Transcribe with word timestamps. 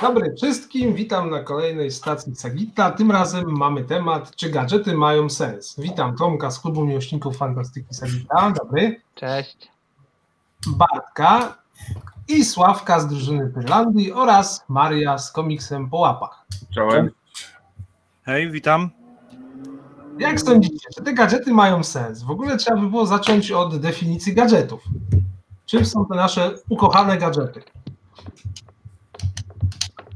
Dobry 0.00 0.34
wszystkim, 0.36 0.94
witam 0.94 1.30
na 1.30 1.40
kolejnej 1.40 1.90
stacji 1.90 2.36
Sagita. 2.36 2.90
Tym 2.90 3.10
razem 3.10 3.44
mamy 3.46 3.84
temat, 3.84 4.36
czy 4.36 4.50
gadżety 4.50 4.94
mają 4.96 5.30
sens. 5.30 5.76
Witam 5.78 6.16
Tomka 6.16 6.50
z 6.50 6.60
klubu 6.60 6.84
miłośników 6.84 7.36
fantastyki 7.36 7.94
Sagita. 7.94 8.50
Dobry. 8.50 9.00
Cześć. 9.14 9.70
Bartka 10.66 11.58
i 12.28 12.44
Sławka 12.44 13.00
z 13.00 13.06
drużyny 13.06 13.52
Finlandii 13.54 14.12
oraz 14.12 14.64
Maria 14.68 15.18
z 15.18 15.32
komiksem 15.32 15.90
po 15.90 15.96
łapach. 15.96 16.46
Czołem. 16.74 17.10
Hej, 18.22 18.50
witam. 18.50 18.90
Jak 20.18 20.40
sądzicie, 20.40 20.88
czy 20.94 21.02
te 21.02 21.12
gadżety 21.12 21.52
mają 21.52 21.84
sens? 21.84 22.22
W 22.22 22.30
ogóle 22.30 22.56
trzeba 22.56 22.80
by 22.80 22.90
było 22.90 23.06
zacząć 23.06 23.52
od 23.52 23.80
definicji 23.80 24.34
gadżetów. 24.34 24.82
Czym 25.66 25.86
są 25.86 26.06
te 26.06 26.14
nasze 26.14 26.54
ukochane 26.68 27.18
gadżety? 27.18 27.62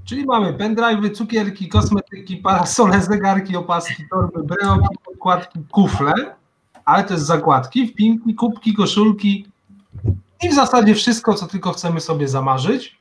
Czyli 0.08 0.24
mamy 0.24 0.52
pendrive'y, 0.52 1.10
cukierki, 1.10 1.68
kosmetyki, 1.68 2.36
parasole, 2.36 3.02
zegarki, 3.02 3.56
opaski, 3.56 4.04
torby, 4.10 4.42
breloki, 4.42 4.96
podkładki, 5.04 5.58
kufle, 5.70 6.14
ale 6.84 7.04
też 7.04 7.20
zakładki, 7.20 7.88
wpinki, 7.88 8.34
kubki, 8.34 8.74
koszulki 8.74 9.46
i 10.42 10.48
w 10.48 10.54
zasadzie 10.54 10.94
wszystko, 10.94 11.34
co 11.34 11.46
tylko 11.46 11.72
chcemy 11.72 12.00
sobie 12.00 12.28
zamarzyć. 12.28 12.98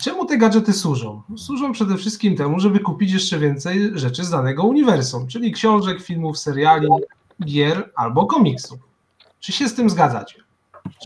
Czemu 0.00 0.26
te 0.26 0.38
gadżety 0.38 0.72
służą? 0.72 1.22
Służą 1.36 1.72
przede 1.72 1.96
wszystkim 1.96 2.36
temu, 2.36 2.60
żeby 2.60 2.80
kupić 2.80 3.12
jeszcze 3.12 3.38
więcej 3.38 3.90
rzeczy 3.94 4.24
z 4.24 4.30
danego 4.30 4.62
uniwersum, 4.62 5.28
czyli 5.28 5.52
książek, 5.52 6.02
filmów, 6.02 6.38
seriali, 6.38 6.88
gier 7.44 7.90
albo 7.94 8.26
komiksów. 8.26 8.78
Czy 9.40 9.52
się 9.52 9.68
z 9.68 9.74
tym 9.74 9.90
zgadzacie? 9.90 10.42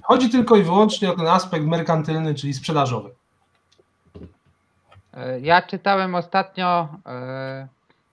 Chodzi 0.02 0.30
tylko 0.30 0.56
i 0.56 0.62
wyłącznie 0.62 1.12
o 1.12 1.16
ten 1.16 1.26
aspekt 1.26 1.66
merkantylny, 1.66 2.34
czyli 2.34 2.54
sprzedażowy. 2.54 3.10
E, 5.16 5.40
Ja 5.40 5.62
czytałem 5.62 6.14
ostatnio 6.14 6.88
e, 7.06 7.66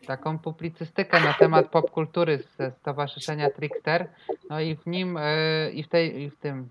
taką 0.07 0.39
publicystykę 0.39 1.19
na 1.19 1.33
temat 1.33 1.67
popkultury 1.67 2.43
ze 2.57 2.71
Stowarzyszenia 2.71 3.49
Trickster. 3.49 4.07
No 4.49 4.59
i 4.59 4.75
w 4.75 4.87
nim 4.87 5.17
e, 5.17 5.71
i 5.71 5.83
w, 5.83 5.87
tej, 5.87 6.21
i 6.21 6.29
w, 6.29 6.37
tym, 6.37 6.69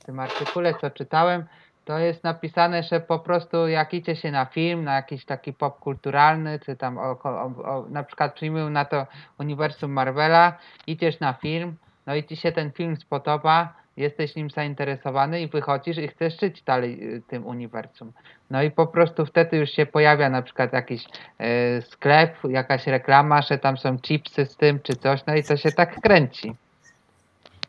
w 0.00 0.04
tym 0.04 0.20
artykule, 0.20 0.74
co 0.74 0.90
czytałem, 0.90 1.44
to 1.84 1.98
jest 1.98 2.24
napisane, 2.24 2.82
że 2.82 3.00
po 3.00 3.18
prostu 3.18 3.68
jak 3.68 3.94
idzie 3.94 4.16
się 4.16 4.30
na 4.30 4.44
film, 4.44 4.84
na 4.84 4.94
jakiś 4.94 5.24
taki 5.24 5.52
popkulturalny, 5.52 6.58
czy 6.58 6.76
tam 6.76 6.98
o, 6.98 7.02
o, 7.22 7.44
o, 7.44 7.86
na 7.88 8.02
przykład 8.02 8.34
przyjmują 8.34 8.70
na 8.70 8.84
to 8.84 9.06
uniwersum 9.38 9.92
Marvela, 9.92 10.58
idziesz 10.86 11.20
na 11.20 11.32
film, 11.32 11.76
no 12.06 12.14
i 12.14 12.24
ci 12.24 12.36
się 12.36 12.52
ten 12.52 12.72
film 12.72 12.96
spodoba, 12.96 13.74
jesteś 13.96 14.34
nim 14.36 14.50
zainteresowany 14.50 15.42
i 15.42 15.48
wychodzisz 15.48 15.98
i 15.98 16.08
chcesz 16.08 16.40
żyć 16.40 16.62
dalej 16.62 17.14
y, 17.14 17.22
tym 17.28 17.46
uniwersum. 17.46 18.12
No 18.50 18.62
i 18.62 18.70
po 18.70 18.86
prostu 18.86 19.26
wtedy 19.26 19.56
już 19.56 19.70
się 19.70 19.86
pojawia 19.86 20.30
na 20.30 20.42
przykład 20.42 20.72
jakiś 20.72 21.04
e, 21.38 21.82
sklep, 21.82 22.36
jakaś 22.48 22.86
reklama, 22.86 23.42
że 23.42 23.58
tam 23.58 23.78
są 23.78 23.98
chipsy 23.98 24.46
z 24.46 24.56
tym 24.56 24.80
czy 24.80 24.96
coś, 24.96 25.20
no 25.26 25.36
i 25.36 25.44
to 25.44 25.56
się 25.56 25.72
tak 25.72 26.00
kręci. 26.00 26.54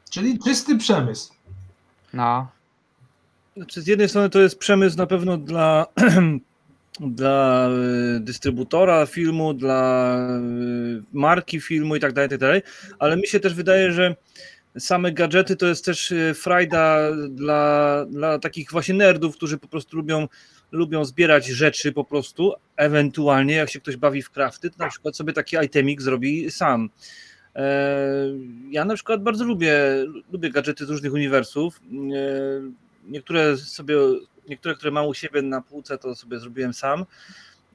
Czyli 0.10 0.40
czysty 0.40 0.78
przemysł. 0.78 1.34
No. 2.14 2.48
Znaczy, 3.58 3.82
z 3.82 3.88
jednej 3.88 4.10
strony 4.10 4.30
to 4.30 4.40
jest 4.40 4.60
przemysł 4.60 4.98
na 4.98 5.08
pewno 5.08 5.38
dla, 5.38 5.86
dla 7.00 7.70
y, 8.16 8.20
dystrybutora 8.20 9.06
filmu, 9.06 9.54
dla 9.54 10.18
y, 11.00 11.04
marki 11.14 11.62
filmu 11.62 11.96
i 11.96 12.00
tak 12.00 12.14
dalej, 12.14 12.30
tak 12.30 12.40
dalej, 12.40 12.62
ale 13.00 13.18
mi 13.18 13.28
się 13.28 13.40
też 13.40 13.54
wydaje, 13.54 13.92
że 13.92 14.16
same 14.80 15.12
gadżety 15.12 15.56
to 15.56 15.66
jest 15.68 15.86
też 15.86 16.12
y, 16.12 16.34
frajda 16.34 17.12
dla, 17.30 18.06
dla 18.10 18.40
takich 18.40 18.72
właśnie 18.72 18.94
nerdów, 18.94 19.36
którzy 19.36 19.58
po 19.58 19.68
prostu 19.68 19.98
lubią, 19.98 20.28
lubią 20.72 21.06
zbierać 21.06 21.46
rzeczy 21.46 21.92
po 21.92 22.04
prostu, 22.04 22.54
ewentualnie 22.78 23.56
jak 23.56 23.70
się 23.70 23.80
ktoś 23.80 23.98
bawi 23.98 24.22
w 24.22 24.30
crafty, 24.30 24.70
to 24.70 24.76
na 24.80 24.90
przykład 24.90 25.18
sobie 25.18 25.34
taki 25.34 25.58
itemik 25.66 26.02
zrobi 26.02 26.52
sam. 26.52 26.90
E, 27.56 28.06
Ja 28.70 28.86
na 28.86 28.96
przykład 28.96 29.24
bardzo 29.24 29.44
lubię, 29.46 29.80
lubię 30.32 30.50
gadżety 30.50 30.86
z 30.86 30.90
różnych 30.90 31.14
uniwersów. 31.14 31.82
E, 32.16 32.88
Niektóre 33.10 33.58
sobie, 33.58 33.96
niektóre, 34.50 34.76
które 34.76 34.92
mam 34.92 35.08
u 35.08 35.14
siebie 35.14 35.42
na 35.42 35.62
półce, 35.62 35.98
to 35.98 36.16
sobie 36.16 36.40
zrobiłem 36.40 36.74
sam. 36.74 37.06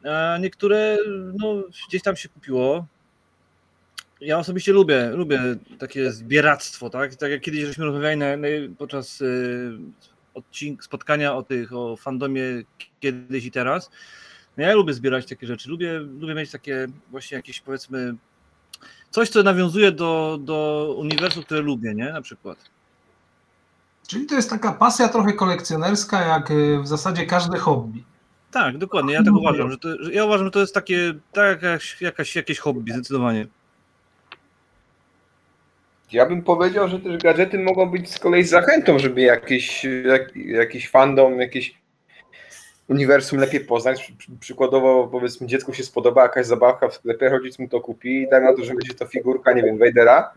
A 0.05 0.39
niektóre 0.39 0.99
no, 1.39 1.63
gdzieś 1.89 2.03
tam 2.03 2.17
się 2.17 2.29
kupiło. 2.29 2.87
Ja 4.25 4.39
osobiście 4.39 4.73
lubię, 4.73 5.11
lubię 5.11 5.41
takie 5.79 6.13
zbieractwo, 6.13 6.91
tak? 6.91 7.15
Tak 7.15 7.31
jak 7.31 7.41
kiedyś 7.41 7.61
żeśmy 7.61 7.85
rozmawiali 7.85 8.17
na, 8.17 8.37
na, 8.37 8.49
podczas 8.79 9.21
y, 9.21 9.79
odcink, 10.35 10.85
spotkania 10.85 11.35
o 11.35 11.43
tych, 11.43 11.73
o 11.73 11.97
fandomie 11.97 12.43
kiedyś 13.01 13.45
i 13.45 13.51
teraz. 13.51 13.91
No 14.57 14.65
ja 14.65 14.75
lubię 14.75 14.95
zbierać 14.95 15.27
takie 15.27 15.47
rzeczy. 15.47 15.71
Lubię, 15.71 15.99
lubię 15.99 16.35
mieć 16.35 16.51
takie 16.51 16.87
właśnie 17.11 17.37
jakieś 17.37 17.61
powiedzmy 17.61 18.15
coś, 19.11 19.29
co 19.29 19.43
nawiązuje 19.43 19.93
do, 19.93 20.39
do 20.41 20.87
uniwersum, 20.99 21.43
które 21.43 21.61
lubię, 21.61 21.95
nie? 21.95 22.13
Na 22.13 22.23
przykład. 22.23 22.59
Czyli 24.07 24.27
to 24.27 24.35
jest 24.35 24.51
taka 24.51 24.73
pasja 24.73 25.09
trochę 25.09 25.33
kolekcjonerska, 25.33 26.21
jak 26.21 26.51
y, 26.51 26.79
w 26.83 26.87
zasadzie 26.87 27.27
każde 27.27 27.59
hobby. 27.59 28.05
Tak, 28.51 28.79
dokładnie. 28.79 29.15
Ja 29.15 29.25
tak 29.25 29.35
uważam, 29.35 29.71
że 29.71 29.79
to, 29.79 29.89
że 30.05 30.13
ja 30.13 30.25
uważam, 30.25 30.47
że 30.47 30.51
to 30.51 30.61
jest 30.61 30.75
takie, 30.75 31.15
tak 31.33 31.63
jakaś, 31.63 32.01
jakaś, 32.01 32.37
jakieś 32.37 32.59
hobby, 32.59 32.93
zdecydowanie. 32.93 33.47
Ja 36.13 36.27
bym 36.27 36.43
powiedział, 36.43 36.89
że 36.89 37.01
też 37.01 37.23
gadżety 37.23 37.59
mogą 37.59 37.91
być 37.91 38.11
z 38.11 38.19
kolei 38.19 38.45
zachętą, 38.45 38.99
żeby 38.99 39.21
jakiś, 39.21 39.85
jak, 40.05 40.37
jakiś 40.37 40.89
fandom, 40.89 41.41
jakieś 41.41 41.75
uniwersum 42.89 43.39
lepiej 43.39 43.61
poznać. 43.61 44.03
Przy- 44.03 44.17
przy- 44.17 44.33
Przykładowo, 44.41 45.09
powiedzmy, 45.13 45.47
dziecku 45.47 45.73
się 45.73 45.83
spodoba 45.85 46.23
jakaś 46.23 46.47
zabawka 46.47 46.89
w 46.89 46.95
sklepie, 46.95 47.29
rodzic 47.29 47.59
mu 47.59 47.69
to 47.69 47.81
kupi 47.81 48.23
i 48.23 48.29
daj 48.29 48.43
na 48.43 48.57
to, 48.57 48.65
że 48.65 48.75
będzie 48.75 48.95
to 48.95 49.07
figurka, 49.07 49.53
nie 49.53 49.63
wiem, 49.63 49.79
Vadera. 49.79 50.33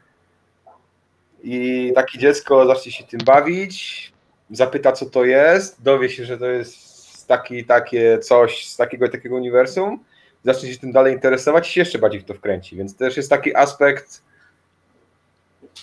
I 1.44 1.92
takie 1.96 2.20
dziecko 2.20 2.66
zacznie 2.68 2.92
się 2.92 3.04
tym 3.04 3.20
bawić, 3.26 4.12
zapyta, 4.52 4.92
co 4.92 5.06
to 5.06 5.26
jest, 5.26 5.84
dowie 5.84 6.10
się, 6.10 6.26
że 6.26 6.38
to 6.38 6.46
jest 6.46 7.28
taki, 7.28 7.66
takie 7.66 8.20
coś 8.20 8.68
z 8.68 8.78
takiego 8.78 9.08
takiego 9.10 9.36
uniwersum, 9.36 10.00
zacznie 10.44 10.74
się 10.74 10.80
tym 10.80 10.92
dalej 10.92 11.14
interesować 11.14 11.70
i 11.70 11.72
się 11.74 11.82
jeszcze 11.82 12.00
bardziej 12.00 12.22
w 12.22 12.26
to 12.26 12.34
wkręci. 12.34 12.76
Więc 12.78 12.96
też 12.98 13.18
jest 13.18 13.30
taki 13.30 13.56
aspekt 13.56 14.25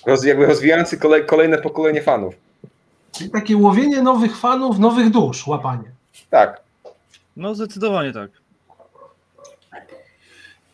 roz, 0.07 0.25
jakby 0.25 0.47
rozwijający 0.47 0.99
kolej, 0.99 1.27
kolejne 1.27 1.59
pokolenie 1.59 2.03
fanów. 2.03 2.35
Czyli 3.13 3.31
takie 3.31 3.57
łowienie 3.57 4.03
nowych 4.03 4.39
fanów, 4.39 4.79
nowych 4.79 5.11
dusz, 5.11 5.47
łapanie. 5.47 5.91
Tak. 6.31 6.61
No 7.37 7.55
zdecydowanie 7.55 8.13
tak. 8.13 8.31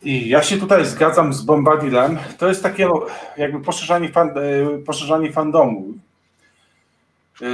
I 0.03 0.29
ja 0.29 0.43
się 0.43 0.57
tutaj 0.57 0.87
zgadzam 0.87 1.33
z 1.33 1.43
Bombadilem. 1.43 2.19
To 2.39 2.49
jest 2.49 2.63
takie 2.63 2.87
no, 2.87 3.07
jakby 3.37 3.61
poszerzanie, 3.61 4.09
fan, 4.09 4.29
e, 4.29 4.79
poszerzanie 4.79 5.33
fandomu. 5.33 5.85
E, 7.43 7.47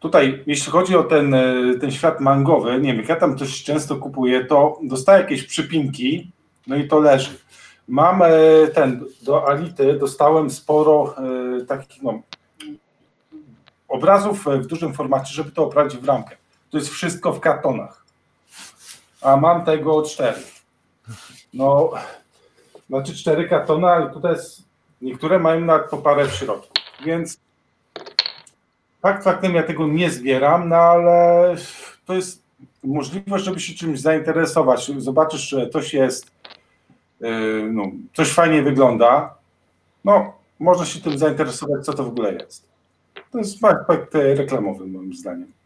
Tutaj, 0.00 0.42
jeśli 0.46 0.72
chodzi 0.72 0.96
o 0.96 1.04
ten, 1.04 1.34
e, 1.34 1.54
ten 1.80 1.90
świat 1.90 2.20
mangowy, 2.20 2.80
nie 2.80 2.94
wiem, 2.94 3.04
ja 3.08 3.16
tam 3.16 3.38
też 3.38 3.64
często 3.64 3.96
kupuję, 3.96 4.44
to 4.44 4.78
dostaję 4.82 5.22
jakieś 5.22 5.42
przypinki, 5.42 6.30
no 6.66 6.76
i 6.76 6.88
to 6.88 6.98
leży. 6.98 7.30
Mam 7.88 8.22
e, 8.22 8.28
ten, 8.74 9.04
do 9.22 9.48
Ality 9.48 9.98
dostałem 9.98 10.50
sporo 10.50 11.14
e, 11.18 11.64
takich 11.64 12.02
no, 12.02 12.20
obrazów 13.88 14.48
e, 14.48 14.58
w 14.58 14.66
dużym 14.66 14.94
formacie, 14.94 15.34
żeby 15.34 15.50
to 15.50 15.64
oprawić 15.64 15.96
w 15.96 16.04
ramkę. 16.04 16.36
To 16.70 16.78
jest 16.78 16.90
wszystko 16.90 17.32
w 17.32 17.40
kartonach. 17.40 18.04
A 19.20 19.36
mam 19.36 19.64
tego 19.64 20.02
cztery. 20.02 20.40
No, 21.54 21.90
znaczy 22.88 23.14
cztery 23.14 23.48
kartony, 23.48 23.86
ale 23.86 24.10
tutaj 24.10 24.32
jest, 24.32 24.62
niektóre 25.02 25.38
mają 25.38 25.60
nawet 25.60 25.90
po 25.90 25.96
parę 25.96 26.28
w 26.28 26.34
środku, 26.34 26.74
więc 27.04 27.40
fakt 29.02 29.24
faktem 29.24 29.54
ja 29.54 29.62
tego 29.62 29.86
nie 29.86 30.10
zbieram, 30.10 30.68
no 30.68 30.76
ale 30.76 31.54
to 32.06 32.14
jest 32.14 32.42
możliwość, 32.84 33.44
żeby 33.44 33.60
się 33.60 33.74
czymś 33.74 34.00
zainteresować. 34.00 34.90
Zobaczysz, 34.98 35.48
że 35.48 35.68
coś 35.68 35.94
jest, 35.94 36.30
no, 37.70 37.84
coś 38.14 38.32
fajnie 38.32 38.62
wygląda, 38.62 39.34
no, 40.04 40.32
można 40.60 40.84
się 40.84 41.00
tym 41.00 41.18
zainteresować, 41.18 41.84
co 41.84 41.92
to 41.94 42.04
w 42.04 42.08
ogóle 42.08 42.32
jest. 42.32 42.68
To 43.32 43.38
jest 43.38 43.64
aspekt 43.64 44.14
reklamowy, 44.14 44.86
moim 44.86 45.14
zdaniem. 45.14 45.56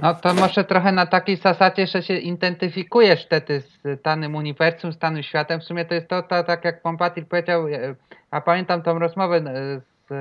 No 0.00 0.14
to 0.14 0.34
może 0.34 0.64
trochę 0.64 0.92
na 0.92 1.06
takiej 1.06 1.36
zasadzie, 1.36 1.86
że 1.86 2.02
się 2.02 2.16
identyfikujesz 2.16 3.24
wtedy 3.24 3.60
z 3.60 4.02
danym 4.02 4.34
uniwersum, 4.34 4.92
z 4.92 4.98
danym 4.98 5.22
światem. 5.22 5.60
W 5.60 5.64
sumie 5.64 5.84
to 5.84 5.94
jest 5.94 6.08
to, 6.08 6.22
to 6.22 6.44
tak 6.44 6.64
jak 6.64 6.82
Pompatil 6.82 7.26
powiedział, 7.26 7.68
e, 7.68 7.94
a 8.30 8.40
pamiętam 8.40 8.82
tą 8.82 8.98
rozmowę 8.98 9.36
e, 9.36 9.80
z 10.08 10.12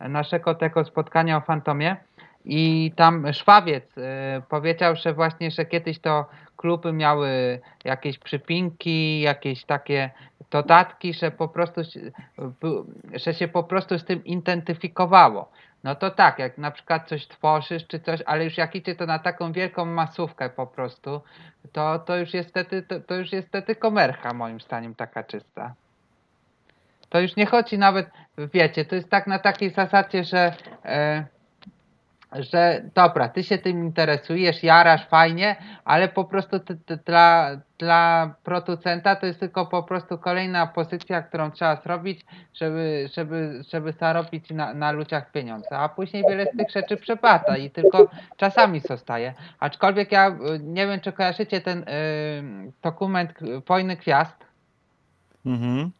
e, 0.00 0.08
naszego 0.08 0.54
tego 0.54 0.84
spotkania 0.84 1.36
o 1.36 1.40
Fantomie 1.40 1.96
i 2.44 2.92
tam 2.96 3.32
Szwawiec 3.32 3.98
e, 3.98 4.42
powiedział, 4.48 4.96
że 4.96 5.14
właśnie, 5.14 5.50
że 5.50 5.64
kiedyś 5.64 5.98
to 5.98 6.26
kluby 6.56 6.92
miały 6.92 7.60
jakieś 7.84 8.18
przypinki, 8.18 9.20
jakieś 9.20 9.64
takie 9.64 10.10
dodatki, 10.50 11.14
że 11.14 11.30
po 11.30 11.48
prostu 11.48 11.80
że 13.14 13.34
się 13.34 13.48
po 13.48 13.62
prostu 13.62 13.98
z 13.98 14.04
tym 14.04 14.24
identyfikowało. 14.24 15.50
no 15.84 15.94
to 15.94 16.10
tak, 16.10 16.38
jak 16.38 16.58
na 16.58 16.70
przykład 16.70 17.08
coś 17.08 17.28
tworzysz 17.28 17.86
czy 17.86 18.00
coś, 18.00 18.22
ale 18.26 18.44
już 18.44 18.56
jak 18.56 18.74
idzie 18.74 18.94
to 18.94 19.06
na 19.06 19.18
taką 19.18 19.52
wielką 19.52 19.84
masówkę 19.84 20.50
po 20.50 20.66
prostu, 20.66 21.20
to, 21.72 21.98
to 21.98 22.16
już 22.16 22.34
jest 22.34 22.48
wtedy, 22.48 22.82
to, 22.82 23.00
to 23.00 23.14
już 23.14 23.32
jest 23.32 23.48
wtedy 23.48 23.76
komercha 23.76 24.32
moim 24.32 24.60
zdaniem 24.60 24.94
taka 24.94 25.22
czysta. 25.24 25.74
To 27.08 27.20
już 27.20 27.36
nie 27.36 27.46
chodzi 27.46 27.78
nawet, 27.78 28.10
wiecie, 28.38 28.84
to 28.84 28.94
jest 28.94 29.10
tak 29.10 29.26
na 29.26 29.38
takiej 29.38 29.70
zasadzie, 29.70 30.24
że 30.24 30.54
e, 30.84 31.24
że 32.34 32.82
dobra, 32.94 33.28
ty 33.28 33.42
się 33.42 33.58
tym 33.58 33.84
interesujesz, 33.84 34.62
jarasz 34.62 35.06
fajnie, 35.06 35.56
ale 35.84 36.08
po 36.08 36.24
prostu 36.24 36.60
ty, 36.60 36.76
ty, 36.76 36.96
dla, 36.96 37.50
dla 37.78 38.34
producenta 38.44 39.16
to 39.16 39.26
jest 39.26 39.40
tylko 39.40 39.66
po 39.66 39.82
prostu 39.82 40.18
kolejna 40.18 40.66
pozycja, 40.66 41.22
którą 41.22 41.50
trzeba 41.50 41.76
zrobić, 41.76 42.24
żeby, 42.54 43.10
żeby, 43.14 43.62
żeby 43.70 43.92
zarobić 43.92 44.50
na, 44.50 44.74
na 44.74 44.92
ludziach 44.92 45.30
pieniądze, 45.30 45.78
a 45.78 45.88
później 45.88 46.24
wiele 46.28 46.46
z 46.46 46.56
tych 46.56 46.70
rzeczy 46.70 46.96
przepada 46.96 47.56
i 47.56 47.70
tylko 47.70 48.10
czasami 48.36 48.80
zostaje. 48.80 49.34
Aczkolwiek 49.58 50.12
ja 50.12 50.36
nie 50.60 50.86
wiem, 50.86 51.00
czy 51.00 51.12
kojarzycie 51.12 51.60
ten 51.60 51.78
y, 51.78 52.72
dokument 52.82 53.32
Wojny 53.66 53.96
Gwiazd. 53.96 54.46
Mhm. 55.46 55.90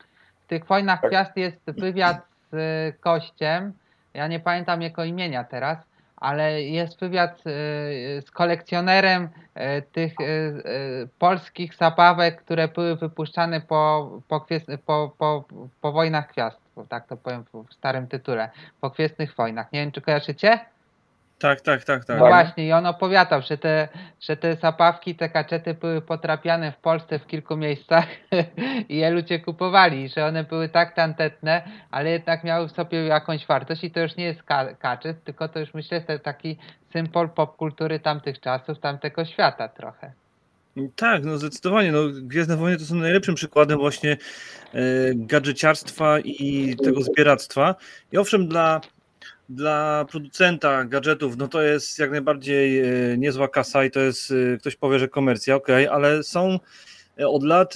W 0.45 0.47
tych 0.47 0.67
Wojnach 0.67 1.01
Tak. 1.01 1.11
Gwiazd 1.11 1.37
jest 1.37 1.59
wywiad 1.67 2.23
z 2.53 2.55
y, 2.55 3.01
Kościem, 3.01 3.73
ja 4.15 4.27
nie 4.27 4.41
pamiętam 4.41 4.83
jego 4.83 5.05
imienia 5.05 5.45
teraz, 5.45 5.79
ale 6.23 6.63
jest 6.63 7.01
wywiad 7.01 7.39
y, 7.47 8.23
z 8.27 8.31
kolekcjonerem 8.31 9.25
y, 9.25 9.83
tych 9.93 10.21
y, 10.21 11.09
polskich 11.19 11.75
zabawek, 11.75 12.43
które 12.43 12.69
były 12.69 12.97
wypuszczane 12.97 13.61
po, 13.61 14.11
po, 14.29 14.47
po, 14.87 15.15
po, 15.19 15.45
po 15.81 15.93
wojnach 15.93 16.33
gwiazd, 16.33 16.61
tak 16.89 17.07
to 17.07 17.17
powiem 17.17 17.45
w 17.71 17.75
starym 17.75 18.07
tytule, 18.07 18.51
po 18.81 18.91
Gwiezdnych 18.91 19.35
Wojnach. 19.35 19.73
Nie 19.73 19.81
wiem, 19.81 19.93
czy 19.93 20.01
kojarzycie? 20.01 20.59
Tak, 21.43 21.61
tak, 21.61 21.85
tak, 21.85 22.05
tak. 22.05 22.19
No 22.19 22.27
właśnie, 22.27 22.67
i 22.67 22.73
on 22.73 22.87
opowiadał, 22.87 23.43
że 23.43 23.59
te, 23.59 23.89
że 24.21 24.37
te 24.37 24.57
zabawki, 24.57 25.15
te 25.15 25.29
kaczety 25.29 25.75
były 25.75 26.03
potrapiane 26.03 26.73
w 26.73 26.77
Polsce 26.77 27.19
w 27.19 27.27
kilku 27.27 27.57
miejscach 27.57 28.07
i 28.89 28.97
je 28.97 29.11
ludzie 29.11 29.41
kupowali, 29.41 30.09
że 30.09 30.27
one 30.27 30.45
były 30.45 30.69
tak 30.69 30.95
tandetne, 30.95 31.63
ale 31.91 32.11
jednak 32.11 32.45
miały 32.45 32.69
w 32.69 32.73
sobie 32.73 33.07
jakąś 33.07 33.47
wartość 33.47 33.85
i 33.85 33.91
to 33.91 34.01
już 34.01 34.17
nie 34.17 34.25
jest 34.25 34.43
ka- 34.43 34.75
kaczet, 34.75 35.25
tylko 35.25 35.49
to 35.49 35.59
już 35.59 35.75
myślę, 35.75 36.01
że 36.01 36.07
to 36.07 36.25
taki 36.25 36.59
symbol 36.93 37.29
popkultury 37.31 38.01
tamtych 38.01 38.41
czasów, 38.41 38.81
tamtego 38.81 39.25
świata 39.25 39.69
trochę. 39.69 40.13
Tak, 40.97 41.25
no 41.25 41.39
zdecydowanie. 41.39 41.93
No, 41.93 42.01
Gwiezdne 42.23 42.57
Wojny 42.57 42.79
to 42.79 42.85
są 42.85 42.95
najlepszym 42.95 43.35
przykładem 43.35 43.79
właśnie 43.79 44.13
e, 44.13 44.79
gadżeciarstwa 45.15 46.19
i 46.21 46.77
tego 46.85 47.03
zbieractwa. 47.03 47.75
I 48.13 48.19
owszem, 48.19 48.49
dla, 48.49 48.81
dla 49.55 50.05
producenta 50.11 50.85
gadżetów, 50.85 51.37
no 51.37 51.49
to 51.49 51.63
jest 51.63 51.99
jak 51.99 52.11
najbardziej 52.11 52.81
e, 52.81 53.19
niezła 53.19 53.49
kasa 53.49 53.85
i 53.85 53.91
to 53.91 54.01
jest, 54.01 54.33
e, 54.55 54.57
ktoś 54.59 54.77
powie, 54.77 54.99
że 54.99 55.09
komercja, 55.09 55.55
okej, 55.55 55.89
ale 55.89 56.23
są 56.23 56.59
e, 57.21 57.29
od 57.29 57.45
lat 57.45 57.75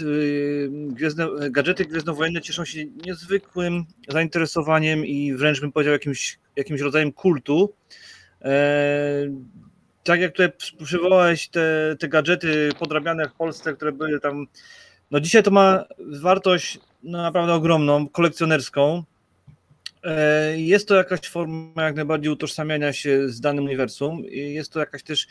gwiezdne, 0.71 1.29
gadżety 1.51 1.85
gwiezdnowojenne 1.85 2.41
cieszą 2.41 2.65
się 2.65 2.85
niezwykłym 3.07 3.85
zainteresowaniem 4.09 5.07
i 5.07 5.35
wręcz 5.35 5.61
bym 5.61 5.73
powiedział 5.73 5.93
jakimś, 5.93 6.39
jakimś 6.57 6.81
rodzajem 6.81 7.13
kultu. 7.13 7.75
Tak 10.05 10.21
jak 10.21 10.33
tutaj 10.33 10.53
przy- 10.53 10.77
przywołałeś 10.77 11.49
te, 11.49 11.97
te 11.99 12.09
gadżety 12.09 12.71
podrabiane 12.79 13.29
w 13.29 13.33
Polsce, 13.33 13.75
które 13.75 13.93
były 13.93 14.21
tam, 14.21 14.47
no 15.11 15.21
dzisiaj 15.21 15.43
to 15.43 15.51
ma 15.51 15.85
wartość 15.99 16.79
no 17.03 17.23
naprawdę 17.23 17.55
ogromną, 17.55 18.09
kolekcjonerską. 18.09 19.03
E, 20.07 20.61
Jest 20.61 20.89
to 20.89 20.95
jakaś 20.95 21.21
forma 21.21 21.83
jak 21.83 21.97
najbardziej 21.97 22.33
utożsamiania 22.33 22.93
się 22.93 23.29
z 23.29 23.41
danym 23.41 23.65
uniwersum 23.65 24.23
jest 24.31 24.73
to 24.73 24.81
jakaś 24.81 25.03
też 25.03 25.27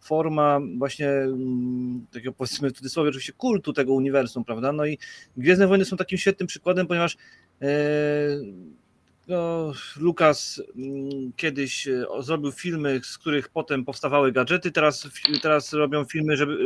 forma 0.00 0.60
właśnie 0.78 1.08
mm, 1.08 2.06
takiego 2.12 2.32
powiedzmy 2.32 2.70
w 2.70 2.72
cudzysłowie 2.72 3.08
oczywiście 3.08 3.32
kultu 3.32 3.72
tego 3.72 3.94
uniwersum, 3.94 4.44
prawda? 4.44 4.72
No 4.72 4.86
i 4.86 4.98
Gwiezdne 5.36 5.66
Wojny 5.66 5.84
są 5.84 5.96
takim 5.96 6.18
świetnym 6.18 6.46
przykładem, 6.46 6.86
ponieważ 6.86 7.16
e, 7.62 7.66
no, 9.30 9.72
Lukas 9.96 10.62
mm, 10.76 11.32
kiedyś 11.36 11.88
e, 11.88 12.04
zrobił 12.20 12.52
filmy, 12.52 13.00
z 13.04 13.18
których 13.18 13.48
potem 13.48 13.84
powstawały 13.84 14.32
gadżety, 14.32 14.70
teraz, 14.70 15.08
teraz 15.42 15.72
robią 15.72 16.04
filmy, 16.04 16.36
żeby 16.36 16.52
e, 16.52 16.56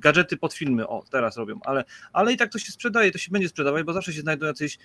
gadżety 0.00 0.36
pod 0.36 0.54
filmy, 0.54 0.88
o 0.88 1.04
teraz 1.10 1.36
robią, 1.36 1.60
ale, 1.64 1.84
ale 2.12 2.32
i 2.32 2.36
tak 2.36 2.52
to 2.52 2.58
się 2.58 2.72
sprzedaje, 2.72 3.10
to 3.10 3.18
się 3.18 3.30
będzie 3.30 3.48
sprzedawać, 3.48 3.82
bo 3.84 3.92
zawsze 3.92 4.12
się 4.12 4.20
znajdą 4.20 4.46
jacyś, 4.46 4.78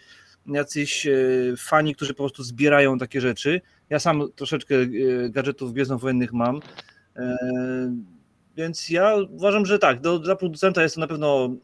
jacyś 0.48 1.08
e, 1.08 1.12
fani, 1.58 1.96
którzy 1.96 2.14
po 2.14 2.24
prostu 2.24 2.44
zbierają 2.44 2.98
takie 2.98 3.22
rzeczy. 3.22 3.62
Ja 3.90 4.00
sam 4.00 4.24
troszeczkę 4.36 4.76
gadżetów 5.30 5.74
gwiezdnowojennych 5.74 6.34
mam, 6.34 6.60
więc 8.58 8.90
ja 8.90 9.16
uważam, 9.16 9.66
że 9.66 9.80
tak, 9.80 10.02
do, 10.02 10.20
dla 10.20 10.36
producenta 10.36 10.84
jest 10.84 10.96
to 10.96 11.02
na 11.02 11.08
pewno 11.08 11.56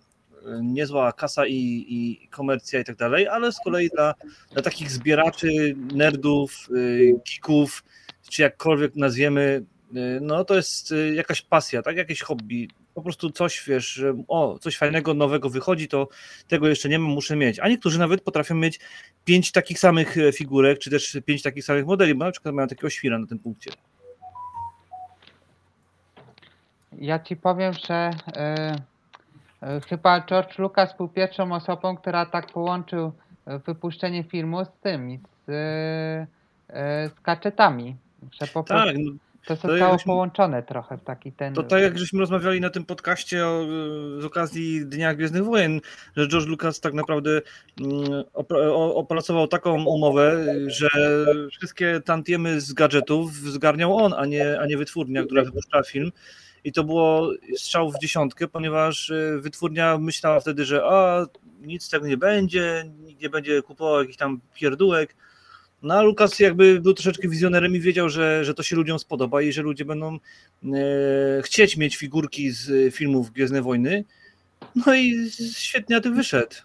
niezła 0.61 1.13
kasa 1.13 1.45
i, 1.47 1.85
i 1.89 2.27
komercja 2.27 2.79
i 2.79 2.83
tak 2.83 2.95
dalej, 2.95 3.27
ale 3.27 3.51
z 3.51 3.59
kolei 3.59 3.89
dla, 3.89 4.13
dla 4.51 4.61
takich 4.61 4.91
zbieraczy, 4.91 5.75
nerdów, 5.93 6.67
y, 6.71 7.13
geeków, 7.31 7.83
czy 8.29 8.41
jakkolwiek 8.41 8.95
nazwiemy, 8.95 9.63
y, 9.95 10.19
no 10.21 10.45
to 10.45 10.55
jest 10.55 10.91
y, 10.91 11.15
jakaś 11.15 11.41
pasja, 11.41 11.81
tak, 11.81 11.97
jakieś 11.97 12.21
hobby, 12.21 12.67
po 12.97 13.01
prostu 13.01 13.29
coś, 13.29 13.63
wiesz, 13.67 13.93
że 13.93 14.23
o, 14.27 14.59
coś 14.59 14.77
fajnego, 14.77 15.13
nowego 15.13 15.49
wychodzi, 15.49 15.87
to 15.87 16.07
tego 16.47 16.67
jeszcze 16.67 16.89
nie 16.89 16.99
mam, 16.99 17.11
muszę 17.11 17.35
mieć. 17.35 17.59
A 17.59 17.67
niektórzy 17.67 17.99
nawet 17.99 18.21
potrafią 18.21 18.55
mieć 18.55 18.79
pięć 19.25 19.51
takich 19.51 19.79
samych 19.79 20.17
e, 20.17 20.31
figurek, 20.31 20.79
czy 20.79 20.89
też 20.89 21.17
pięć 21.25 21.41
takich 21.41 21.63
samych 21.63 21.85
modeli, 21.85 22.15
bo 22.15 22.25
na 22.25 22.31
przykład 22.31 22.55
mają 22.55 22.67
takiego 22.67 22.89
świra 22.89 23.19
na 23.19 23.27
tym 23.27 23.39
punkcie. 23.39 23.71
Ja 26.97 27.19
ci 27.19 27.35
powiem, 27.35 27.73
że 27.73 28.11
e, 28.35 28.75
chyba 29.89 30.21
George 30.21 30.59
Lucas 30.59 30.97
był 30.97 31.07
pierwszą 31.07 31.51
osobą, 31.51 31.97
która 31.97 32.25
tak 32.25 32.51
połączył 32.51 33.11
e, 33.45 33.59
wypuszczenie 33.59 34.23
filmu 34.23 34.65
z 34.65 34.69
tymi, 34.81 35.19
z, 35.47 35.49
e, 35.49 36.27
e, 36.69 37.09
z 37.09 37.21
gadżetami. 37.21 37.95
Że 38.41 38.47
po 38.47 38.63
prostu 38.63 38.87
Tak, 38.87 38.97
no, 38.97 39.11
to 39.45 39.55
to 39.55 39.55
zostało 39.55 39.75
jakbyśmy- 39.77 40.09
połączone 40.09 40.63
trochę 40.63 40.97
w 40.97 41.03
taki 41.03 41.31
ten. 41.31 41.53
To 41.53 41.63
tak 41.63 41.81
jak 41.81 41.99
żeśmy 41.99 42.19
rozmawiali 42.19 42.61
na 42.61 42.69
tym 42.69 42.85
podcaście 42.85 43.47
o, 43.47 43.65
z 44.19 44.25
okazji 44.25 44.85
Dnia 44.85 45.13
Gwiezdnych 45.13 45.43
Wojen, 45.45 45.81
że 46.17 46.27
George 46.27 46.47
Lucas 46.47 46.79
tak 46.79 46.93
naprawdę 46.93 47.41
mm, 47.81 48.23
opracował 48.93 49.47
taką 49.47 49.83
umowę, 49.85 50.45
że 50.67 50.89
wszystkie 51.51 52.01
tantiemy 52.05 52.61
z 52.61 52.73
gadżetów 52.73 53.33
zgarniał 53.33 53.97
on, 53.97 54.13
a 54.13 54.25
nie, 54.25 54.59
a 54.59 54.65
nie 54.65 54.77
wytwórnia, 54.77 55.23
która 55.23 55.43
wypuszczała 55.43 55.83
film. 55.83 56.11
I 56.63 56.71
to 56.71 56.83
było 56.83 57.31
strzał 57.57 57.91
w 57.91 57.99
dziesiątkę, 57.99 58.47
ponieważ 58.47 59.09
y, 59.09 59.39
wytwórnia 59.41 59.97
myślała 59.97 60.39
wtedy, 60.39 60.65
że 60.65 60.83
a, 60.85 61.25
nic 61.61 61.89
tego 61.89 62.07
nie 62.07 62.17
będzie, 62.17 62.91
nikt 63.05 63.21
nie 63.21 63.29
będzie 63.29 63.61
kupował 63.61 63.99
jakichś 63.99 64.17
tam 64.17 64.41
pierdółek. 64.53 65.15
No 65.81 65.93
a 65.93 66.01
Lukas 66.01 66.39
jakby 66.39 66.81
był 66.81 66.93
troszeczkę 66.93 67.27
wizjonerem 67.27 67.75
i 67.75 67.79
wiedział, 67.79 68.09
że, 68.09 68.45
że 68.45 68.53
to 68.53 68.63
się 68.63 68.75
ludziom 68.75 68.99
spodoba 68.99 69.41
i 69.41 69.51
że 69.51 69.61
ludzie 69.61 69.85
będą 69.85 70.15
e, 70.15 70.19
chcieć 71.41 71.77
mieć 71.77 71.97
figurki 71.97 72.51
z 72.51 72.69
e, 72.69 72.91
filmów 72.91 73.31
Gwiezdne 73.31 73.61
Wojny. 73.61 74.03
No 74.75 74.95
i 74.95 75.31
świetnie 75.53 75.95
na 75.95 76.01
tym 76.01 76.15
wyszedł. 76.15 76.55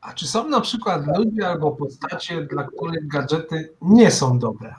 A 0.00 0.12
czy 0.12 0.26
są 0.26 0.48
na 0.48 0.60
przykład 0.60 1.06
ludzie 1.18 1.48
albo 1.48 1.72
postacie, 1.72 2.42
dla 2.42 2.64
których 2.64 3.08
gadżety 3.08 3.72
nie 3.82 4.10
są 4.10 4.38
dobre? 4.38 4.74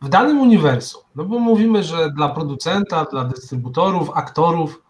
W 0.00 0.08
danym 0.08 0.40
uniwersum, 0.40 1.02
no 1.14 1.24
bo 1.24 1.38
mówimy, 1.38 1.82
że 1.82 2.10
dla 2.10 2.28
producenta, 2.28 3.04
dla 3.04 3.24
dystrybutorów, 3.24 4.10
aktorów, 4.14 4.82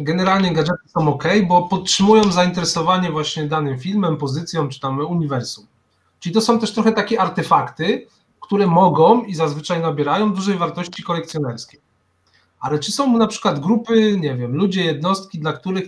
generalnie 0.00 0.52
gadżety 0.52 0.88
są 0.98 1.08
ok, 1.08 1.24
bo 1.48 1.68
podtrzymują 1.68 2.32
zainteresowanie 2.32 3.10
właśnie 3.10 3.46
danym 3.46 3.78
filmem, 3.78 4.16
pozycją 4.16 4.68
czy 4.68 4.80
tam 4.80 4.98
uniwersum. 4.98 5.66
Czyli 6.20 6.34
to 6.34 6.40
są 6.40 6.58
też 6.58 6.72
trochę 6.72 6.92
takie 6.92 7.20
artefakty, 7.20 8.06
które 8.40 8.66
mogą 8.66 9.22
i 9.22 9.34
zazwyczaj 9.34 9.80
nabierają 9.80 10.32
dużej 10.32 10.58
wartości 10.58 11.02
kolekcjonerskiej. 11.02 11.80
Ale 12.60 12.78
czy 12.78 12.92
są 12.92 13.18
na 13.18 13.26
przykład 13.26 13.60
grupy, 13.60 14.16
nie 14.20 14.34
wiem, 14.34 14.56
ludzie, 14.56 14.84
jednostki, 14.84 15.38
dla 15.38 15.52
których 15.52 15.84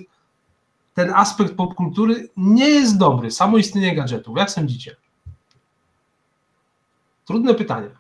ten 0.95 1.15
aspekt 1.15 1.55
popkultury 1.55 2.29
nie 2.37 2.69
jest 2.69 2.99
dobry, 2.99 3.31
samo 3.31 3.57
istnienie 3.57 3.95
gadżetów. 3.95 4.39
Jak 4.39 4.51
sądzicie? 4.51 4.97
Trudne 7.25 7.55
pytanie. 7.55 7.91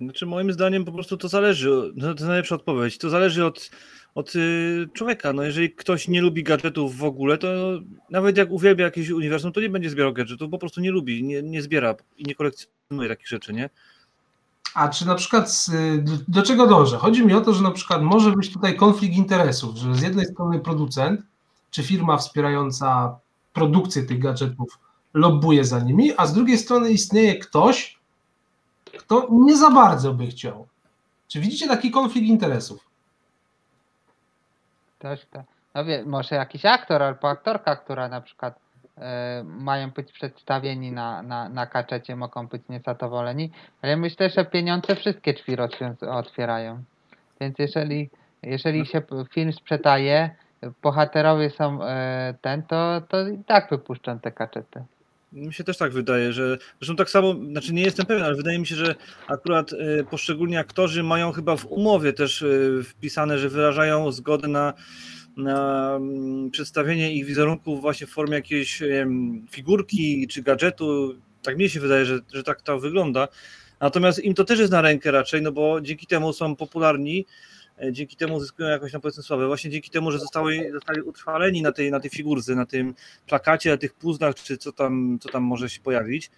Znaczy 0.00 0.26
moim 0.26 0.52
zdaniem 0.52 0.84
po 0.84 0.92
prostu 0.92 1.16
to 1.16 1.28
zależy, 1.28 1.92
no 1.96 2.14
to 2.14 2.24
najlepsza 2.26 2.54
odpowiedź, 2.54 2.98
to 2.98 3.10
zależy 3.10 3.44
od, 3.46 3.70
od 4.14 4.36
y, 4.36 4.88
człowieka. 4.94 5.32
No 5.32 5.42
jeżeli 5.42 5.70
ktoś 5.70 6.08
nie 6.08 6.22
lubi 6.22 6.42
gadżetów 6.42 6.96
w 6.96 7.04
ogóle, 7.04 7.38
to 7.38 7.48
nawet 8.10 8.36
jak 8.36 8.50
uwielbia 8.50 8.84
jakieś 8.84 9.10
uniwersum, 9.10 9.52
to 9.52 9.60
nie 9.60 9.68
będzie 9.68 9.90
zbierał 9.90 10.12
gadżetów, 10.12 10.50
po 10.50 10.58
prostu 10.58 10.80
nie 10.80 10.90
lubi, 10.90 11.24
nie, 11.24 11.42
nie 11.42 11.62
zbiera 11.62 11.94
i 12.18 12.24
nie 12.24 12.34
kolekcjonuje 12.34 13.08
takich 13.08 13.28
rzeczy, 13.28 13.52
nie? 13.52 13.70
A 14.74 14.88
czy 14.88 15.06
na 15.06 15.14
przykład 15.14 15.52
z- 15.52 15.70
do 16.28 16.42
czego 16.42 16.66
dążę? 16.66 16.96
Chodzi 16.96 17.26
mi 17.26 17.34
o 17.34 17.40
to, 17.40 17.54
że 17.54 17.62
na 17.62 17.70
przykład 17.70 18.02
może 18.02 18.32
być 18.32 18.52
tutaj 18.52 18.76
konflikt 18.76 19.16
interesów, 19.16 19.76
że 19.76 19.94
z 19.94 20.02
jednej 20.02 20.26
strony 20.26 20.60
producent 20.60 21.20
czy 21.70 21.82
firma 21.82 22.16
wspierająca 22.16 23.16
produkcję 23.52 24.02
tych 24.02 24.18
gadżetów 24.18 24.78
lobbuje 25.14 25.64
za 25.64 25.80
nimi, 25.80 26.12
a 26.16 26.26
z 26.26 26.32
drugiej 26.34 26.58
strony 26.58 26.90
istnieje 26.90 27.38
ktoś, 27.38 27.99
kto 28.98 29.28
nie 29.30 29.56
za 29.56 29.70
bardzo 29.70 30.14
by 30.14 30.26
chciał. 30.26 30.66
Czy 31.28 31.40
widzicie 31.40 31.68
taki 31.68 31.90
konflikt 31.90 32.28
interesów? 32.28 32.88
Też 34.98 35.26
to. 35.30 35.42
No 35.74 35.84
wie, 35.84 36.04
może 36.04 36.34
jakiś 36.34 36.64
aktor 36.64 37.02
albo 37.02 37.28
aktorka, 37.28 37.76
która 37.76 38.08
na 38.08 38.20
przykład 38.20 38.58
e, 38.98 39.42
mają 39.44 39.90
być 39.90 40.12
przedstawieni 40.12 40.92
na, 40.92 41.22
na, 41.22 41.48
na 41.48 41.66
kaczecie, 41.66 42.16
mogą 42.16 42.46
być 42.46 42.62
niezadowoleni, 42.68 43.50
ale 43.82 43.96
myślę, 43.96 44.30
że 44.30 44.44
pieniądze 44.44 44.96
wszystkie 44.96 45.32
drzwi 45.32 45.56
otwierają. 46.00 46.82
Więc 47.40 47.58
jeżeli, 47.58 48.10
jeżeli 48.42 48.86
się 48.86 49.02
film 49.30 49.52
sprzedaje, 49.52 50.30
bohaterowie 50.82 51.50
są 51.50 51.82
e, 51.82 52.34
ten, 52.42 52.62
to, 52.62 53.00
to 53.08 53.28
i 53.28 53.44
tak 53.44 53.70
wypuszczą 53.70 54.18
te 54.18 54.32
kaczety. 54.32 54.84
Mi 55.32 55.54
się 55.54 55.64
też 55.64 55.76
tak 55.76 55.92
wydaje, 55.92 56.32
że 56.32 56.58
zresztą 56.80 56.96
tak 56.96 57.10
samo, 57.10 57.34
znaczy 57.34 57.74
nie 57.74 57.82
jestem 57.82 58.06
pewien, 58.06 58.24
ale 58.24 58.34
wydaje 58.34 58.58
mi 58.58 58.66
się, 58.66 58.74
że 58.74 58.94
akurat 59.28 59.72
e, 59.72 60.04
poszczególni 60.04 60.56
aktorzy 60.56 61.02
mają 61.02 61.32
chyba 61.32 61.56
w 61.56 61.66
umowie 61.66 62.12
też 62.12 62.42
e, 62.42 62.46
wpisane, 62.84 63.38
że 63.38 63.48
wyrażają 63.48 64.12
zgodę 64.12 64.48
na, 64.48 64.74
na 65.36 65.90
mm, 65.96 66.50
przedstawienie 66.50 67.14
ich 67.14 67.26
wizerunków 67.26 67.80
właśnie 67.80 68.06
w 68.06 68.10
formie 68.10 68.34
jakiejś 68.34 68.82
figurki 69.50 70.28
czy 70.28 70.42
gadżetu. 70.42 71.14
Tak 71.42 71.58
mi 71.58 71.70
się 71.70 71.80
wydaje, 71.80 72.04
że, 72.04 72.18
że 72.34 72.42
tak 72.42 72.62
to 72.62 72.78
wygląda. 72.78 73.28
Natomiast 73.80 74.24
im 74.24 74.34
to 74.34 74.44
też 74.44 74.58
jest 74.58 74.72
na 74.72 74.80
rękę 74.80 75.10
raczej, 75.10 75.42
no 75.42 75.52
bo 75.52 75.80
dzięki 75.80 76.06
temu 76.06 76.32
są 76.32 76.56
popularni, 76.56 77.26
dzięki 77.92 78.16
temu 78.16 78.34
uzyskują 78.34 78.68
jakąś 78.68 78.92
na 78.92 79.00
powiedzmy 79.00 79.22
sławę. 79.22 79.46
Właśnie 79.46 79.70
dzięki 79.70 79.90
temu, 79.90 80.10
że 80.10 80.18
zostali, 80.18 80.72
zostali 80.72 81.02
utrwaleni 81.02 81.62
na 81.62 81.72
tej, 81.72 81.90
na 81.90 82.00
tej 82.00 82.10
na 82.56 82.66
tym 82.66 82.94
plakacie, 83.26 83.70
na 83.70 83.76
tych 83.76 83.94
puzzlach, 83.94 84.34
czy 84.34 84.58
co 84.58 84.72
tam, 84.72 85.18
co 85.20 85.28
tam 85.28 85.42
może 85.42 85.70
się 85.70 85.80
pojawić. 85.80 86.30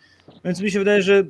Więc 0.44 0.60
mi 0.60 0.70
się 0.70 0.78
wydaje, 0.78 1.02
że 1.02 1.24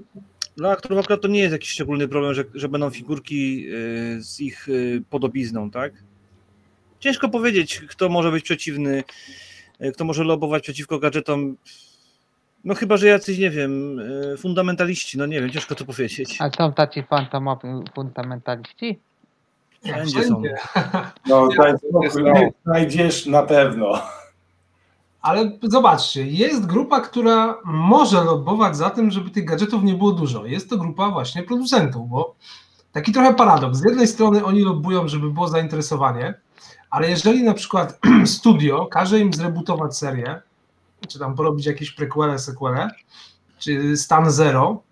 dla 0.56 0.70
aktorów 0.70 0.98
akurat 0.98 1.20
to 1.20 1.28
nie 1.28 1.40
jest 1.40 1.52
jakiś 1.52 1.70
szczególny 1.70 2.08
problem, 2.08 2.34
że, 2.34 2.44
że 2.54 2.68
będą 2.68 2.90
figurki 2.90 3.66
y, 3.68 4.22
z 4.22 4.40
ich 4.40 4.68
y, 4.68 5.02
podobizną, 5.10 5.70
tak? 5.70 5.92
Ciężko 7.00 7.28
powiedzieć, 7.28 7.80
kto 7.88 8.08
może 8.08 8.30
być 8.30 8.44
przeciwny, 8.44 9.04
kto 9.94 10.04
może 10.04 10.24
lobować 10.24 10.62
przeciwko 10.62 10.98
gadżetom. 10.98 11.56
No 12.64 12.74
chyba, 12.74 12.96
że 12.96 13.06
jacyś, 13.06 13.38
nie 13.38 13.50
wiem, 13.50 14.00
fundamentaliści, 14.38 15.18
no 15.18 15.26
nie 15.26 15.40
wiem, 15.40 15.50
ciężko 15.50 15.74
to 15.74 15.84
powiedzieć. 15.84 16.36
A 16.40 16.50
są 16.50 16.72
tacy 16.72 17.04
fundamentaliści? 17.94 18.98
Wszędzie 19.84 20.24
są. 20.24 20.42
No, 21.26 21.46
Nie, 21.46 21.56
daj 21.56 21.66
to 21.66 21.68
jest 21.68 21.84
spokój, 21.88 22.24
no. 22.24 22.50
znajdziesz 22.64 23.26
na 23.26 23.42
pewno. 23.42 24.02
Ale 25.22 25.58
zobaczcie, 25.62 26.26
jest 26.26 26.66
grupa, 26.66 27.00
która 27.00 27.58
może 27.64 28.24
lobbować 28.24 28.76
za 28.76 28.90
tym, 28.90 29.10
żeby 29.10 29.30
tych 29.30 29.44
gadżetów 29.44 29.82
nie 29.82 29.94
było 29.94 30.12
dużo. 30.12 30.46
Jest 30.46 30.70
to 30.70 30.76
grupa 30.76 31.10
właśnie 31.10 31.42
producentów, 31.42 32.08
bo 32.08 32.34
taki 32.92 33.12
trochę 33.12 33.34
paradoks. 33.34 33.78
Z 33.78 33.84
jednej 33.84 34.06
strony 34.06 34.44
oni 34.44 34.62
lobbują, 34.62 35.08
żeby 35.08 35.30
było 35.30 35.48
zainteresowanie, 35.48 36.34
ale 36.90 37.10
jeżeli 37.10 37.42
na 37.42 37.54
przykład 37.54 37.98
studio 38.24 38.86
każe 38.86 39.20
im 39.20 39.32
zrebootować 39.32 39.98
serię, 39.98 40.40
czy 41.08 41.18
tam 41.18 41.34
porobić 41.34 41.66
jakieś 41.66 41.92
prequele, 41.92 42.38
sequele, 42.38 42.88
czy 43.58 43.96
stan 43.96 44.30
zero, 44.30 44.82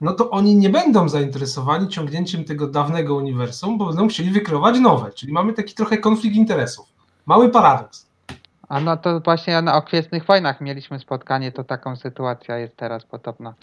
no 0.00 0.12
to 0.12 0.30
oni 0.30 0.56
nie 0.56 0.68
będą 0.70 1.08
zainteresowani 1.08 1.88
ciągnięciem 1.88 2.44
tego 2.44 2.66
dawnego 2.66 3.14
uniwersum, 3.16 3.78
bo 3.78 3.86
będą 3.86 4.08
chcieli 4.08 4.30
wykreować 4.30 4.78
nowe. 4.80 5.10
Czyli 5.12 5.32
mamy 5.32 5.52
taki 5.52 5.74
trochę 5.74 5.98
konflikt 5.98 6.36
interesów. 6.36 6.86
Mały 7.26 7.48
paradoks. 7.48 8.06
A 8.68 8.80
no 8.80 8.96
to 8.96 9.20
właśnie 9.20 9.62
na 9.62 9.74
Okwiesnych 9.76 10.24
Wojnach 10.26 10.60
mieliśmy 10.60 10.98
spotkanie, 10.98 11.52
to 11.52 11.64
taką 11.64 11.96
sytuacja 11.96 12.58
jest 12.58 12.76
teraz 12.76 13.04
podobna 13.04 13.54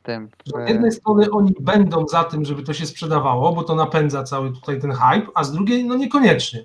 z 0.00 0.02
tym. 0.02 0.28
Z 0.46 0.64
w- 0.64 0.68
jednej 0.68 0.92
strony 0.92 1.30
oni 1.30 1.54
będą 1.60 2.06
za 2.08 2.24
tym, 2.24 2.44
żeby 2.44 2.62
to 2.62 2.72
się 2.72 2.86
sprzedawało, 2.86 3.52
bo 3.52 3.62
to 3.64 3.74
napędza 3.74 4.22
cały 4.24 4.52
tutaj 4.52 4.80
ten 4.80 4.92
hype, 4.92 5.26
a 5.34 5.44
z 5.44 5.52
drugiej 5.52 5.84
no 5.84 5.94
niekoniecznie. 5.94 6.64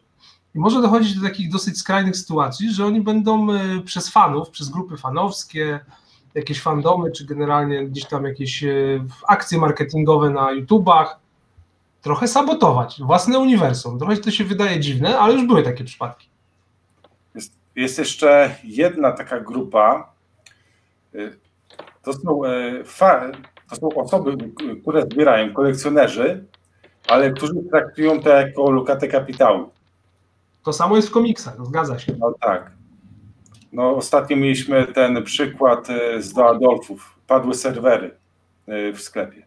I 0.55 0.59
może 0.59 0.81
dochodzić 0.81 1.15
do 1.19 1.27
takich 1.27 1.51
dosyć 1.51 1.77
skrajnych 1.77 2.17
sytuacji, 2.17 2.71
że 2.73 2.85
oni 2.85 3.01
będą 3.01 3.51
e, 3.53 3.79
przez 3.85 4.09
fanów, 4.09 4.49
przez 4.49 4.69
grupy 4.69 4.97
fanowskie, 4.97 5.79
jakieś 6.35 6.61
fandomy, 6.61 7.11
czy 7.11 7.25
generalnie 7.25 7.85
gdzieś 7.85 8.05
tam 8.05 8.25
jakieś 8.25 8.63
e, 8.63 8.69
akcje 9.27 9.57
marketingowe 9.57 10.29
na 10.29 10.51
YouTubach, 10.51 11.19
trochę 12.01 12.27
sabotować 12.27 13.01
własne 13.01 13.39
uniwersum. 13.39 13.99
Trochę 13.99 14.17
to 14.17 14.31
się 14.31 14.43
wydaje 14.43 14.79
dziwne, 14.79 15.19
ale 15.19 15.33
już 15.33 15.47
były 15.47 15.63
takie 15.63 15.83
przypadki. 15.83 16.27
Jest, 17.35 17.53
jest 17.75 17.99
jeszcze 17.99 18.55
jedna 18.63 19.11
taka 19.11 19.39
grupa. 19.39 20.13
y, 21.15 21.37
To 22.03 22.13
są, 22.13 22.45
e, 22.45 22.83
fa, 22.83 23.31
to 23.69 23.75
są 23.75 23.89
osoby, 23.89 24.37
które 24.81 25.01
zbierają, 25.01 25.53
kolekcjonerzy, 25.53 26.45
ale 27.07 27.31
którzy 27.31 27.53
traktują 27.71 28.21
to 28.21 28.29
jako 28.29 28.71
lokatę 28.71 29.07
kapitału. 29.07 29.69
To 30.63 30.73
samo 30.73 30.95
jest 30.95 31.07
w 31.07 31.11
komiksach, 31.11 31.65
zgadza 31.65 31.99
się. 31.99 32.15
No 32.19 32.33
tak. 32.41 32.71
No, 33.73 33.95
ostatnio 33.95 34.37
mieliśmy 34.37 34.87
ten 34.87 35.23
przykład 35.23 35.89
e, 35.89 36.21
z 36.21 36.33
do 36.33 36.49
Adolfów. 36.49 37.15
Padły 37.27 37.53
serwery 37.53 38.17
e, 38.67 38.93
w 38.93 39.01
sklepie. 39.01 39.45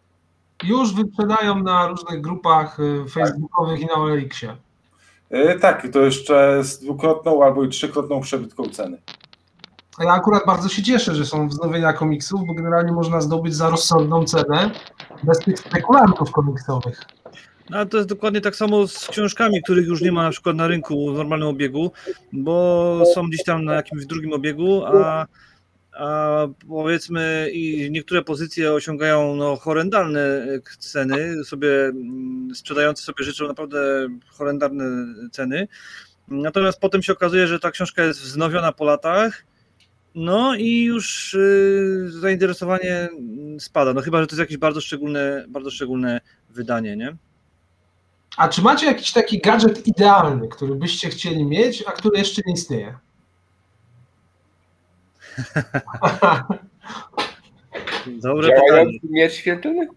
Już 0.63 0.93
wyprzedają 0.93 1.63
na 1.63 1.87
różnych 1.87 2.21
grupach 2.21 2.77
e, 2.79 3.09
facebookowych 3.09 3.79
i 3.79 3.85
na 3.85 3.93
OLX-ie. 3.93 4.55
Tak, 5.61 5.87
to 5.93 5.99
jeszcze 5.99 6.63
z 6.63 6.79
dwukrotną 6.79 7.43
albo 7.43 7.63
i 7.63 7.69
trzykrotną 7.69 8.21
przebytką 8.21 8.63
ceny. 8.69 8.97
Ja 9.99 10.11
akurat 10.11 10.45
bardzo 10.45 10.69
się 10.69 10.83
cieszę, 10.83 11.15
że 11.15 11.25
są 11.25 11.47
wznowienia 11.47 11.93
komiksów, 11.93 12.47
bo 12.47 12.53
generalnie 12.53 12.91
można 12.91 13.21
zdobyć 13.21 13.55
za 13.55 13.69
rozsądną 13.69 14.23
cenę 14.23 14.71
bez 15.23 15.39
tych 15.39 15.59
spekulantów 15.59 16.31
komiksowych. 16.31 17.01
No, 17.69 17.77
ale 17.77 17.85
to 17.85 17.97
jest 17.97 18.09
dokładnie 18.09 18.41
tak 18.41 18.55
samo 18.55 18.87
z 18.87 19.07
książkami, 19.07 19.63
których 19.63 19.87
już 19.87 20.01
nie 20.01 20.11
ma 20.11 20.23
na 20.23 20.29
przykład 20.29 20.55
na 20.55 20.67
rynku 20.67 21.13
w 21.13 21.17
normalnym 21.17 21.47
obiegu, 21.47 21.91
bo 22.31 23.03
są 23.15 23.27
gdzieś 23.29 23.43
tam 23.43 23.65
na 23.65 23.73
jakimś 23.73 24.05
drugim 24.05 24.33
obiegu, 24.33 24.85
a, 24.85 25.27
a 25.91 26.47
powiedzmy 26.67 27.49
i 27.53 27.91
niektóre 27.91 28.21
pozycje 28.21 28.73
osiągają 28.73 29.35
no, 29.35 29.55
horrendalne 29.55 30.47
ceny, 30.79 31.43
sobie 31.43 31.85
mm, 31.85 32.55
sprzedający 32.55 33.03
sobie 33.03 33.23
życzą 33.23 33.47
naprawdę 33.47 34.07
horrendalne 34.27 34.85
ceny. 35.31 35.67
Natomiast 36.27 36.79
potem 36.79 37.03
się 37.03 37.13
okazuje, 37.13 37.47
że 37.47 37.59
ta 37.59 37.71
książka 37.71 38.03
jest 38.03 38.21
wznowiona 38.21 38.71
po 38.71 38.85
latach. 38.85 39.45
No 40.15 40.55
i 40.55 40.83
już 40.83 41.33
y, 41.33 42.05
zainteresowanie 42.09 43.09
spada. 43.59 43.93
No 43.93 44.01
chyba, 44.01 44.21
że 44.21 44.27
to 44.27 44.31
jest 44.31 44.39
jakieś 44.39 44.57
bardzo 44.57 44.81
szczególne, 44.81 45.45
bardzo 45.47 45.71
szczególne 45.71 46.21
wydanie, 46.49 46.97
nie? 46.97 47.17
A 48.37 48.47
czy 48.47 48.61
macie 48.61 48.85
jakiś 48.85 49.11
taki 49.11 49.39
gadżet 49.39 49.87
idealny, 49.87 50.47
który 50.47 50.75
byście 50.75 51.09
chcieli 51.09 51.45
mieć, 51.45 51.83
a 51.87 51.91
który 51.91 52.17
jeszcze 52.17 52.41
nie 52.45 52.53
istnieje? 52.53 52.97
Dobre. 58.07 58.49
Działający 58.49 58.99
miecz 59.09 59.33
świetlny? 59.33 59.87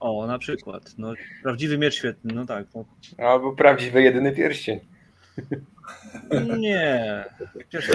O, 0.00 0.26
na 0.26 0.38
przykład. 0.38 0.94
No, 0.98 1.12
prawdziwy 1.42 1.78
miecz 1.78 1.94
świetny, 1.94 2.34
no 2.34 2.46
tak. 2.46 2.66
No, 2.74 2.84
Albo 3.26 3.52
prawdziwy 3.52 4.02
jedyny 4.02 4.32
pierścień. 4.32 4.80
nie, 6.58 7.24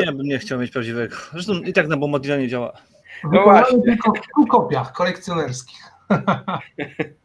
ja 0.06 0.12
bym 0.12 0.26
nie 0.28 0.40
chciał 0.40 0.60
mieć 0.60 0.72
prawdziwego. 0.72 1.16
Zresztą 1.32 1.54
i 1.54 1.74
tak 1.74 1.88
na 1.88 1.98
Bombadilla 1.98 2.38
nie 2.38 2.48
działa. 2.48 2.74
Wykonany 3.24 3.60
właśnie. 3.60 3.82
tylko 3.82 4.12
w 4.12 4.22
kilku 4.22 4.48
kopiach 4.48 4.92
kolekcjonerskich. 4.92 5.80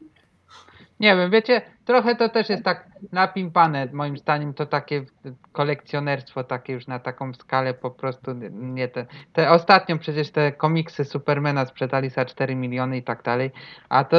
Nie 1.01 1.17
wiem, 1.17 1.31
wiecie, 1.31 1.63
trochę 1.85 2.17
to 2.17 2.29
też 2.29 2.49
jest 2.49 2.65
tak 2.65 2.89
napimpane, 3.13 3.89
moim 3.93 4.19
zdaniem 4.19 4.55
to 4.55 4.67
takie 4.67 5.05
kolekcjonerstwo, 5.53 6.45
takie 6.45 6.73
już 6.73 6.87
na 6.87 6.99
taką 6.99 7.35
skalę 7.35 7.75
po 7.75 7.91
prostu 7.91 8.33
nie 8.53 8.89
te. 8.89 9.07
te 9.33 9.51
ostatnio 9.51 9.99
przecież 9.99 10.31
te 10.31 10.53
komiksy 10.53 11.05
Supermana 11.05 11.67
sprzedali 11.67 12.11
za 12.11 12.25
4 12.25 12.55
miliony 12.55 12.97
i 12.97 13.03
tak 13.03 13.23
dalej, 13.23 13.51
a 13.89 14.05
to, 14.05 14.17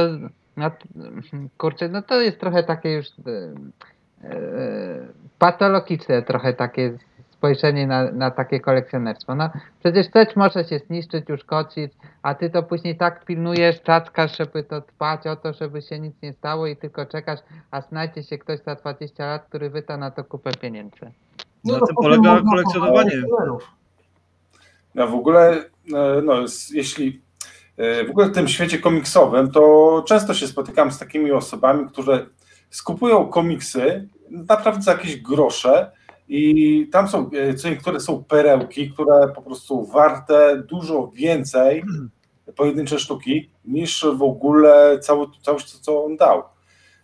no, 0.57 0.71
kurczę, 1.57 1.89
no 1.89 2.01
to 2.01 2.21
jest 2.21 2.39
trochę 2.39 2.63
takie 2.63 2.93
już 2.93 3.07
e, 3.07 3.11
e, 4.23 4.35
patologiczne 5.39 6.21
trochę 6.21 6.53
takie 6.53 6.97
spojrzenie 7.37 7.87
na, 7.87 8.11
na 8.11 8.31
takie 8.31 8.59
kolekcjonerstwo. 8.59 9.35
No 9.35 9.49
przecież 9.79 10.07
coś 10.07 10.35
może 10.35 10.63
się 10.63 10.79
zniszczyć, 10.79 11.29
uszkodzić, 11.29 11.93
a 12.23 12.35
ty 12.35 12.49
to 12.49 12.63
później 12.63 12.97
tak 12.97 13.25
pilnujesz, 13.25 13.81
czackasz, 13.81 14.37
żeby 14.37 14.63
to 14.63 14.81
dbać 14.81 15.27
o 15.27 15.35
to, 15.35 15.53
żeby 15.53 15.81
się 15.81 15.99
nic 15.99 16.15
nie 16.23 16.33
stało 16.33 16.67
i 16.67 16.77
tylko 16.77 17.05
czekasz, 17.05 17.39
a 17.71 17.81
znajdzie 17.81 18.23
się 18.23 18.37
ktoś 18.37 18.59
za 18.59 18.75
20 18.75 19.25
lat, 19.25 19.45
który 19.49 19.69
wyda 19.69 19.97
na 19.97 20.11
to 20.11 20.23
kupę 20.23 20.51
pieniędzy. 20.61 21.11
Na 21.65 21.79
to 21.79 21.85
tym 21.85 21.95
potem 21.95 22.21
polega 22.23 22.41
kolekcjonowanie. 22.49 23.23
No 24.95 25.07
w 25.07 25.13
ogóle, 25.13 25.51
e, 25.93 26.21
no, 26.23 26.33
jeśli 26.73 27.21
e, 27.77 28.05
w 28.05 28.09
ogóle 28.09 28.27
w 28.27 28.31
tym 28.31 28.47
świecie 28.47 28.79
komiksowym, 28.79 29.51
to 29.51 30.03
często 30.07 30.33
się 30.33 30.47
spotykam 30.47 30.91
z 30.91 30.99
takimi 30.99 31.31
osobami, 31.31 31.89
które 31.89 32.25
skupują 32.69 33.27
komiksy 33.27 34.07
naprawdę 34.31 34.81
za 34.81 34.91
jakieś 34.91 35.21
grosze, 35.21 35.91
I 36.27 36.87
tam 36.91 37.07
są 37.07 37.29
e, 37.31 37.53
co 37.53 37.69
niektóre 37.69 37.99
są 37.99 38.23
perełki, 38.23 38.91
które 38.91 39.27
po 39.35 39.41
prostu 39.41 39.85
warte 39.85 40.63
dużo 40.67 41.11
więcej 41.13 41.83
pojedyncze 42.55 42.99
sztuki 42.99 43.49
niż 43.65 44.05
w 44.17 44.23
ogóle 44.23 44.99
cały, 44.99 45.27
całość, 45.41 45.79
co 45.79 46.05
on 46.05 46.17
dał. 46.17 46.43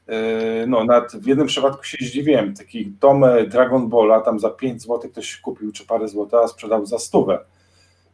E, 0.08 0.68
No, 0.68 0.86
w 1.22 1.28
jednym 1.28 1.48
przypadku 1.48 1.84
się 1.84 1.98
zdziwiłem. 2.06 2.54
Taki 2.54 2.94
tom 3.00 3.25
Dragon 3.48 3.90
Balla 3.90 4.22
tam 4.22 4.40
za 4.40 4.50
5 4.50 4.82
zł 4.82 5.12
ktoś 5.12 5.38
kupił, 5.38 5.72
czy 5.72 5.86
parę 5.86 6.08
złotych, 6.08 6.40
a 6.44 6.48
sprzedał 6.48 6.86
za 6.86 7.00
stówę. 7.00 7.46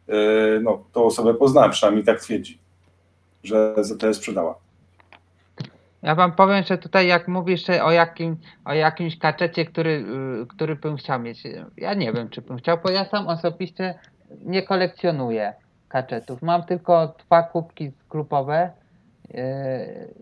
E, 0.08 0.14
No, 0.60 0.84
tą 0.92 1.04
osobę 1.04 1.34
poznałem, 1.34 1.70
przynajmniej 1.70 2.04
tak 2.04 2.20
twierdzi, 2.20 2.58
że 3.44 3.74
za 3.78 3.96
tyle 3.96 4.14
sprzedała. 4.14 4.67
Ja 6.02 6.14
wam 6.14 6.32
powiem, 6.32 6.62
że 6.64 6.78
tutaj 6.78 7.06
jak 7.06 7.28
mówisz 7.28 7.70
o, 7.70 7.90
jakim, 7.90 8.36
o 8.64 8.74
jakimś 8.74 9.18
kaczecie, 9.18 9.64
który, 9.64 10.04
y, 10.42 10.46
który 10.46 10.76
bym 10.76 10.96
chciał 10.96 11.20
mieć. 11.20 11.42
Ja 11.76 11.94
nie 11.94 12.12
wiem, 12.12 12.28
czy 12.28 12.42
bym 12.42 12.56
chciał, 12.56 12.78
bo 12.84 12.90
ja 12.90 13.04
sam 13.04 13.28
osobiście 13.28 13.94
nie 14.44 14.62
kolekcjonuję 14.62 15.54
kaczetów. 15.88 16.42
Mam 16.42 16.62
tylko 16.62 17.14
dwa 17.26 17.42
kubki 17.42 17.92
sklupowe 18.06 18.70
yy, 18.70 18.87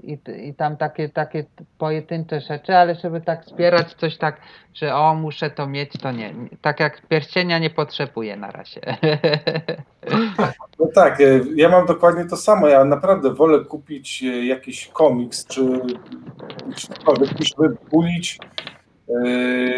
i, 0.03 0.19
i 0.49 0.55
tam 0.55 0.77
takie, 0.77 1.09
takie 1.09 1.45
pojedyncze 1.79 2.41
rzeczy, 2.41 2.77
ale 2.77 2.95
żeby 2.95 3.21
tak 3.21 3.45
wspierać 3.45 3.95
coś 3.95 4.17
tak, 4.17 4.41
że 4.75 4.95
o 4.95 5.15
muszę 5.15 5.51
to 5.51 5.67
mieć, 5.67 5.93
to 5.93 6.13
nie. 6.13 6.35
Tak 6.63 6.81
jak 6.81 7.07
pierścienia 7.09 7.59
nie 7.59 7.71
potrzebuję 7.71 8.37
na 8.37 8.51
razie. 8.51 8.81
No 10.79 10.87
tak, 10.95 11.21
e, 11.21 11.25
ja 11.55 11.69
mam 11.69 11.87
dokładnie 11.87 12.25
to 12.25 12.37
samo. 12.37 12.69
Ja 12.69 12.85
naprawdę 12.85 13.35
wolę 13.35 13.65
kupić 13.65 14.23
e, 14.23 14.47
jakiś 14.47 14.89
komiks, 14.89 15.47
czy, 15.47 15.81
cokolwiek, 16.77 17.41
niż 17.41 17.51
wybulić 17.59 18.39
e, 19.09 19.13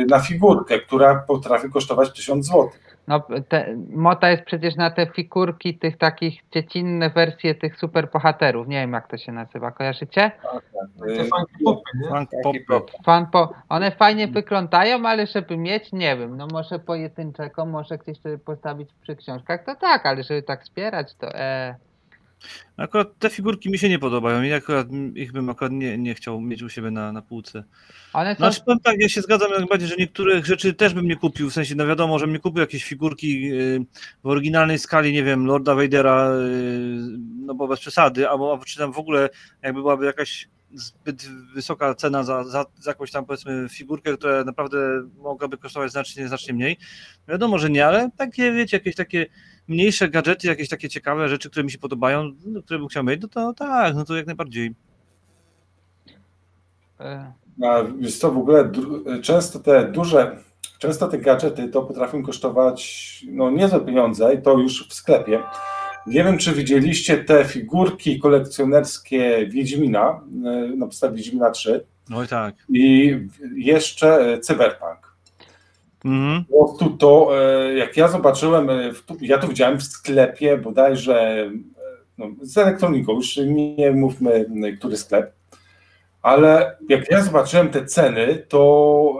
na 0.04 0.20
figurkę, 0.20 0.78
która 0.78 1.14
potrafi 1.14 1.70
kosztować 1.70 2.12
1000 2.12 2.46
zł. 2.46 2.70
No, 3.08 3.22
te, 3.48 3.76
mota 3.90 4.30
jest 4.30 4.44
przecież 4.44 4.76
na 4.76 4.90
te 4.90 5.06
figurki 5.06 5.78
tych 5.78 5.96
takich 5.98 6.40
dziecinne 6.52 7.10
wersje 7.10 7.54
tych 7.54 7.76
superbohaterów. 7.76 8.68
Nie 8.68 8.80
wiem 8.80 8.92
jak 8.92 9.08
to 9.08 9.16
się 9.16 9.32
nazywa, 9.32 9.70
kojarzycie? 9.70 10.30
Popper. 12.42 12.64
pop. 12.68 12.90
Fan 13.04 13.26
po, 13.26 13.52
one 13.68 13.90
fajnie 13.90 14.28
wyglądają, 14.28 15.06
ale 15.06 15.26
żeby 15.26 15.56
mieć, 15.56 15.92
nie 15.92 16.16
wiem, 16.16 16.36
no 16.36 16.46
może 16.52 16.78
pojedynczego, 16.78 17.66
może 17.66 17.98
gdzieś 17.98 18.20
sobie 18.20 18.38
postawić 18.38 18.90
przy 19.02 19.16
książkach, 19.16 19.64
to 19.64 19.74
tak, 19.74 20.06
ale 20.06 20.22
żeby 20.22 20.42
tak 20.42 20.62
wspierać, 20.62 21.14
to 21.14 21.34
e, 21.34 21.74
Akurat 22.76 23.18
te 23.18 23.30
figurki 23.30 23.70
mi 23.70 23.78
się 23.78 23.88
nie 23.88 23.98
podobają 23.98 24.42
i 24.42 24.52
akurat 24.52 24.86
ich 25.14 25.32
bym 25.32 25.50
akurat 25.50 25.72
nie, 25.72 25.98
nie 25.98 26.14
chciał 26.14 26.40
mieć 26.40 26.62
u 26.62 26.68
siebie 26.68 26.90
na, 26.90 27.12
na 27.12 27.22
półce. 27.22 27.64
one 28.12 28.32
są, 28.32 28.38
Znaczy 28.38 28.60
powiem 28.64 28.80
tak, 28.80 29.00
ja 29.00 29.08
się 29.08 29.22
zgadzam 29.22 29.50
jak 29.50 29.58
najbardziej, 29.58 29.88
że 29.88 29.96
niektórych 29.96 30.46
rzeczy 30.46 30.74
też 30.74 30.94
bym 30.94 31.08
nie 31.08 31.16
kupił, 31.16 31.50
w 31.50 31.52
sensie 31.52 31.74
no 31.74 31.86
wiadomo, 31.86 32.18
że 32.18 32.26
bym 32.26 32.34
nie 32.34 32.40
kupił 32.40 32.60
jakieś 32.60 32.84
figurki 32.84 33.52
y, 33.52 33.84
w 34.24 34.26
oryginalnej 34.26 34.78
skali, 34.78 35.12
nie 35.12 35.24
wiem, 35.24 35.46
Lorda 35.46 35.74
Vadera, 35.74 36.30
y, 36.30 37.18
no 37.46 37.54
bo 37.54 37.68
bez 37.68 37.80
przesady, 37.80 38.28
albo, 38.28 38.52
albo 38.52 38.64
czy 38.64 38.78
tam 38.78 38.92
w 38.92 38.98
ogóle 38.98 39.28
jakby 39.62 39.80
byłaby 39.80 40.06
jakaś 40.06 40.48
zbyt 40.74 41.28
wysoka 41.54 41.94
cena 41.94 42.22
za, 42.22 42.44
za, 42.44 42.64
za 42.78 42.90
jakąś 42.90 43.10
tam 43.10 43.26
powiedzmy 43.26 43.66
figurkę, 43.70 44.16
która 44.16 44.44
naprawdę 44.44 44.78
mogłaby 45.16 45.58
kosztować 45.58 45.90
znacznie, 45.90 46.28
znacznie 46.28 46.54
mniej. 46.54 46.76
Wiadomo, 47.28 47.58
że 47.58 47.70
nie, 47.70 47.86
ale 47.86 48.10
takie 48.16 48.52
wiecie, 48.52 48.76
jakieś 48.76 48.94
takie 48.94 49.26
mniejsze 49.68 50.08
gadżety, 50.08 50.46
jakieś 50.48 50.68
takie 50.68 50.88
ciekawe 50.88 51.28
rzeczy, 51.28 51.50
które 51.50 51.64
mi 51.64 51.70
się 51.70 51.78
podobają, 51.78 52.32
no, 52.46 52.62
które 52.62 52.78
bym 52.78 52.88
chciał 52.88 53.04
mieć, 53.04 53.22
no 53.22 53.28
to 53.28 53.52
tak, 53.52 53.94
no 53.94 54.04
to 54.04 54.16
jak 54.16 54.26
najbardziej. 54.26 54.74
e, 57.00 57.32
A 57.64 57.82
wiesz 57.98 58.18
co, 58.18 58.32
w 58.32 58.38
ogóle 58.38 58.70
często 59.22 59.58
te 59.58 59.92
duże, 59.92 60.38
często 60.78 61.08
te 61.08 61.18
gadżety 61.18 61.68
to 61.68 61.82
potrafią 61.82 62.22
kosztować 62.22 63.24
no, 63.32 63.50
niezłe 63.50 63.80
pieniądze 63.80 64.34
i 64.34 64.42
to 64.42 64.58
już 64.58 64.88
w 64.88 64.94
sklepie. 64.94 65.42
Nie 66.06 66.24
wiem, 66.24 66.38
czy 66.38 66.52
widzieliście 66.52 67.24
te 67.24 67.44
figurki 67.44 68.18
kolekcjonerskie 68.18 69.46
Wiedźmina 69.46 70.20
e, 70.44 70.76
na 70.76 70.86
podstawie 70.86 71.16
Wiedźmina 71.16 71.50
3 71.50 71.84
Oj 72.14 72.28
tak. 72.28 72.54
i 72.68 73.16
jeszcze 73.56 74.20
e, 74.32 74.38
Cyberpunk. 74.40 75.07
Mhm. 76.08 76.44
Po 76.44 76.64
prostu 76.64 76.90
to, 76.90 77.30
e, 77.68 77.74
jak 77.74 77.96
ja 77.96 78.08
zobaczyłem, 78.08 78.70
e, 78.70 78.74
ja 79.20 79.38
to 79.38 79.48
widziałem 79.48 79.78
w 79.78 79.82
sklepie 79.82 80.56
bodajże 80.58 81.20
e, 81.20 81.50
no, 82.18 82.26
z 82.42 82.58
elektroniką, 82.58 83.12
już 83.12 83.36
nie 83.46 83.90
mówmy, 83.90 84.46
który 84.78 84.96
sklep, 84.96 85.32
ale 86.22 86.76
jak 86.88 87.10
ja 87.10 87.20
zobaczyłem 87.22 87.68
te 87.68 87.84
ceny, 87.84 88.42
to 88.48 89.18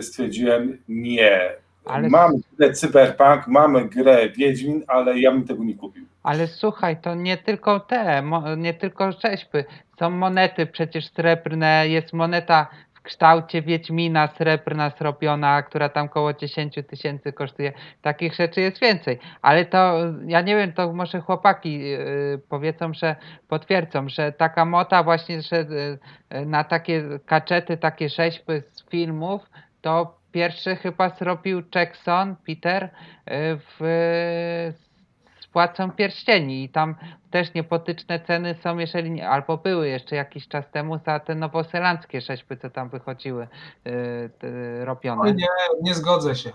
stwierdziłem, 0.00 0.78
nie, 0.88 1.40
Ale- 1.84 2.08
mamy 2.08 2.34
grę 2.58 2.72
Cyberpunk, 2.72 3.46
mamy 3.46 3.88
grę 3.88 4.28
Wiedźmin, 4.30 4.84
ale 4.86 5.18
ja 5.18 5.30
bym 5.32 5.44
tego 5.44 5.64
nie 5.64 5.74
kupił. 5.74 6.04
ale 6.22 6.46
słuchaj, 6.48 6.96
to 7.02 7.14
nie 7.14 7.36
tylko 7.36 7.80
te, 7.80 8.22
nie 8.56 8.74
tylko 8.74 9.12
rzeźby, 9.12 9.58
są 9.98 10.10
monety 10.10 10.66
przecież 10.66 11.12
srebrne, 11.12 11.88
jest 11.88 12.12
moneta 12.12 12.66
w 13.02 13.04
kształcie 13.04 13.62
Wiedźmina 13.62 14.28
srebrna 14.28 14.90
zrobiona, 14.90 15.62
która 15.62 15.88
tam 15.88 16.08
koło 16.08 16.32
10 16.32 16.74
tysięcy 16.88 17.32
kosztuje. 17.32 17.72
Takich 18.02 18.34
rzeczy 18.34 18.60
jest 18.60 18.80
więcej, 18.80 19.18
ale 19.42 19.64
to 19.64 19.94
ja 20.26 20.40
nie 20.40 20.56
wiem, 20.56 20.72
to 20.72 20.92
może 20.92 21.20
chłopaki 21.20 21.80
yy, 21.80 22.40
powiedzą, 22.48 22.94
że 22.94 23.16
potwierdzą, 23.48 24.08
że 24.08 24.32
taka 24.32 24.64
mota 24.64 25.02
właśnie, 25.02 25.42
że 25.42 25.66
yy, 26.30 26.46
na 26.46 26.64
takie 26.64 27.18
kaczety, 27.26 27.76
takie 27.76 28.08
rzeźby 28.08 28.52
z 28.72 28.90
filmów, 28.90 29.50
to 29.80 30.18
pierwszy 30.32 30.76
chyba 30.76 31.08
zrobił 31.08 31.62
Jackson, 31.74 32.36
Peter, 32.46 32.90
w 33.58 33.80
z 35.52 35.54
Władcą 35.54 35.90
Pierścieni 35.90 36.64
i 36.64 36.68
tam 36.68 36.94
też 37.30 37.54
niepotyczne 37.54 38.20
ceny 38.20 38.54
są, 38.62 38.78
jeżeli 38.78 39.10
nie, 39.10 39.28
albo 39.28 39.56
były 39.56 39.88
jeszcze 39.88 40.16
jakiś 40.16 40.48
czas 40.48 40.70
temu 40.70 40.98
za 41.06 41.20
te 41.20 41.34
nowozelandzkie 41.34 42.20
rzeźby, 42.20 42.56
co 42.56 42.70
tam 42.70 42.88
wychodziły 42.88 43.48
yy, 43.84 43.92
te, 44.38 44.84
robione. 44.84 45.22
Oj 45.22 45.34
nie, 45.34 45.46
nie 45.82 45.94
zgodzę 45.94 46.34
się. 46.34 46.50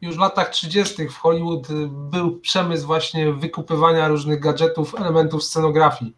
Już 0.00 0.16
w 0.16 0.20
latach 0.20 0.48
30. 0.48 1.08
w 1.08 1.18
Hollywood 1.18 1.70
y, 1.70 1.88
był 1.88 2.40
przemysł 2.40 2.86
właśnie 2.86 3.32
wykupywania 3.32 4.08
różnych 4.08 4.40
gadżetów, 4.40 4.94
elementów 5.00 5.44
scenografii. 5.44 6.16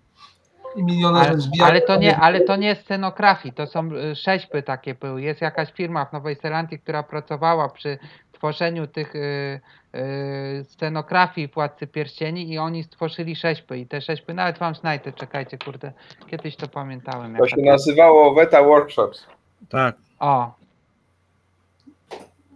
I 0.76 0.84
milionerzy 0.84 1.30
Ale, 1.60 1.70
ale, 1.70 1.80
to 1.80 1.96
nie, 1.96 2.16
ale 2.16 2.40
to 2.40 2.56
nie 2.56 2.68
jest 2.68 2.82
scenografii, 2.82 3.54
to 3.54 3.66
są 3.66 3.92
y, 3.92 4.14
rzeźby 4.14 4.62
takie 4.62 4.94
były. 4.94 5.22
Jest 5.22 5.40
jakaś 5.40 5.72
firma 5.72 6.04
w 6.04 6.12
Nowej 6.12 6.36
Zelandii, 6.42 6.78
która 6.78 7.02
pracowała 7.02 7.68
przy 7.68 7.98
tworzeniu 8.36 8.86
tych 8.86 9.14
y, 9.14 9.60
y, 9.94 10.64
scenografii 10.64 11.48
Władcy 11.48 11.86
Pierścieni 11.86 12.52
i 12.52 12.58
oni 12.58 12.84
stworzyli 12.84 13.36
rzeźby 13.36 13.80
i 13.80 13.86
te 13.86 14.00
rzeźby, 14.00 14.34
nawet 14.34 14.58
wam 14.58 14.74
znajdę, 14.74 15.12
czekajcie, 15.12 15.58
kurde, 15.58 15.92
kiedyś 16.30 16.56
to 16.56 16.68
pamiętałem. 16.68 17.36
To 17.36 17.48
się 17.48 17.62
nazywało 17.62 18.34
Weta 18.34 18.62
Workshops. 18.62 19.26
Tak. 19.68 19.96
O, 20.18 20.54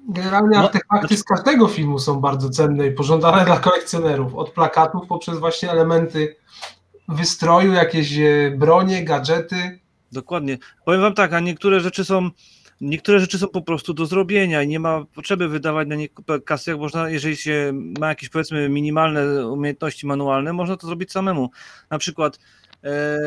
Generalnie 0.09 0.59
No, 0.59 0.65
artefakty 0.65 1.17
z 1.17 1.25
każdego 1.25 1.69
filmu 1.69 1.99
są 1.99 2.21
bardzo 2.21 2.51
cenne 2.51 2.87
i 2.87 2.93
pożądane 2.93 3.45
dla 3.51 3.57
kolekcjonerów. 3.57 4.35
Od 4.35 4.51
plakatów 4.51 5.07
poprzez 5.09 5.39
właśnie 5.39 5.71
elementy 5.71 6.37
wystroju, 7.09 7.73
jakieś 7.73 8.19
e, 8.19 8.51
bronie, 8.57 9.05
gadżety. 9.05 9.79
Dokładnie. 10.13 10.59
Powiem 10.85 11.01
wam 11.01 11.15
tak, 11.15 11.33
a 11.33 11.41
niektóre 11.41 11.81
rzeczy 11.81 12.05
są 12.05 12.31
niektóre 12.81 13.21
rzeczy 13.21 13.39
są 13.39 13.49
po 13.49 13.63
prostu 13.63 13.95
do 13.95 14.07
zrobienia 14.07 14.63
i 14.63 14.69
nie 14.69 14.81
ma 14.81 15.05
potrzeby 15.05 15.49
wydawać 15.49 15.89
na 15.89 15.95
nie 15.95 16.09
kasy, 16.45 16.71
jak 16.71 16.81
można, 16.81 17.11
jeżeli 17.11 17.37
się 17.37 17.73
ma 17.75 18.09
jakieś 18.09 18.29
powiedzmy 18.29 18.69
minimalne 18.69 19.49
umiejętności 19.49 20.07
manualne, 20.07 20.53
można 20.53 20.77
to 20.77 20.87
zrobić 20.87 21.13
samemu. 21.13 21.51
Na 21.91 21.99
przykład 21.99 22.39
e, 22.85 23.19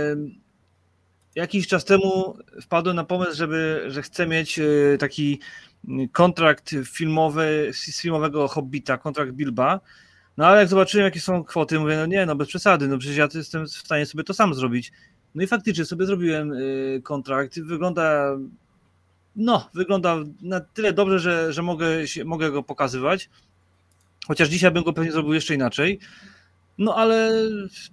jakiś 1.36 1.68
czas 1.68 1.86
temu 1.86 2.38
wpadłem 2.62 2.96
na 2.96 3.04
pomysł, 3.04 3.36
żeby, 3.36 3.86
że 3.88 4.02
chcę 4.02 4.28
mieć 4.28 4.60
e, 4.60 4.64
taki 5.00 5.40
kontrakt 6.12 6.76
filmowy 6.86 7.72
z 7.74 8.02
filmowego 8.02 8.48
Hobbita, 8.48 8.98
kontrakt 8.98 9.32
Bilba. 9.32 9.80
No 10.38 10.48
ale 10.48 10.60
jak 10.60 10.68
zobaczyłem, 10.68 11.06
jakie 11.06 11.20
są 11.20 11.44
kwoty, 11.44 11.80
mówię, 11.80 11.98
no 11.98 12.06
nie, 12.06 12.26
no 12.26 12.36
bez 12.36 12.48
przesady, 12.48 12.88
no 12.88 12.98
przecież 12.98 13.18
ja 13.18 13.28
jestem 13.36 13.66
w 13.66 13.72
stanie 13.72 14.06
sobie 14.06 14.24
to 14.24 14.34
sam 14.34 14.54
zrobić. 14.54 14.92
No 15.36 15.44
i 15.44 15.48
faktycznie 15.48 15.86
sobie 15.86 16.06
zrobiłem 16.06 16.54
y, 16.54 17.02
kontrakt. 17.04 17.60
Wygląda, 17.60 18.38
no, 19.36 19.70
wygląda 19.74 20.18
na 20.42 20.60
tyle 20.60 20.94
dobrze, 20.94 21.20
że, 21.20 21.54
że 21.54 21.62
mogę, 21.62 22.08
się, 22.08 22.26
mogę 22.26 22.52
go 22.52 22.64
pokazywać. 22.64 23.30
Chociaż 24.28 24.50
dzisiaj 24.50 24.72
bym 24.72 24.84
go 24.84 24.94
pewnie 24.94 25.12
zrobił 25.12 25.34
jeszcze 25.34 25.56
inaczej. 25.56 26.00
No 26.78 26.96
ale 26.96 27.32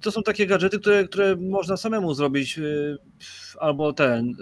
to 0.00 0.12
są 0.12 0.22
takie 0.22 0.46
gadżety, 0.46 0.78
które, 0.78 1.04
które 1.04 1.36
można 1.36 1.76
samemu 1.76 2.14
zrobić. 2.14 2.58
y, 2.58 2.98
Albo 3.60 3.92
ten. 3.92 4.30
y, 4.30 4.34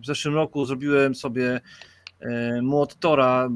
W 0.00 0.06
zeszłym 0.06 0.34
roku 0.34 0.64
zrobiłem 0.64 1.14
sobie 1.14 1.60
y, 2.22 2.62
młot 2.62 2.98
Tora, 2.98 3.48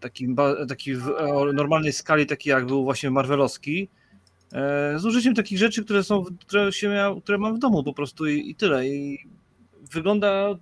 taki, 0.00 0.34
taki 0.68 0.94
w 0.94 1.10
normalnej 1.54 1.92
skali, 1.92 2.26
taki 2.26 2.48
jak 2.48 2.66
był 2.66 2.84
właśnie 2.84 3.10
Marvelowski. 3.10 3.88
Z 4.96 5.04
użyciem 5.04 5.34
takich 5.34 5.58
rzeczy, 5.58 5.84
które 5.84 6.04
są, 6.04 6.24
które, 6.46 6.72
się 6.72 6.88
miał, 6.88 7.20
które 7.20 7.38
mam 7.38 7.56
w 7.56 7.58
domu 7.58 7.84
po 7.84 7.92
prostu 7.92 8.26
i, 8.26 8.50
i 8.50 8.54
tyle. 8.54 8.88
I 8.88 9.18
wygląda 9.92 10.54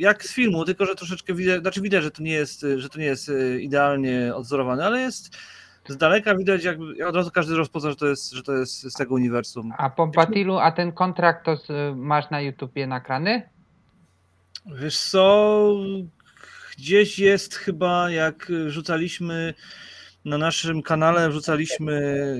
jak 0.00 0.24
z 0.24 0.32
filmu, 0.32 0.64
tylko 0.64 0.86
że 0.86 0.94
troszeczkę 0.94 1.34
widać, 1.34 1.60
znaczy 1.60 1.80
widać, 1.80 2.02
że 2.02 2.10
to 2.10 2.22
nie 2.22 2.32
jest, 2.32 2.66
że 2.76 2.88
to 2.88 2.98
nie 2.98 3.04
jest 3.04 3.28
e, 3.28 3.60
idealnie 3.60 4.34
odzorowane, 4.34 4.86
ale 4.86 5.00
jest 5.00 5.36
z 5.88 5.96
daleka 5.96 6.34
widać, 6.36 6.64
jakby 6.64 7.06
od 7.06 7.16
razu 7.16 7.30
każdy 7.30 7.56
rozpozna, 7.56 7.90
że 7.90 7.96
to 7.96 8.06
jest, 8.06 8.32
że 8.32 8.42
to 8.42 8.52
jest 8.52 8.82
z 8.82 8.92
tego 8.92 9.14
uniwersum. 9.14 9.72
A 9.78 9.90
Pompatilu, 9.90 10.58
a 10.58 10.72
ten 10.72 10.92
kontrakt 10.92 11.44
to 11.44 11.56
z, 11.56 11.96
masz 11.96 12.30
na 12.30 12.40
YouTubie 12.40 12.86
nagrany? 12.86 13.42
Wiesz 14.66 15.00
co, 15.00 15.74
gdzieś 16.76 17.18
jest 17.18 17.54
chyba, 17.54 18.10
jak 18.10 18.52
rzucaliśmy 18.66 19.54
na 20.24 20.38
naszym 20.38 20.82
kanale, 20.82 21.28
wrzucaliśmy 21.28 22.36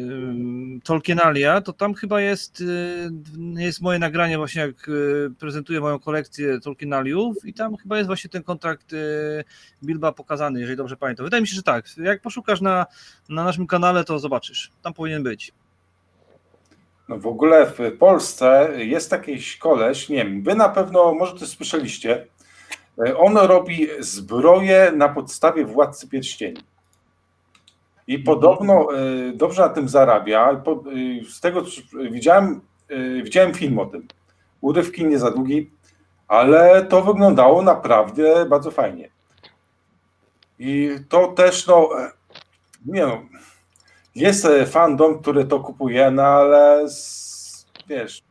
Tolkienalia, 0.84 1.60
to 1.60 1.72
tam 1.72 1.94
chyba 1.94 2.20
jest, 2.20 2.60
y, 2.60 3.10
jest 3.56 3.80
moje 3.80 3.98
nagranie 3.98 4.38
właśnie, 4.38 4.62
jak 4.62 4.88
y, 4.88 5.30
prezentuję 5.38 5.80
moją 5.80 5.98
kolekcję 5.98 6.60
Tolkienaliów 6.60 7.36
i 7.44 7.54
tam 7.54 7.76
chyba 7.76 7.96
jest 7.96 8.06
właśnie 8.06 8.30
ten 8.30 8.42
kontrakt 8.42 8.92
y, 8.92 9.44
Bilba 9.84 10.12
pokazany, 10.12 10.60
jeżeli 10.60 10.76
dobrze 10.76 10.96
pamiętam. 10.96 11.26
Wydaje 11.26 11.40
mi 11.40 11.48
się, 11.48 11.56
że 11.56 11.62
tak. 11.62 11.86
Jak 11.96 12.22
poszukasz 12.22 12.60
na, 12.60 12.86
na 13.28 13.44
naszym 13.44 13.66
kanale, 13.66 14.04
to 14.04 14.18
zobaczysz. 14.18 14.70
Tam 14.82 14.94
powinien 14.94 15.22
być. 15.22 15.52
No 17.08 17.18
w 17.18 17.26
ogóle 17.26 17.66
w 17.66 17.98
Polsce 17.98 18.70
jest 18.76 19.12
jakiś 19.12 19.56
koleś, 19.56 20.08
nie 20.08 20.24
wiem, 20.24 20.42
wy 20.42 20.54
na 20.54 20.68
pewno, 20.68 21.14
może 21.14 21.38
to 21.38 21.46
słyszeliście, 21.46 22.26
e, 23.06 23.16
on 23.16 23.36
robi 23.36 23.88
zbroje 23.98 24.92
na 24.96 25.08
podstawie 25.08 25.64
Władcy 25.64 26.08
Pierścieni. 26.08 26.69
I 28.10 28.18
podobno 28.18 28.88
e, 28.94 29.32
dobrze 29.32 29.62
na 29.62 29.68
tym 29.68 29.88
zarabia. 29.88 30.50
E, 30.50 30.62
Z 31.30 31.40
tego, 31.40 31.62
co 31.62 31.80
widziałem, 32.10 32.60
e, 32.88 33.22
widziałem 33.22 33.54
film 33.54 33.78
o 33.78 33.86
tym. 33.86 34.08
Urywki 34.60 35.04
nie 35.04 35.18
za 35.18 35.30
długi, 35.30 35.70
ale 36.28 36.84
to 36.84 37.02
wyglądało 37.02 37.62
naprawdę 37.62 38.46
bardzo 38.46 38.70
fajnie. 38.70 39.08
I 40.58 40.90
to 41.08 41.26
też, 41.28 41.66
no, 41.66 41.88
nie 42.86 43.06
no, 43.06 43.22
jest 44.14 44.48
fandom, 44.66 45.18
który 45.18 45.44
to 45.44 45.60
kupuje, 45.60 46.10
no 46.10 46.22
ale 46.22 46.86
wiesz, 47.88 48.22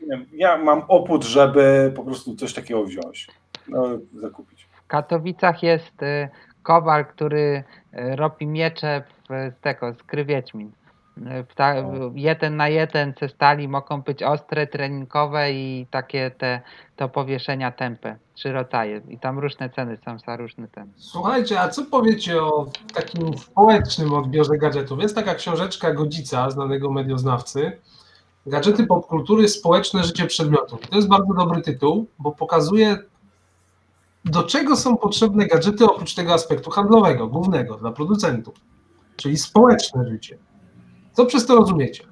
nie 0.00 0.06
wiem, 0.06 0.26
ja 0.32 0.58
mam 0.58 0.82
opór, 0.88 1.24
żeby 1.24 1.92
po 1.96 2.04
prostu 2.04 2.36
coś 2.36 2.54
takiego 2.54 2.84
wziąć, 2.84 3.28
no, 3.68 3.98
zakupić. 4.14 4.68
W 4.84 4.86
Katowicach 4.86 5.62
jest 5.62 6.02
y, 6.02 6.28
kowal, 6.66 7.06
który 7.06 7.64
y, 7.94 8.16
robi 8.16 8.46
miecze 8.46 9.02
z 9.28 9.60
tego, 9.60 9.92
z 9.92 10.02
gry 10.02 10.24
Wiedźmin. 10.24 10.72
Y, 11.18 11.44
Pta, 11.44 11.74
jeden 12.14 12.56
na 12.56 12.68
jeden 12.68 13.14
ze 13.20 13.28
stali 13.28 13.68
mogą 13.68 14.02
być 14.02 14.22
ostre, 14.22 14.66
treningowe 14.66 15.52
i 15.52 15.86
takie 15.90 16.30
te 16.30 16.60
do 16.96 17.08
powieszenia 17.08 17.72
tępe. 17.72 18.16
Trzy 18.34 18.52
rodzaje. 18.52 19.00
I 19.08 19.18
tam 19.18 19.38
różne 19.38 19.70
ceny 19.70 19.96
są 20.04 20.18
za 20.18 20.36
różny 20.36 20.68
ten. 20.68 20.92
Słuchajcie, 20.96 21.60
a 21.60 21.68
co 21.68 21.84
powiecie 21.84 22.42
o 22.42 22.66
takim 22.94 23.38
społecznym 23.38 24.12
odbiorze 24.12 24.58
gadżetów? 24.58 25.02
Jest 25.02 25.14
taka 25.14 25.34
książeczka 25.34 25.94
Godzica, 25.94 26.50
znanego 26.50 26.90
medioznawcy. 26.90 27.78
Gadżety 28.46 28.86
popkultury, 28.86 29.48
społeczne 29.48 30.04
życie 30.04 30.26
przedmiotów. 30.26 30.80
To 30.80 30.96
jest 30.96 31.08
bardzo 31.08 31.34
dobry 31.34 31.62
tytuł, 31.62 32.06
bo 32.18 32.32
pokazuje, 32.32 32.98
do 34.26 34.42
czego 34.42 34.76
są 34.76 34.96
potrzebne 34.96 35.46
gadżety 35.46 35.84
oprócz 35.84 36.14
tego 36.14 36.34
aspektu 36.34 36.70
handlowego, 36.70 37.26
głównego 37.26 37.76
dla 37.76 37.92
producentów, 37.92 38.54
czyli 39.16 39.36
społeczne 39.36 40.08
życie. 40.08 40.38
Co 41.12 41.26
przez 41.26 41.46
to 41.46 41.56
rozumiecie? 41.56 42.04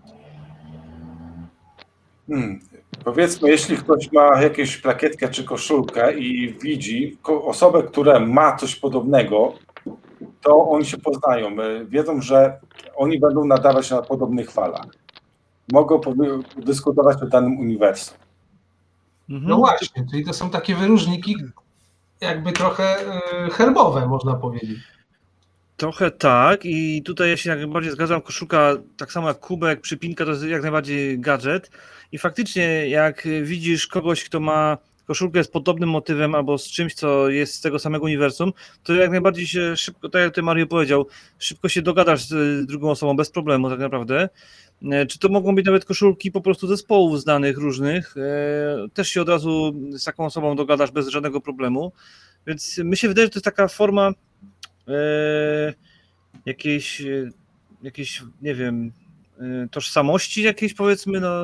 Hmm. 2.26 2.60
Powiedzmy, 3.04 3.50
jeśli 3.50 3.76
ktoś 3.76 4.12
ma 4.12 4.42
jakąś 4.42 4.76
plakietkę 4.76 5.28
czy 5.28 5.44
koszulkę 5.44 6.18
i 6.18 6.58
widzi 6.62 7.18
osobę, 7.24 7.82
która 7.82 8.20
ma 8.20 8.56
coś 8.56 8.76
podobnego, 8.76 9.54
to 10.40 10.68
oni 10.68 10.84
się 10.84 10.98
poznają. 10.98 11.56
Wiedzą, 11.86 12.20
że 12.20 12.60
oni 12.96 13.20
będą 13.20 13.44
nadawać 13.44 13.90
na 13.90 14.02
podobnych 14.02 14.50
falach. 14.50 14.86
Mogą 15.72 16.00
dyskutować 16.56 17.22
o 17.22 17.26
danym 17.26 17.58
uniwersum. 17.58 18.16
Mhm. 19.30 19.50
No 19.50 19.56
właśnie, 19.56 20.06
czyli 20.10 20.24
to 20.24 20.32
są 20.32 20.50
takie 20.50 20.74
wyróżniki, 20.74 21.36
jakby 22.24 22.52
trochę 22.52 22.84
e, 22.84 23.50
herbowe, 23.50 24.06
można 24.06 24.34
powiedzieć. 24.34 24.78
Trochę 25.76 26.10
tak 26.10 26.64
i 26.64 27.02
tutaj 27.02 27.30
ja 27.30 27.36
się 27.36 27.50
jak 27.50 27.58
najbardziej 27.58 27.92
zgadzam, 27.92 28.20
koszulka 28.20 28.72
tak 28.96 29.12
samo 29.12 29.28
jak 29.28 29.40
kubek, 29.40 29.80
przypinka 29.80 30.24
to 30.24 30.30
jest 30.30 30.44
jak 30.44 30.62
najbardziej 30.62 31.20
gadżet 31.20 31.70
i 32.12 32.18
faktycznie 32.18 32.88
jak 32.88 33.28
widzisz 33.42 33.86
kogoś, 33.86 34.24
kto 34.24 34.40
ma 34.40 34.78
koszulkę 35.06 35.44
z 35.44 35.48
podobnym 35.48 35.88
motywem 35.88 36.34
albo 36.34 36.58
z 36.58 36.66
czymś, 36.66 36.94
co 36.94 37.28
jest 37.28 37.54
z 37.54 37.60
tego 37.60 37.78
samego 37.78 38.04
uniwersum, 38.04 38.52
to 38.82 38.94
jak 38.94 39.10
najbardziej 39.10 39.46
się 39.46 39.76
szybko, 39.76 40.08
tak 40.08 40.22
jak 40.22 40.34
ty 40.34 40.42
Mario 40.42 40.66
powiedział, 40.66 41.06
szybko 41.38 41.68
się 41.68 41.82
dogadasz 41.82 42.28
z 42.28 42.66
drugą 42.66 42.90
osobą 42.90 43.16
bez 43.16 43.30
problemu 43.30 43.70
tak 43.70 43.78
naprawdę. 43.78 44.28
E, 44.92 45.06
Czy 45.06 45.18
to 45.18 45.28
mogą 45.28 45.54
być 45.54 45.66
nawet 45.66 45.84
koszulki 45.84 46.32
po 46.32 46.40
prostu 46.40 46.66
zespołów 46.66 47.20
znanych 47.20 47.58
różnych, 47.58 48.16
e, 48.16 48.88
też 48.94 49.08
się 49.08 49.22
od 49.22 49.28
razu 49.28 49.72
z 49.92 50.04
taką 50.04 50.24
osobą 50.26 50.56
dogadasz 50.56 50.90
bez 50.90 51.08
żadnego 51.08 51.40
problemu, 51.40 51.92
więc 52.46 52.78
mi 52.78 52.96
się 52.96 53.08
wydaje, 53.08 53.26
że 53.26 53.30
to 53.30 53.36
jest 53.36 53.44
taka 53.44 53.68
forma 53.68 54.10
e, 54.88 55.74
jakiejś, 56.46 57.02
jakiejś, 57.82 58.22
nie 58.42 58.54
wiem, 58.54 58.92
tożsamości 59.70 60.42
jakiejś 60.42 60.74
powiedzmy, 60.74 61.20
no, 61.20 61.34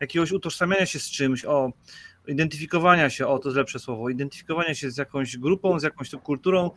jakiegoś 0.00 0.32
utożsamiania 0.32 0.86
się 0.86 0.98
z 0.98 1.10
czymś, 1.10 1.44
o, 1.44 1.72
identyfikowania 2.26 3.10
się, 3.10 3.26
o, 3.26 3.38
to 3.38 3.48
jest 3.48 3.56
lepsze 3.56 3.78
słowo, 3.78 4.08
identyfikowania 4.08 4.74
się 4.74 4.90
z 4.90 4.96
jakąś 4.96 5.36
grupą, 5.36 5.80
z 5.80 5.82
jakąś 5.82 6.08
subkulturą, 6.08 6.70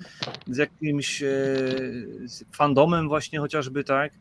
z 0.48 0.58
jakimś 0.58 1.20
z 2.26 2.44
fandomem 2.52 3.08
właśnie 3.08 3.40
chociażby, 3.40 3.84
tak, 3.84 4.14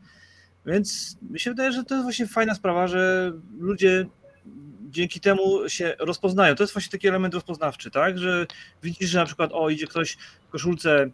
więc 0.69 1.17
mi 1.31 1.41
się 1.41 1.51
wydaje, 1.51 1.73
że 1.73 1.85
to 1.85 1.95
jest 1.95 2.05
właśnie 2.05 2.27
fajna 2.27 2.55
sprawa, 2.55 2.87
że 2.87 3.33
ludzie 3.59 4.07
dzięki 4.91 5.21
temu 5.21 5.69
się 5.69 5.97
rozpoznają. 5.99 6.55
To 6.55 6.63
jest 6.63 6.73
właśnie 6.73 6.91
taki 6.91 7.09
element 7.09 7.35
rozpoznawczy, 7.35 7.91
tak? 7.91 8.19
Że 8.19 8.47
widzisz, 8.83 9.11
że 9.11 9.19
na 9.19 9.27
przykład 9.27 9.51
o, 9.53 9.71
idzie 9.71 9.87
ktoś 9.87 10.17
w 10.49 10.51
koszulce 10.51 11.11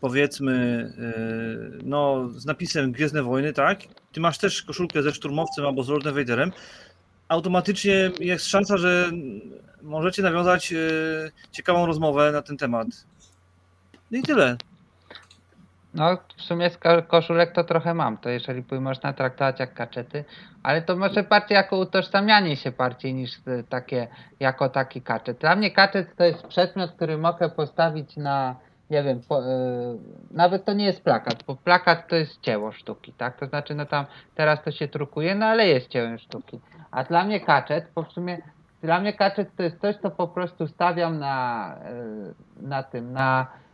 powiedzmy 0.00 0.86
yy, 1.72 1.78
no, 1.84 2.28
z 2.30 2.46
napisem 2.46 2.92
Gwiezdne 2.92 3.22
Wojny, 3.22 3.52
tak? 3.52 3.80
Ty 4.12 4.20
masz 4.20 4.38
też 4.38 4.62
koszulkę 4.62 5.02
ze 5.02 5.14
szturmowcem 5.14 5.66
albo 5.66 5.82
z 5.82 5.88
Lordem 5.88 6.14
Vaderem. 6.14 6.52
Automatycznie 7.28 8.10
jest 8.20 8.46
szansa, 8.46 8.76
że 8.76 9.10
możecie 9.82 10.22
nawiązać 10.22 10.70
yy, 10.70 11.32
ciekawą 11.52 11.86
rozmowę 11.86 12.32
na 12.32 12.42
ten 12.42 12.56
temat. 12.56 12.88
No 14.10 14.18
i 14.18 14.22
tyle. 14.22 14.56
No, 15.98 16.16
w 16.36 16.42
sumie 16.42 16.70
z 16.70 16.78
ko- 16.78 17.02
koszulek 17.02 17.52
to 17.52 17.64
trochę 17.64 17.94
mam, 17.94 18.18
to 18.18 18.28
jeżeli 18.30 18.64
można 18.80 19.12
traktować 19.12 19.60
jak 19.60 19.74
kaczety, 19.74 20.24
ale 20.62 20.82
to 20.82 20.96
może 20.96 21.22
bardziej 21.22 21.56
jako 21.56 21.76
utożsamianie 21.76 22.56
się 22.56 22.70
bardziej 22.72 23.14
niż 23.14 23.36
y, 23.38 23.64
takie, 23.68 24.08
jako 24.40 24.68
taki 24.68 25.02
kaczet. 25.02 25.38
Dla 25.38 25.56
mnie 25.56 25.70
kaczet 25.70 26.16
to 26.16 26.24
jest 26.24 26.46
przedmiot, 26.46 26.92
który 26.92 27.18
mogę 27.18 27.48
postawić 27.48 28.16
na, 28.16 28.56
nie 28.90 29.02
wiem, 29.02 29.20
po, 29.28 29.42
y, 29.42 29.46
nawet 30.30 30.64
to 30.64 30.72
nie 30.72 30.84
jest 30.84 31.04
plakat, 31.04 31.42
bo 31.46 31.56
plakat 31.56 32.08
to 32.08 32.16
jest 32.16 32.40
dzieło 32.40 32.72
sztuki, 32.72 33.12
tak? 33.12 33.36
To 33.40 33.46
znaczy, 33.46 33.74
no 33.74 33.86
tam 33.86 34.04
teraz 34.34 34.62
to 34.62 34.70
się 34.70 34.88
drukuje, 34.88 35.34
no 35.34 35.46
ale 35.46 35.66
jest 35.66 35.88
dziełem 35.88 36.18
sztuki. 36.18 36.60
A 36.90 37.04
dla 37.04 37.24
mnie 37.24 37.40
kaczet, 37.40 37.86
bo 37.94 38.02
w 38.02 38.12
sumie 38.12 38.38
dla 38.82 39.00
mnie 39.00 39.12
kaczet 39.12 39.56
to 39.56 39.62
jest 39.62 39.80
coś, 39.80 39.96
co 39.96 40.10
po 40.10 40.28
prostu 40.28 40.68
stawiam 40.68 41.18
na, 41.18 41.74
y, 42.60 42.66
na 42.68 42.82
tym, 42.82 43.12
na 43.12 43.46
e, 43.64 43.67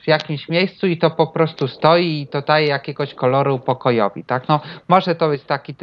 w 0.00 0.06
jakimś 0.06 0.48
miejscu 0.48 0.86
i 0.86 0.98
to 0.98 1.10
po 1.10 1.26
prostu 1.26 1.68
stoi 1.68 2.20
i 2.22 2.26
to 2.26 2.42
daje 2.42 2.66
jakiegoś 2.66 3.14
koloru 3.14 3.58
pokojowi, 3.58 4.24
tak? 4.24 4.48
No, 4.48 4.60
może 4.88 5.14
to 5.14 5.28
być 5.28 5.42
taki 5.44 5.74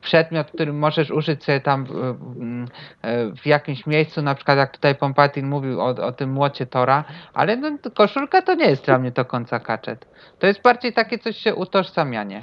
przedmiot, 0.00 0.50
który 0.50 0.72
możesz 0.72 1.10
użyć 1.10 1.44
sobie 1.44 1.60
tam 1.60 1.84
w, 1.84 1.88
w- 1.90 2.66
e, 3.02 3.32
w 3.36 3.46
jakimś 3.46 3.86
miejscu, 3.86 4.22
na 4.22 4.34
przykład 4.34 4.58
jak 4.58 4.72
tutaj 4.72 4.94
Pompatin 4.94 5.46
mówił 5.46 5.80
o, 5.80 5.84
o 5.86 6.12
tym 6.12 6.32
młocie 6.32 6.66
Tora, 6.66 7.04
ale 7.34 7.56
no, 7.56 7.70
koszulka 7.94 8.42
to 8.42 8.54
nie 8.54 8.66
jest 8.70 8.84
dla 8.84 8.98
mnie 8.98 9.10
do 9.10 9.24
końca 9.24 9.60
kaczet. 9.60 10.06
To 10.38 10.46
jest 10.46 10.62
bardziej 10.62 10.92
takie 10.92 11.18
coś 11.18 11.36
się 11.36 11.54
utożsamianie. 11.54 12.42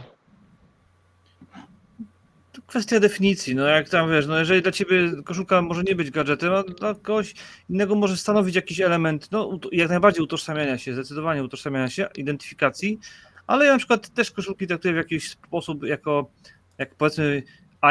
To 2.53 2.61
kwestia 2.67 2.99
definicji, 2.99 3.55
no 3.55 3.65
jak 3.65 3.89
tam 3.89 4.11
wiesz, 4.11 4.27
no 4.27 4.39
jeżeli 4.39 4.61
dla 4.61 4.71
ciebie 4.71 5.11
koszulka 5.25 5.61
może 5.61 5.83
nie 5.83 5.95
być 5.95 6.11
gadżetem, 6.11 6.53
a 6.53 6.63
dla 6.63 6.95
kogoś 6.95 7.33
innego 7.69 7.95
może 7.95 8.17
stanowić 8.17 8.55
jakiś 8.55 8.81
element, 8.81 9.31
no 9.31 9.59
jak 9.71 9.89
najbardziej 9.89 10.23
utożsamiania 10.23 10.77
się, 10.77 10.93
zdecydowanie 10.93 11.43
utożsamiania 11.43 11.89
się, 11.89 12.07
identyfikacji, 12.15 12.99
ale 13.47 13.65
ja 13.65 13.71
na 13.71 13.77
przykład 13.77 14.09
też 14.09 14.31
koszulki 14.31 14.67
traktuję 14.67 14.93
w 14.93 14.97
jakiś 14.97 15.29
sposób 15.31 15.83
jako, 15.83 16.29
jak 16.77 16.95
powiedzmy 16.95 17.43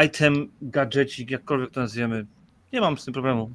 item, 0.05 0.51
gadżecik, 0.61 1.31
jakkolwiek 1.31 1.71
to 1.71 1.79
nazwiemy. 1.79 2.25
Nie 2.73 2.81
mam 2.81 2.97
z 2.97 3.05
tym 3.05 3.13
problemu. 3.13 3.51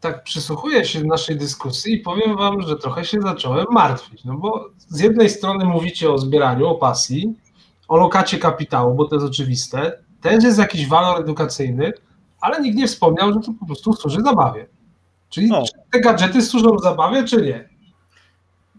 tak 0.00 0.24
przysłuchuję 0.24 0.84
się 0.84 1.04
naszej 1.04 1.36
dyskusji 1.36 1.94
i 1.94 1.98
powiem 1.98 2.36
wam, 2.36 2.62
że 2.62 2.76
trochę 2.76 3.04
się 3.04 3.20
zacząłem 3.20 3.66
martwić. 3.70 4.24
No 4.24 4.34
bo 4.34 4.70
z 4.78 5.00
jednej 5.00 5.30
strony 5.30 5.64
mówicie 5.64 6.10
o 6.10 6.18
zbieraniu, 6.18 6.66
o 6.66 6.74
pasji, 6.74 7.34
o 7.90 7.96
lokacie 7.96 8.38
kapitału, 8.38 8.94
bo 8.94 9.04
to 9.04 9.14
jest 9.14 9.26
oczywiste. 9.26 10.02
Też 10.20 10.44
jest 10.44 10.58
jakiś 10.58 10.88
walor 10.88 11.20
edukacyjny, 11.20 11.92
ale 12.40 12.60
nikt 12.60 12.76
nie 12.76 12.86
wspomniał, 12.86 13.32
że 13.32 13.40
to 13.40 13.52
po 13.60 13.66
prostu 13.66 13.92
służy 13.92 14.20
zabawie. 14.20 14.66
Czyli 15.28 15.52
O. 15.52 15.64
czy 15.64 15.72
te 15.90 16.00
gadżety 16.00 16.42
służą 16.42 16.78
zabawie, 16.78 17.24
czy 17.24 17.42
nie? 17.42 17.68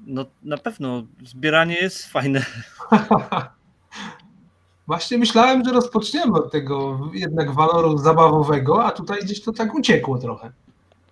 No 0.06 0.26
na 0.44 0.58
pewno 0.58 1.04
zbieranie 1.26 1.76
jest 1.76 2.06
fajne. 2.06 2.46
Właśnie 4.88 5.18
myślałem, 5.18 5.66
że 5.66 5.72
rozpoczniemy 5.72 6.34
od 6.34 6.52
tego 6.52 7.00
jednak 7.14 7.52
waloru 7.52 7.98
zabawowego, 7.98 8.86
a 8.86 8.92
tutaj 8.92 9.20
gdzieś 9.22 9.42
to 9.42 9.52
tak 9.52 9.76
uciekło 9.76 10.18
trochę. 10.18 10.52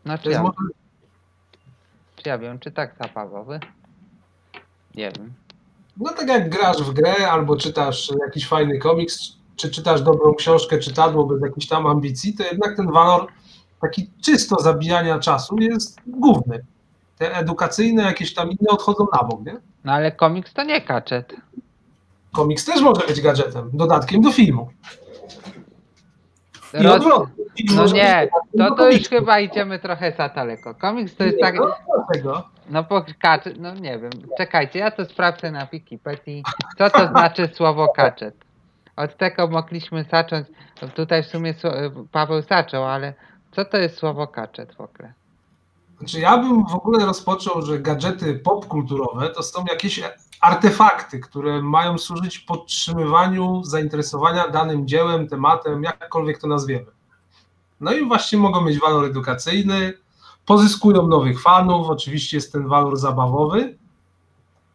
To 0.03 0.17
czy 0.17 0.29
jest 0.29 0.37
ja, 0.37 0.43
może 0.43 0.55
czy 2.15 2.29
ja 2.29 2.37
wiem, 2.37 2.59
czy 2.59 2.71
tak 2.71 2.95
zabawowy? 2.99 3.59
Nie 4.95 5.11
wiem. 5.11 5.33
No 5.99 6.13
tak 6.13 6.27
jak 6.27 6.49
grasz 6.49 6.83
w 6.83 6.93
grę 6.93 7.31
albo 7.31 7.57
czytasz 7.57 8.11
jakiś 8.25 8.47
fajny 8.47 8.79
komiks, 8.79 9.19
czy 9.55 9.69
czytasz 9.71 10.01
dobrą 10.01 10.33
książkę, 10.33 10.79
czytadło 10.79 11.25
bez 11.25 11.41
jakichś 11.41 11.67
tam 11.67 11.87
ambicji, 11.87 12.33
to 12.33 12.43
jednak 12.43 12.75
ten 12.75 12.91
walor 12.91 13.27
taki 13.81 14.09
czysto 14.21 14.55
zabijania 14.61 15.19
czasu 15.19 15.57
jest 15.57 15.99
główny. 16.07 16.65
Te 17.17 17.37
edukacyjne 17.37 18.03
jakieś 18.03 18.33
tam 18.33 18.49
inne 18.49 18.69
odchodzą 18.69 19.07
na 19.13 19.23
bok, 19.23 19.45
nie? 19.45 19.57
No 19.83 19.91
ale 19.91 20.11
komiks 20.11 20.53
to 20.53 20.63
nie 20.63 20.81
kaczet. 20.81 21.35
Komiks 22.31 22.65
też 22.65 22.81
może 22.81 23.07
być 23.07 23.21
gadżetem, 23.21 23.69
dodatkiem 23.73 24.21
do 24.21 24.31
filmu. 24.31 24.69
Roz... 26.73 27.03
No 27.75 27.85
nie, 27.85 28.29
dodatkiem 28.53 28.57
to, 28.57 28.75
to 28.75 28.91
już 28.91 29.09
chyba 29.09 29.39
idziemy 29.39 29.79
trochę 29.79 30.11
za 30.11 30.29
daleko. 30.29 30.75
Komiks 30.75 31.15
to 31.15 31.23
jest 31.23 31.39
tak, 31.41 31.55
no, 31.55 31.75
dlaczego? 31.95 32.49
no 32.69 32.83
po 32.83 33.05
kaczet, 33.21 33.59
no 33.59 33.75
nie 33.75 33.99
wiem, 33.99 34.11
czekajcie, 34.37 34.79
ja 34.79 34.91
to 34.91 35.05
sprawdzę 35.05 35.51
na 35.51 35.65
Wikipedii, 35.65 36.43
co 36.77 36.89
to 36.89 37.07
znaczy 37.07 37.49
słowo 37.57 37.87
kaczet. 37.87 38.35
Od 38.95 39.17
tego 39.17 39.47
mogliśmy 39.47 40.03
zacząć, 40.03 40.47
tutaj 40.95 41.23
w 41.23 41.25
sumie 41.25 41.53
Paweł 42.11 42.41
zaczął, 42.41 42.85
ale 42.85 43.13
co 43.51 43.65
to 43.65 43.77
jest 43.77 43.97
słowo 43.97 44.27
kaczet 44.27 44.75
w 44.75 44.81
ogóle? 44.81 45.13
Znaczy 45.99 46.19
ja 46.19 46.37
bym 46.37 46.65
w 46.65 46.75
ogóle 46.75 47.05
rozpoczął, 47.05 47.61
że 47.61 47.79
gadżety 47.79 48.35
popkulturowe 48.35 49.29
to 49.29 49.43
są 49.43 49.65
jakieś 49.69 50.01
artefakty, 50.41 51.19
które 51.19 51.61
mają 51.61 51.97
służyć 51.97 52.39
podtrzymywaniu 52.39 53.63
zainteresowania 53.63 54.47
danym 54.47 54.87
dziełem, 54.87 55.27
tematem, 55.27 55.83
jakkolwiek 55.83 56.39
to 56.39 56.47
nazwiemy. 56.47 56.85
No 57.79 57.93
i 57.93 58.07
właśnie 58.07 58.39
mogą 58.39 58.61
mieć 58.61 58.79
walor 58.79 59.05
edukacyjny, 59.05 59.93
pozyskują 60.45 61.07
nowych 61.07 61.41
fanów, 61.41 61.89
oczywiście 61.89 62.37
jest 62.37 62.51
ten 62.51 62.67
walor 62.67 62.97
zabawowy 62.97 63.77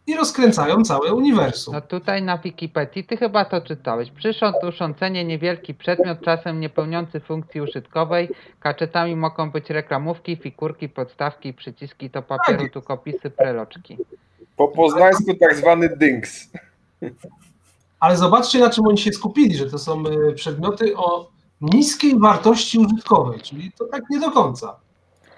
i 0.06 0.14
rozkręcają 0.16 0.82
całe 0.82 1.14
uniwersum. 1.14 1.74
No 1.74 1.80
tutaj 1.80 2.22
na 2.22 2.38
Wikipedii, 2.38 3.04
ty 3.04 3.16
chyba 3.16 3.44
to 3.44 3.60
czytałeś. 3.60 4.10
Przyrząd 4.10 4.56
urządzenie, 4.68 5.24
niewielki 5.24 5.74
przedmiot, 5.74 6.20
czasem 6.20 6.60
niepełniący 6.60 7.20
funkcji 7.20 7.60
użytkowej. 7.60 8.28
Kaczetami 8.60 9.16
mogą 9.16 9.50
być 9.50 9.70
reklamówki, 9.70 10.36
figurki, 10.36 10.88
podstawki, 10.88 11.54
przyciski 11.54 12.10
do 12.10 12.22
papieru, 12.22 12.62
Tak. 12.62 12.72
tukopisy, 12.72 13.30
preloczki. 13.30 13.98
Po 14.56 14.68
poznańsku 14.68 15.34
tak 15.40 15.56
zwany 15.56 15.96
dynks. 15.96 16.50
Ale 18.00 18.16
zobaczcie, 18.16 18.58
na 18.60 18.70
czym 18.70 18.86
oni 18.86 18.98
się 18.98 19.12
skupili, 19.12 19.56
że 19.56 19.70
to 19.70 19.78
są 19.78 20.04
e, 20.06 20.32
przedmioty 20.32 20.96
o 20.96 21.28
niskiej 21.60 22.18
wartości 22.18 22.78
użytkowej, 22.78 23.40
czyli 23.40 23.72
to 23.78 23.84
tak 23.84 24.02
nie 24.10 24.20
do 24.20 24.30
końca. 24.30 24.76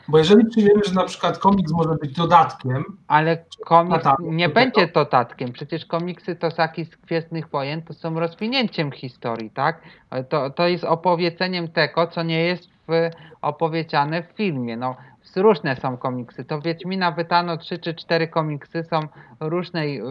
Bo 0.08 0.18
jeżeli 0.18 0.44
przyjmiemy, 0.46 0.80
że 0.84 0.94
na 0.94 1.04
przykład 1.04 1.38
komiks 1.38 1.72
może 1.72 1.94
być 1.94 2.12
dodatkiem, 2.12 2.84
Ale 3.08 3.44
komiks 3.64 4.06
nie 4.20 4.48
będzie 4.48 4.86
dodatkiem. 4.86 5.52
Przecież 5.52 5.86
komiksy 5.86 6.36
to 6.36 6.50
Saki 6.50 6.84
z 6.84 6.96
Gwiezdnych 6.96 7.48
Wojen 7.48 7.82
to 7.82 7.94
są 7.94 8.20
rozwinięciem 8.20 8.92
historii, 8.92 9.50
tak? 9.50 9.80
To, 10.28 10.50
to 10.50 10.68
jest 10.68 10.84
opowiedzeniem 10.84 11.68
tego, 11.68 12.06
co 12.06 12.22
nie 12.22 12.44
jest 12.44 12.68
w, 12.88 13.10
opowiedziane 13.42 14.22
w 14.22 14.26
filmie. 14.26 14.76
No, 14.76 14.96
różne 15.36 15.76
są 15.76 15.96
komiksy. 15.96 16.44
To 16.44 16.60
Wiedźmina 16.60 17.12
wydano 17.12 17.56
trzy 17.56 17.78
czy 17.78 17.94
cztery 17.94 18.28
komiksy, 18.28 18.84
są 18.84 19.00
różnej, 19.40 20.00
y, 20.00 20.04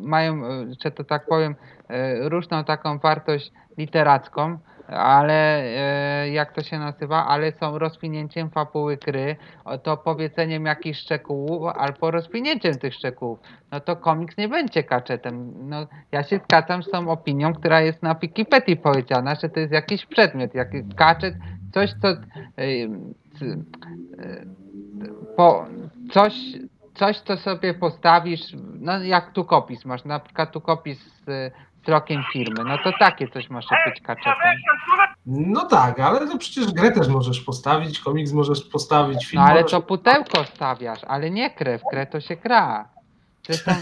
mają, 0.00 0.44
y, 0.44 0.74
że 0.84 0.90
to 0.90 1.04
tak 1.04 1.26
powiem, 1.26 1.54
y, 1.90 2.28
różną 2.28 2.64
taką 2.64 2.98
wartość 2.98 3.52
literacką, 3.78 4.58
ale 4.88 5.62
y, 6.24 6.30
jak 6.30 6.52
to 6.52 6.62
się 6.62 6.78
nazywa, 6.78 7.26
ale 7.26 7.52
są 7.52 7.78
rozwinięciem 7.78 8.50
fabuły 8.50 8.96
gry, 8.96 9.36
o- 9.64 9.78
to 9.78 9.96
powiedzeniem 9.96 10.66
jakichś 10.66 10.98
szczegółów 11.00 11.72
albo 11.76 12.10
rozwinięciem 12.10 12.74
tych 12.74 12.94
szczegółów. 12.94 13.38
No 13.70 13.80
to 13.80 13.96
komiks 13.96 14.36
nie 14.36 14.48
będzie 14.48 14.82
kaczetem. 14.84 15.52
No, 15.68 15.86
ja 16.12 16.22
się 16.22 16.40
zgadzam 16.44 16.82
z 16.82 16.90
tą 16.90 17.10
opinią, 17.10 17.54
która 17.54 17.80
jest 17.80 18.02
na 18.02 18.14
Wikipedii 18.14 18.76
powiedziana, 18.76 19.34
że 19.34 19.48
to 19.48 19.60
jest 19.60 19.72
jakiś 19.72 20.06
przedmiot, 20.06 20.54
jakiś 20.54 20.82
kaczet, 20.96 21.34
coś 21.74 21.90
co 22.02 22.08
y, 22.62 22.88
po, 25.36 25.66
coś, 26.12 26.34
coś 26.94 27.20
co 27.20 27.36
sobie 27.36 27.74
postawisz, 27.74 28.56
no 28.80 29.02
jak 29.02 29.32
tu 29.32 29.44
kopis 29.44 29.84
masz, 29.84 30.04
na 30.04 30.20
przykład 30.20 30.52
tu 30.52 30.60
kopis 30.60 30.98
z, 31.26 31.52
z 31.86 31.88
rokiem 31.88 32.22
firmy, 32.32 32.64
no 32.64 32.78
to 32.84 32.92
takie 32.98 33.28
coś 33.28 33.50
może 33.50 33.76
być 33.86 34.00
kaczetem. 34.00 34.58
no 35.26 35.66
tak, 35.66 36.00
ale 36.00 36.28
to 36.28 36.38
przecież 36.38 36.72
grę 36.72 36.92
też 36.92 37.08
możesz 37.08 37.40
postawić, 37.40 38.00
komiks 38.00 38.32
możesz 38.32 38.62
postawić, 38.62 39.26
film 39.26 39.42
No 39.42 39.48
ale 39.48 39.62
możesz... 39.62 39.70
to 39.70 39.82
pudełko 39.82 40.44
stawiasz, 40.44 41.00
ale 41.08 41.30
nie 41.30 41.50
krew, 41.50 41.82
grę 41.90 42.06
to 42.06 42.20
się. 42.20 42.36
Zresztą 43.46 43.72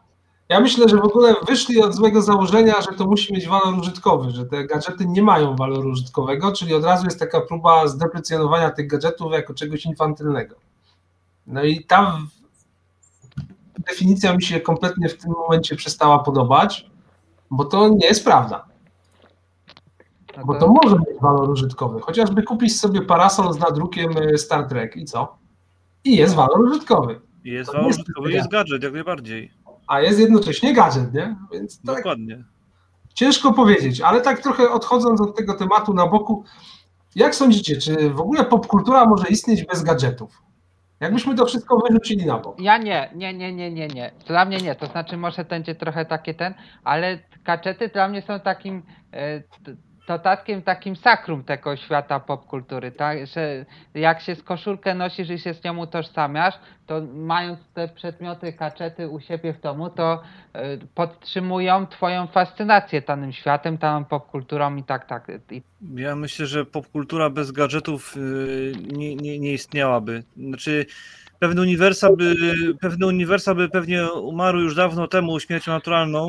Ja 0.49 0.61
myślę, 0.61 0.88
że 0.88 0.97
w 0.97 1.05
ogóle 1.05 1.35
wyszli 1.47 1.83
od 1.83 1.94
złego 1.94 2.23
założenia, 2.23 2.75
że 2.81 2.97
to 2.99 3.07
musi 3.07 3.33
mieć 3.33 3.49
walor 3.49 3.79
użytkowy, 3.79 4.31
że 4.31 4.44
te 4.44 4.64
gadżety 4.64 5.07
nie 5.07 5.23
mają 5.23 5.57
waloru 5.57 5.90
użytkowego, 5.90 6.53
czyli 6.53 6.75
od 6.75 6.85
razu 6.85 7.05
jest 7.05 7.18
taka 7.18 7.40
próba 7.40 7.87
zdeprecjonowania 7.87 8.71
tych 8.71 8.87
gadżetów 8.87 9.33
jako 9.33 9.55
czegoś 9.55 9.87
infantylnego. 9.87 10.57
No 11.47 11.64
i 11.64 11.85
ta 11.85 12.18
definicja 13.78 14.34
mi 14.36 14.42
się 14.42 14.60
kompletnie 14.60 15.08
w 15.08 15.18
tym 15.18 15.32
momencie 15.32 15.76
przestała 15.76 16.18
podobać, 16.18 16.86
bo 17.50 17.64
to 17.64 17.88
nie 17.88 18.06
jest 18.06 18.24
prawda, 18.24 18.64
bo 20.46 20.54
to 20.54 20.68
może 20.68 20.96
mieć 20.96 21.20
walor 21.20 21.50
użytkowy. 21.50 22.00
Chociażby 22.00 22.42
kupić 22.42 22.80
sobie 22.80 23.02
parasol 23.02 23.52
z 23.52 23.58
nadrukiem 23.58 24.10
e, 24.16 24.38
Star 24.38 24.68
Trek 24.68 24.96
i 24.96 25.04
co? 25.04 25.38
I 26.04 26.16
jest 26.16 26.34
walor 26.34 26.60
użytkowy, 26.60 27.20
Jest 27.44 27.70
To 27.70 27.72
walor 27.72 27.86
jest 27.88 28.00
użytkowy, 28.00 28.32
jest 28.32 28.50
gadżet, 28.50 28.82
jak 28.82 28.92
najbardziej. 28.92 29.50
a 29.86 30.00
jest 30.00 30.18
jednocześnie 30.18 30.74
gadżet, 30.74 31.14
nie? 31.14 31.36
Więc 31.52 31.82
tak 31.82 31.96
Dokładnie. 31.96 32.44
Ciężko 33.14 33.52
powiedzieć, 33.52 34.00
ale 34.00 34.20
tak 34.20 34.42
trochę 34.42 34.70
odchodząc 34.70 35.20
od 35.20 35.36
tego 35.36 35.54
tematu 35.54 35.94
na 35.94 36.06
boku, 36.06 36.44
jak 37.14 37.34
sądzicie, 37.34 37.76
czy 37.76 38.10
w 38.10 38.20
ogóle 38.20 38.44
popkultura 38.44 39.04
może 39.06 39.28
istnieć 39.28 39.64
bez 39.64 39.82
gadżetów? 39.82 40.42
Jakbyśmy 41.00 41.34
to 41.34 41.46
wszystko 41.46 41.78
wyrzucili 41.78 42.26
na 42.26 42.38
bok. 42.38 42.61
Ja 42.61 42.78
nie, 42.78 43.11
nie, 43.14 43.34
nie, 43.34 43.52
nie, 43.52 43.70
nie, 43.70 43.88
nie. 43.88 44.11
Dla 44.26 44.44
mnie 44.44 44.56
nie. 44.56 44.74
To 44.74 44.87
znaczy 44.87 45.16
może 45.16 45.44
będzie 45.44 45.74
trochę 45.74 46.04
takie 46.04 46.34
ten, 46.34 46.54
ale 46.84 47.18
kaczety 47.44 47.88
dla 47.88 48.08
mnie 48.08 48.22
są 48.22 48.40
takim 48.40 48.82
e, 49.12 49.40
t- 49.40 49.76
dodatkiem, 50.09 50.62
takim 50.62 50.97
sakrum 50.97 51.44
tego 51.44 51.77
świata 51.77 52.21
popkultury, 52.21 52.92
tak? 52.92 53.27
Że 53.27 53.66
jak 53.94 54.21
się 54.21 54.35
z 54.35 54.42
koszulkę 54.42 54.94
nosisz 54.94 55.31
i 55.31 55.38
się 55.38 55.55
z 55.55 55.64
nią 55.64 55.79
utożsamiasz, 55.79 56.55
to 56.87 57.01
mając 57.14 57.59
te 57.75 57.88
przedmioty 57.88 58.53
kaczety 58.53 59.09
u 59.09 59.21
siebie 59.21 59.53
w 59.53 59.61
domu, 59.61 59.90
to 59.90 60.23
e, 60.53 60.79
podtrzymują 60.94 61.87
twoją 61.87 62.27
fascynację 62.27 63.03
danym 63.03 63.33
światem, 63.33 63.77
daną 63.77 64.05
popkulturą 64.05 64.77
i 64.77 64.83
tak, 64.83 65.07
tak. 65.07 65.33
I 65.51 65.62
Ja 65.94 66.16
myślę, 66.16 66.47
że 66.47 66.64
popkultura 66.64 67.31
bez 67.31 67.53
gadżetów 67.53 68.16
y, 68.16 68.73
nie, 68.92 69.16
nie, 69.16 69.38
nie 69.38 69.53
istniałaby. 69.53 70.23
Znaczy, 70.37 70.87
pewne 71.38 71.62
uniwersa, 71.62 72.11
by, 72.12 72.35
pewne 72.81 73.07
uniwersa 73.07 73.55
by 73.55 73.68
pewnie 73.68 74.12
umarły 74.12 74.62
już 74.62 74.75
dawno 74.75 75.09
temu 75.09 75.40
śmiercią 75.40 75.73
naturalną, 75.73 76.27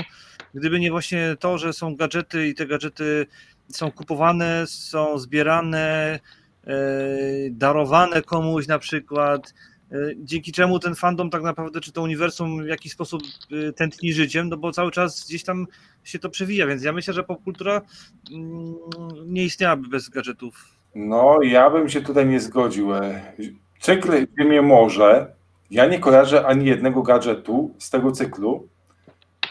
gdyby 0.53 0.79
nie 0.79 0.91
właśnie 0.91 1.35
to, 1.39 1.57
że 1.57 1.73
są 1.73 1.95
gadżety 1.95 2.47
i 2.47 2.55
te 2.55 2.65
gadżety 2.65 3.27
są 3.71 3.91
kupowane, 3.91 4.67
są 4.67 5.17
zbierane, 5.17 6.19
e, 6.67 6.73
darowane 7.51 8.21
komuś 8.21 8.67
na 8.67 8.79
przykład, 8.79 9.53
e, 9.91 9.95
dzięki 10.17 10.51
czemu 10.51 10.79
ten 10.79 10.95
fandom 10.95 11.29
tak 11.29 11.43
naprawdę, 11.43 11.81
czy 11.81 11.91
to 11.91 12.01
uniwersum 12.01 12.63
w 12.63 12.67
jakiś 12.67 12.91
sposób 12.91 13.21
e, 13.51 13.73
tętni 13.73 14.13
życiem, 14.13 14.49
no 14.49 14.57
bo 14.57 14.71
cały 14.71 14.91
czas 14.91 15.25
gdzieś 15.27 15.43
tam 15.43 15.67
się 16.03 16.19
to 16.19 16.29
przewija, 16.29 16.67
więc 16.67 16.83
ja 16.83 16.93
myślę, 16.93 17.13
że 17.13 17.23
popkultura 17.23 17.81
mm, 18.31 18.75
nie 19.25 19.43
istniałaby 19.43 19.87
bez 19.87 20.09
gadżetów. 20.09 20.65
No, 20.95 21.41
ja 21.41 21.69
bym 21.69 21.89
się 21.89 22.01
tutaj 22.01 22.25
nie 22.25 22.39
zgodził. 22.39 22.89
Cykl 23.79 24.27
Ziemię 24.39 24.61
Morze, 24.61 25.33
ja 25.71 25.85
nie 25.85 25.99
kojarzę 25.99 26.45
ani 26.45 26.65
jednego 26.65 27.01
gadżetu 27.01 27.75
z 27.77 27.89
tego 27.89 28.11
cyklu, 28.11 28.67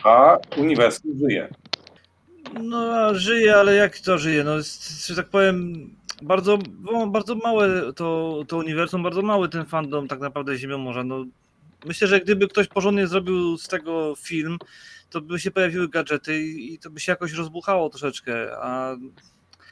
a 0.04 0.38
uniwersum 0.57 1.18
żyje. 1.18 1.48
No, 2.54 2.78
a 2.78 3.14
żyje, 3.14 3.56
ale 3.56 3.74
jak 3.74 3.98
to 3.98 4.18
żyje? 4.18 4.44
No, 4.44 4.56
jest, 4.56 5.06
że 5.06 5.16
tak 5.16 5.28
powiem, 5.28 5.74
bardzo, 6.22 6.58
bardzo 7.06 7.34
małe 7.34 7.92
to, 7.92 8.38
to 8.48 8.56
uniwersum, 8.56 9.02
bardzo 9.02 9.22
mały 9.22 9.48
ten 9.48 9.64
fandom 9.66 10.08
tak 10.08 10.20
naprawdę 10.20 10.56
Ziemią 10.56 10.78
Morza. 10.78 11.04
No, 11.04 11.24
myślę, 11.87 12.08
że 12.08 12.20
gdyby 12.20 12.48
ktoś 12.48 12.68
porządnie 12.68 13.06
zrobił 13.06 13.56
z 13.56 13.68
tego 13.68 14.14
film, 14.16 14.58
to 15.11 15.20
by 15.20 15.40
się 15.40 15.50
pojawiły 15.50 15.88
gadżety 15.88 16.42
i, 16.42 16.74
i 16.74 16.78
to 16.78 16.90
by 16.90 17.00
się 17.00 17.12
jakoś 17.12 17.32
rozbuchało 17.32 17.90
troszeczkę, 17.90 18.32
a 18.62 18.96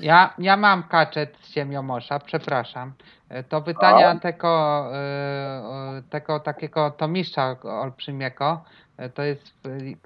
Ja, 0.01 0.35
ja 0.39 0.57
mam 0.57 0.83
kaczet 0.83 1.35
z 1.43 1.53
ziemiomosza, 1.53 2.19
przepraszam. 2.21 2.93
E, 3.29 3.45
To 3.45 3.63
pytania 3.63 4.19
tego, 4.21 4.87
e, 4.95 6.03
tego 6.11 6.41
takiego 6.41 6.91
tomistrza 6.91 7.57
olbrzymiego, 7.63 8.65
e, 8.97 9.09
to 9.11 9.23
jest, 9.23 9.53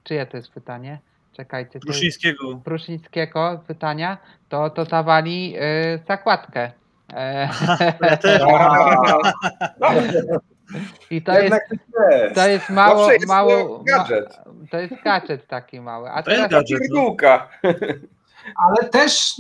czyje 0.05 0.27
to 0.27 0.37
jest 0.37 0.53
pytanie? 0.53 0.99
Czekajcie. 1.41 1.81
Pruszyńskiego. 1.81 2.57
Pruszyńskiego 2.65 3.61
pytania, 3.67 4.19
to, 4.49 4.71
to 4.71 4.85
zawali 4.85 5.55
e, 5.59 5.99
zakładkę. 6.09 6.73
E, 7.13 7.49
Ja 8.11 8.17
też. 8.17 8.43
I 11.11 11.23
to 11.23 11.33
jest, 11.33 11.43
Jednak 11.43 11.63
tak 11.69 11.79
jest. 12.23 12.35
to 12.35 12.49
jest 12.49 12.71
mało, 12.71 13.13
jest 13.13 13.29
mało, 13.29 13.79
ma, 13.79 13.85
gadżet. 13.85 14.39
to 14.71 14.79
jest 14.79 14.95
gadżet 15.05 15.47
taki 15.47 15.81
mały. 15.81 16.11
A 16.11 16.23
To 16.23 16.31
jest 16.31 16.51
gadżet. 16.51 16.81
no. 16.91 17.17
Ale 18.57 18.89
też 18.91 19.33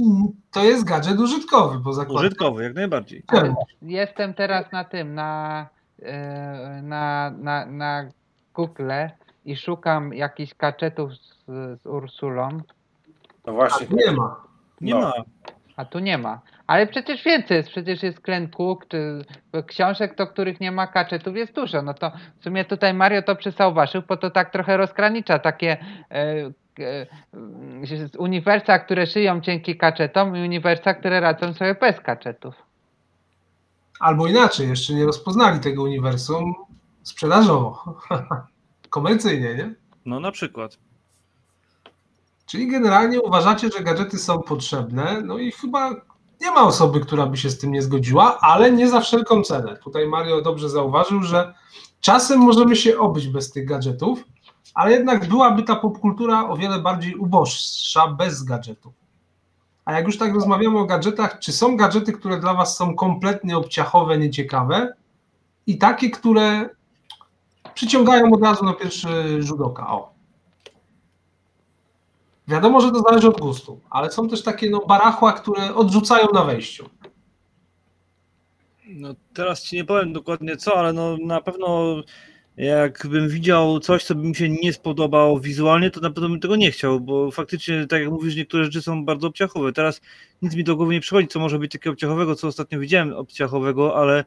to 0.52 0.64
jest 0.64 0.84
gadżet 0.84 1.18
użytkowy, 1.20 1.78
bo 1.78 1.92
zakładam. 1.92 2.20
Użytkowy, 2.26 2.62
jak 2.62 2.74
najbardziej. 2.74 3.22
Ale 3.26 3.54
jestem 3.82 4.34
teraz 4.34 4.72
na 4.72 4.84
tym, 4.84 5.14
na, 5.14 5.66
e, 6.02 6.80
na, 6.82 7.30
na, 7.38 7.66
na 7.66 8.08
Google 8.54 8.92
i 9.44 9.56
szukam 9.56 10.14
jakichś 10.14 10.54
gadżetów 10.54 11.10
z, 11.50 11.86
Ursulą, 11.86 12.48
No 13.46 13.52
właśnie. 13.52 13.86
Nie 13.90 14.12
ma. 14.12 14.36
Nie 14.80 14.94
No. 14.94 15.00
ma. 15.00 15.12
a 15.76 15.84
tu 15.84 15.98
nie 15.98 16.18
ma. 16.18 16.40
Ale 16.66 16.86
przecież 16.86 17.24
więcej 17.24 17.56
jest, 17.56 17.68
przecież 17.68 18.02
jest 18.02 18.20
Glenn 18.20 18.48
Cook, 18.48 18.86
czy 18.88 19.24
książek, 19.66 20.16
do 20.16 20.26
których 20.26 20.60
nie 20.60 20.72
ma 20.72 20.86
gadżetów 20.86 21.36
jest 21.36 21.52
dużo. 21.54 21.82
No 21.82 21.94
to 21.94 22.12
w 22.40 22.44
sumie 22.44 22.64
tutaj 22.64 22.94
Mario 22.94 23.22
to 23.22 23.36
przysauważył, 23.36 24.02
bo 24.08 24.16
to 24.16 24.30
tak 24.30 24.50
trochę 24.52 24.76
rozgranicza 24.76 25.38
takie 25.38 25.76
e, 26.10 26.50
e, 26.80 28.18
uniwersa, 28.18 28.78
które 28.78 29.06
żyją 29.06 29.40
dzięki 29.40 29.76
gadżetom 29.76 30.36
i 30.36 30.40
uniwersa, 30.42 30.94
które 30.94 31.20
radzą 31.20 31.54
sobie 31.54 31.74
bez 31.74 32.00
gadżetów. 32.00 32.54
Albo 34.00 34.26
inaczej, 34.26 34.68
jeszcze 34.68 34.94
nie 34.94 35.06
rozpoznali 35.06 35.60
tego 35.60 35.82
uniwersum 35.82 36.54
sprzedażowo. 37.02 37.98
Komercyjnie, 38.90 39.54
nie? 39.54 39.74
No 40.06 40.20
na 40.20 40.32
przykład. 40.32 40.78
Czyli 42.50 42.68
generalnie 42.68 43.20
uważacie, 43.20 43.68
że 43.76 43.84
gadżety 43.84 44.18
są 44.18 44.42
potrzebne, 44.42 45.22
no 45.24 45.38
i 45.38 45.52
chyba 45.52 45.90
nie 46.40 46.50
ma 46.50 46.62
osoby, 46.62 47.00
która 47.00 47.26
by 47.26 47.36
się 47.36 47.50
z 47.50 47.58
tym 47.58 47.72
nie 47.72 47.82
zgodziła, 47.82 48.38
ale 48.40 48.72
nie 48.72 48.88
za 48.88 49.00
wszelką 49.00 49.42
cenę. 49.42 49.76
Tutaj 49.76 50.08
Mario 50.08 50.42
dobrze 50.42 50.68
zauważył, 50.68 51.22
że 51.22 51.54
czasem 52.00 52.40
możemy 52.40 52.76
się 52.76 52.98
obyć 52.98 53.28
bez 53.28 53.52
tych 53.52 53.66
gadżetów, 53.66 54.24
ale 54.74 54.92
jednak 54.92 55.28
byłaby 55.28 55.62
ta 55.62 55.76
popkultura 55.76 56.48
o 56.48 56.56
wiele 56.56 56.78
bardziej 56.78 57.14
uboższa 57.14 58.08
bez 58.08 58.42
gadżetów. 58.42 58.92
A 59.84 59.92
jak 59.92 60.06
już 60.06 60.18
tak 60.18 60.34
rozmawiamy 60.34 60.78
o 60.78 60.84
gadżetach, 60.84 61.38
czy 61.38 61.52
są 61.52 61.76
gadżety, 61.76 62.12
które 62.12 62.40
dla 62.40 62.54
Was 62.54 62.76
są 62.76 62.94
kompletnie 62.94 63.56
obciachowe, 63.56 64.18
nieciekawe 64.18 64.92
i 65.66 65.78
takie, 65.78 66.10
które 66.10 66.68
przyciągają 67.74 68.32
od 68.32 68.42
razu 68.42 68.64
na 68.64 68.72
pierwszy 68.72 69.42
rzut 69.42 69.60
oka? 69.60 69.88
O. 69.88 70.19
Wiadomo, 72.50 72.80
że 72.80 72.90
to 72.90 73.02
zależy 73.02 73.28
od 73.28 73.40
gustu, 73.40 73.80
ale 73.90 74.10
są 74.10 74.28
też 74.28 74.42
takie 74.42 74.70
no, 74.70 74.86
barachła, 74.86 75.32
które 75.32 75.74
odrzucają 75.74 76.26
na 76.34 76.44
wejściu. 76.44 76.90
No 78.88 79.14
teraz 79.34 79.62
ci 79.62 79.76
nie 79.76 79.84
powiem 79.84 80.12
dokładnie 80.12 80.56
co, 80.56 80.76
ale 80.76 80.92
no 80.92 81.16
na 81.16 81.40
pewno 81.40 81.96
jakbym 82.56 83.28
widział 83.28 83.80
coś, 83.80 84.04
co 84.04 84.14
by 84.14 84.28
mi 84.28 84.34
się 84.34 84.48
nie 84.48 84.72
spodobało 84.72 85.40
wizualnie, 85.40 85.90
to 85.90 86.00
na 86.00 86.10
pewno 86.10 86.28
bym 86.28 86.40
tego 86.40 86.56
nie 86.56 86.70
chciał, 86.70 87.00
bo 87.00 87.30
faktycznie, 87.30 87.86
tak 87.86 88.00
jak 88.00 88.10
mówisz, 88.10 88.36
niektóre 88.36 88.64
rzeczy 88.64 88.82
są 88.82 89.04
bardzo 89.04 89.26
obciachowe. 89.26 89.72
Teraz 89.72 90.00
nic 90.42 90.54
mi 90.54 90.64
do 90.64 90.76
głowy 90.76 90.92
nie 90.92 91.00
przychodzi, 91.00 91.28
co 91.28 91.40
może 91.40 91.58
być 91.58 91.72
takiego 91.72 91.92
obciachowego, 91.92 92.34
co 92.34 92.48
ostatnio 92.48 92.78
widziałem 92.80 93.12
obciachowego, 93.12 93.96
ale 93.96 94.24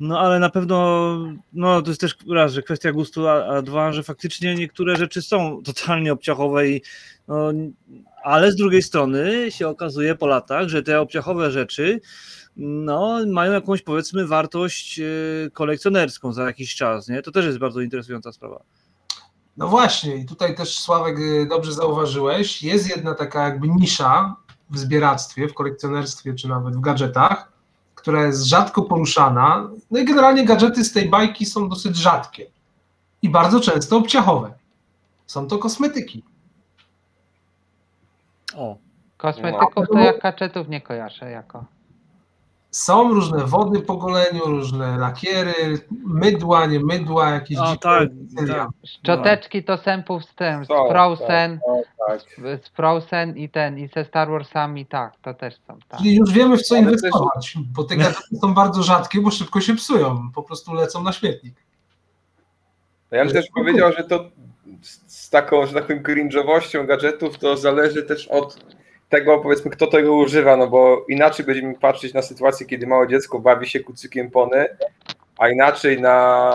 no 0.00 0.20
ale 0.20 0.38
na 0.38 0.50
pewno, 0.50 1.18
no 1.52 1.82
to 1.82 1.90
jest 1.90 2.00
też 2.00 2.16
raz, 2.30 2.52
że 2.52 2.62
kwestia 2.62 2.92
gustu, 2.92 3.28
a, 3.28 3.46
a 3.46 3.62
dwa, 3.62 3.92
że 3.92 4.02
faktycznie 4.02 4.54
niektóre 4.54 4.96
rzeczy 4.96 5.22
są 5.22 5.62
totalnie 5.62 6.12
obciachowe 6.12 6.68
i 6.68 6.82
no, 7.28 7.52
ale 8.24 8.52
z 8.52 8.56
drugiej 8.56 8.82
strony 8.82 9.50
się 9.50 9.68
okazuje 9.68 10.14
po 10.14 10.26
latach, 10.26 10.68
że 10.68 10.82
te 10.82 11.00
obciachowe 11.00 11.50
rzeczy 11.50 12.00
no, 12.56 13.18
mają 13.26 13.52
jakąś 13.52 13.82
powiedzmy 13.82 14.26
wartość 14.26 15.00
e, 15.00 15.04
kolekcjonerską 15.52 16.32
za 16.32 16.44
jakiś 16.44 16.74
czas, 16.74 17.08
nie? 17.08 17.22
To 17.22 17.30
też 17.30 17.46
jest 17.46 17.58
bardzo 17.58 17.80
interesująca 17.80 18.32
sprawa. 18.32 18.62
No 19.56 19.68
właśnie, 19.68 20.16
i 20.16 20.26
tutaj 20.26 20.56
też 20.56 20.78
Sławek 20.78 21.18
y, 21.18 21.46
dobrze 21.50 21.72
zauważyłeś, 21.72 22.62
jest 22.62 22.88
jedna 22.88 23.14
taka 23.14 23.44
jakby 23.44 23.68
nisza 23.68 24.36
w 24.70 24.78
zbieractwie, 24.78 25.48
w 25.48 25.54
kolekcjonerstwie, 25.54 26.34
czy 26.34 26.48
nawet 26.48 26.76
w 26.76 26.80
gadżetach, 26.80 27.52
która 28.04 28.26
jest 28.26 28.42
rzadko 28.42 28.82
poruszana. 28.82 29.70
No 29.90 29.98
i 29.98 30.04
generalnie 30.04 30.44
gadżety 30.44 30.84
z 30.84 30.92
tej 30.92 31.08
bajki 31.08 31.46
są 31.46 31.68
dosyć 31.68 31.96
rzadkie 31.96 32.46
i 33.22 33.28
bardzo 33.28 33.60
często 33.60 33.96
obciachowe. 33.96 34.52
Są 35.26 35.48
to 35.48 35.58
kosmetyki. 35.58 36.22
O, 38.56 38.76
Kosmetyków 39.16 39.86
to 39.92 39.98
jak 39.98 40.20
gadżetów 40.20 40.68
nie 40.68 40.80
kojarzę 40.80 41.30
jako. 41.30 41.64
Są 42.74 43.14
różne 43.14 43.44
wody 43.44 43.80
po 43.80 43.96
goleniu, 43.96 44.44
różne 44.44 44.98
lakiery, 44.98 45.78
mydła, 46.06 46.66
nie 46.66 46.80
mydła, 46.80 47.30
jakieś 47.30 47.58
dziwne 47.58 47.78
tak, 47.80 48.08
tak. 48.48 48.68
Szczoteczki 48.84 49.64
to 49.64 49.78
sępów 49.78 50.24
z 50.24 50.34
tym, 50.34 50.64
z 50.64 50.68
Tak, 50.68 50.88
Frozen, 50.90 51.60
O, 51.66 51.82
tak. 52.06 52.20
z 52.64 52.68
Frozen 52.68 53.36
i 53.36 53.48
ten, 53.48 53.78
i 53.78 53.88
ze 53.88 54.04
Star 54.04 54.30
Warsami, 54.30 54.86
tak, 54.86 55.12
to 55.22 55.34
też 55.34 55.54
są, 55.66 55.78
tak. 55.88 55.98
Czyli 55.98 56.16
już 56.16 56.32
wiemy 56.32 56.56
w 56.56 56.62
co 56.62 56.74
Ale 56.74 56.84
inwestować, 56.84 57.54
bo 57.72 57.84
te 57.84 57.96
gadżety 57.96 58.36
są 58.40 58.54
bardzo 58.54 58.82
rzadkie, 58.82 59.20
bo 59.20 59.30
szybko 59.30 59.60
się 59.60 59.74
psują, 59.76 60.30
po 60.34 60.42
prostu 60.42 60.74
lecą 60.74 61.02
na 61.02 61.12
śmietnik. 61.12 61.54
Ja 63.10 63.24
bym 63.24 63.34
też 63.34 63.46
powiedział, 63.54 63.92
że 63.92 64.04
to 64.04 64.30
z 65.06 65.30
taką, 65.30 65.66
że 65.66 65.72
tak 65.72 65.86
powiem, 65.86 66.02
cringe'owością 66.02 66.86
gadżetów 66.86 67.38
to 67.38 67.56
zależy 67.56 68.02
też 68.02 68.28
od 68.28 68.74
tego, 69.08 69.38
powiedzmy, 69.38 69.70
kto 69.70 69.86
tego 69.86 70.14
używa, 70.14 70.56
no 70.56 70.66
bo 70.66 71.04
inaczej 71.08 71.46
będziemy 71.46 71.74
patrzeć 71.74 72.14
na 72.14 72.22
sytuację, 72.22 72.66
kiedy 72.66 72.86
małe 72.86 73.08
dziecko 73.08 73.38
bawi 73.38 73.68
się 73.68 73.80
kucykiem 73.80 74.30
pony, 74.30 74.66
a 75.38 75.48
inaczej 75.48 76.00
na 76.00 76.52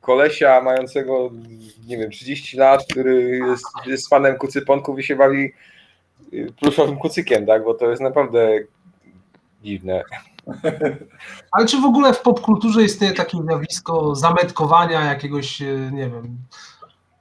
kolesia 0.00 0.60
mającego, 0.62 1.30
nie 1.86 1.98
wiem, 1.98 2.10
30 2.10 2.56
lat, 2.56 2.86
który 2.90 3.38
jest, 3.48 3.66
jest 3.86 4.08
fanem 4.08 4.36
kucyponków 4.36 4.98
i 4.98 5.02
się 5.02 5.16
bawi 5.16 5.52
y, 6.32 6.52
pluszowym 6.60 6.96
kucykiem, 6.96 7.46
tak, 7.46 7.64
bo 7.64 7.74
to 7.74 7.90
jest 7.90 8.02
naprawdę 8.02 8.58
dziwne. 9.62 10.02
Ale 11.52 11.66
czy 11.66 11.80
w 11.80 11.84
ogóle 11.84 12.12
w 12.12 12.20
popkulturze 12.20 12.82
istnieje 12.82 13.12
takie 13.12 13.38
zjawisko 13.42 14.14
zametkowania 14.14 15.04
jakiegoś, 15.04 15.62
e, 15.62 15.90
nie 15.92 16.10
wiem, 16.10 16.38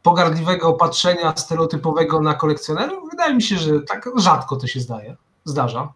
pogardliwego 0.07 0.73
patrzenia 0.73 1.33
stereotypowego 1.35 2.21
na 2.21 2.33
kolekcjonerów? 2.33 3.09
Wydaje 3.11 3.35
mi 3.35 3.41
się, 3.41 3.55
że 3.55 3.81
tak 3.81 4.09
rzadko 4.17 4.55
to 4.55 4.67
się 4.67 4.79
zdaje, 4.79 5.15
zdarza. 5.45 5.93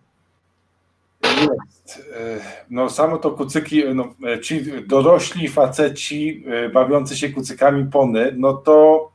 Jest. 1.23 1.99
E, 2.15 2.39
No 2.69 2.89
samo 2.89 3.17
to 3.17 3.31
kucyki, 3.31 3.83
no, 3.95 4.13
e, 4.27 4.39
ci 4.39 4.85
dorośli 4.87 5.49
faceci 5.49 6.43
e, 6.47 6.69
bawiący 6.69 7.17
się 7.17 7.29
kucykami 7.29 7.85
pony, 7.85 8.33
no 8.37 8.53
to 8.53 9.09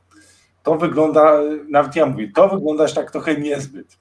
to 0.63 0.75
wygląda, 0.75 1.39
nawet 1.69 1.95
ja 1.95 2.05
mówię, 2.05 2.31
to 2.35 2.49
wygląda 2.49 2.83
aż 2.83 2.93
tak 2.93 3.11
trochę 3.11 3.35
niezbyt. 3.35 3.97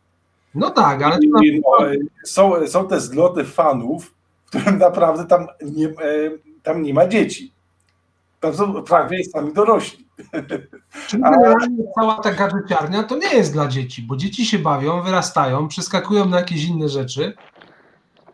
No 0.55 0.71
tak, 0.71 1.03
ale 1.03 1.19
I, 1.23 1.61
no, 1.61 1.91
e, 1.93 1.97
są, 2.25 2.67
są 2.67 2.89
te 2.89 3.01
zloty 3.01 3.45
fanów, 3.45 4.15
w 4.45 4.49
którym 4.49 4.79
naprawdę 4.79 5.25
tam 5.27 5.47
nie, 5.63 5.87
e, 5.87 6.31
tam 6.63 6.83
nie 6.83 6.95
ma 6.95 7.07
dzieci. 7.07 7.53
Tam 8.41 8.55
są 8.55 8.83
prawie 8.83 9.25
sami 9.25 9.53
dorośli. 9.53 10.06
Czyli 11.07 11.23
generalnie 11.23 11.85
cała 11.95 12.21
ta 12.21 12.33
gadżeciarnia 12.33 13.03
to 13.03 13.17
nie 13.17 13.35
jest 13.35 13.53
dla 13.53 13.69
dzieci, 13.69 14.03
bo 14.03 14.17
dzieci 14.17 14.47
się 14.47 14.59
bawią, 14.59 15.03
wyrastają, 15.03 15.69
przeskakują 15.69 16.29
na 16.29 16.37
jakieś 16.37 16.65
inne 16.65 16.89
rzeczy, 16.89 17.35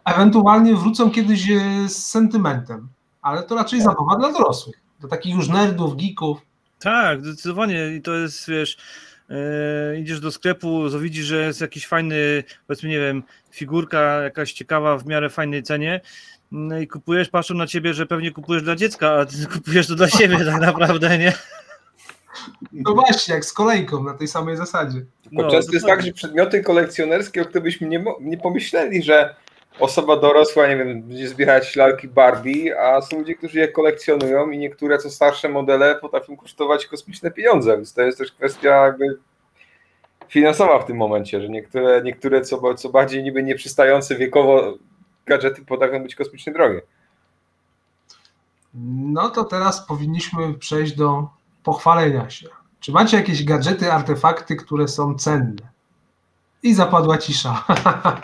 ewentualnie 0.04 0.74
wrócą 0.74 1.10
kiedyś 1.10 1.50
e, 1.50 1.88
z 1.88 2.06
sentymentem, 2.06 2.88
ale 3.22 3.42
to 3.42 3.54
raczej 3.54 3.80
zabawa 3.80 4.16
dla 4.18 4.32
dorosłych, 4.32 4.76
dla 5.00 5.08
takich 5.08 5.34
już 5.34 5.48
nerdów, 5.48 5.96
geeków. 5.96 6.38
Tak, 6.78 7.20
zdecydowanie 7.20 7.94
i 7.96 8.02
to 8.02 8.14
jest, 8.14 8.48
wiesz, 8.48 8.76
e, 9.30 10.00
idziesz 10.00 10.20
do 10.20 10.32
sklepu, 10.32 10.90
to 10.90 10.98
widzisz, 10.98 11.26
że 11.26 11.36
jest 11.36 11.60
jakiś 11.60 11.86
fajny, 11.86 12.44
powiedzmy, 12.66 12.88
nie 12.88 12.98
wiem, 12.98 13.22
figurka 13.50 14.00
jakaś 14.00 14.52
ciekawa 14.52 14.98
w 14.98 15.06
miarę 15.06 15.30
fajnej 15.30 15.62
cenie, 15.62 16.00
no 16.52 16.78
i 16.78 16.86
kupujesz, 16.86 17.28
patrzą 17.28 17.54
na 17.54 17.66
ciebie, 17.66 17.94
że 17.94 18.06
pewnie 18.06 18.30
kupujesz 18.30 18.62
dla 18.62 18.76
dziecka, 18.76 19.12
a 19.12 19.26
ty 19.26 19.46
kupujesz 19.54 19.86
to 19.86 19.94
dla 19.94 20.08
siebie 20.08 20.44
tak 20.44 20.60
naprawdę, 20.60 21.18
nie? 21.18 21.32
No 22.72 22.94
właśnie, 22.94 23.34
jak 23.34 23.44
z 23.44 23.52
kolejką 23.52 24.02
na 24.02 24.14
tej 24.14 24.28
samej 24.28 24.56
zasadzie. 24.56 25.04
Bo 25.32 25.42
No, 25.42 25.50
często 25.50 25.72
jest 25.72 25.86
tak, 25.86 26.02
że 26.02 26.12
przedmioty 26.12 26.62
kolekcjonerskie, 26.62 27.42
o 27.42 27.44
których 27.44 27.62
byśmy 27.62 27.88
nie, 27.88 28.04
nie 28.20 28.38
pomyśleli, 28.38 29.02
że 29.02 29.34
osoba 29.78 30.16
dorosła, 30.16 30.66
nie 30.66 30.76
wiem, 30.76 31.02
będzie 31.02 31.28
zbierać 31.28 31.76
lalki 31.76 32.08
Barbie, 32.08 32.80
a 32.80 33.02
są 33.02 33.18
ludzie, 33.18 33.34
którzy 33.34 33.58
je 33.58 33.68
kolekcjonują 33.68 34.50
i 34.50 34.58
niektóre 34.58 34.98
co 34.98 35.10
starsze 35.10 35.48
modele 35.48 35.94
potrafią 35.94 36.36
kosztować 36.36 36.86
kosmiczne 36.86 37.30
pieniądze, 37.30 37.76
więc 37.76 37.94
to 37.94 38.02
jest 38.02 38.18
też 38.18 38.32
kwestia 38.32 38.68
jakby 38.68 39.18
finansowa 40.28 40.78
w 40.78 40.86
tym 40.86 40.96
momencie, 40.96 41.40
że 41.40 41.48
niektóre, 41.48 42.02
niektóre 42.02 42.40
co, 42.40 42.74
co 42.74 42.88
bardziej 42.88 43.22
niby 43.22 43.42
nieprzystające 43.42 44.16
wiekowo 44.16 44.78
gadżety 45.26 45.64
potrafią 45.64 46.02
być 46.02 46.14
kosmicznie 46.14 46.52
drogie. 46.52 46.82
No 48.74 49.30
to 49.30 49.44
teraz 49.44 49.86
powinniśmy 49.86 50.54
przejść 50.54 50.96
do 50.96 51.28
pochwalenia 51.64 52.30
się. 52.30 52.48
Czy 52.80 52.92
macie 52.92 53.16
jakieś 53.16 53.44
gadżety, 53.44 53.92
artefakty, 53.92 54.56
które 54.56 54.88
są 54.88 55.14
cenne? 55.14 55.72
I 56.62 56.74
zapadła 56.74 57.18
cisza. 57.18 57.64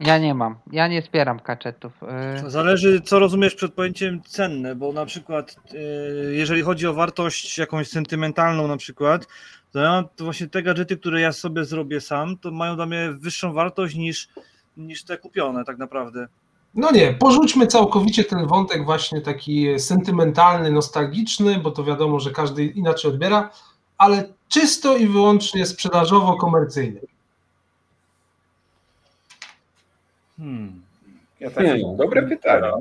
Ja 0.00 0.18
nie 0.18 0.34
mam. 0.34 0.56
Ja 0.72 0.88
nie 0.88 1.02
wspieram 1.02 1.40
gadżetów. 1.44 1.92
Y, 2.38 2.42
To 2.42 2.50
zależy, 2.50 3.00
co 3.00 3.18
rozumiesz 3.18 3.54
przed 3.54 3.74
pojęciem 3.74 4.22
cenne, 4.22 4.74
bo 4.74 4.92
na 4.92 5.06
przykład, 5.06 5.56
yy, 5.72 6.34
jeżeli 6.34 6.62
chodzi 6.62 6.86
o 6.86 6.94
wartość 6.94 7.58
jakąś 7.58 7.88
sentymentalną, 7.88 8.68
na 8.68 8.76
przykład, 8.76 9.26
to, 9.72 9.78
ja, 9.78 10.04
to 10.16 10.24
właśnie 10.24 10.48
te 10.48 10.62
gadżety, 10.62 10.96
które 10.96 11.20
ja 11.20 11.32
sobie 11.32 11.64
zrobię 11.64 12.00
sam, 12.00 12.38
to 12.38 12.50
mają 12.50 12.76
dla 12.76 12.86
mnie 12.86 13.12
wyższą 13.12 13.52
wartość 13.52 13.94
niż, 13.94 14.28
niż 14.76 15.04
te 15.04 15.18
kupione, 15.18 15.64
tak 15.64 15.78
naprawdę. 15.78 16.26
No 16.74 16.90
nie, 16.90 17.12
porzućmy 17.12 17.66
całkowicie 17.66 18.24
ten 18.24 18.46
wątek 18.46 18.84
właśnie 18.84 19.20
taki 19.20 19.80
sentymentalny, 19.80 20.70
nostalgiczny, 20.70 21.58
bo 21.58 21.70
to 21.70 21.84
wiadomo, 21.84 22.20
że 22.20 22.30
każdy 22.30 22.64
inaczej 22.64 23.10
odbiera, 23.10 23.50
ale 23.98 24.28
czysto 24.48 24.96
i 24.96 25.06
wyłącznie 25.06 25.66
sprzedażowo-komercyjny. 25.66 27.00
Hmm. 30.36 30.82
Ja 31.40 31.50
tak 31.50 31.66
Hmm, 31.66 31.96
dobre 31.96 32.22
pytanie. 32.22 32.72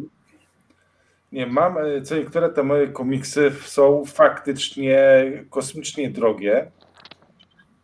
Nie, 1.31 1.47
mam, 1.47 1.77
e, 1.77 2.01
co 2.01 2.15
niektóre 2.15 2.49
te 2.49 2.63
moje 2.63 2.87
komiksy 2.87 3.51
są 3.65 4.05
faktycznie 4.05 4.97
kosmicznie 5.49 6.09
drogie. 6.09 6.71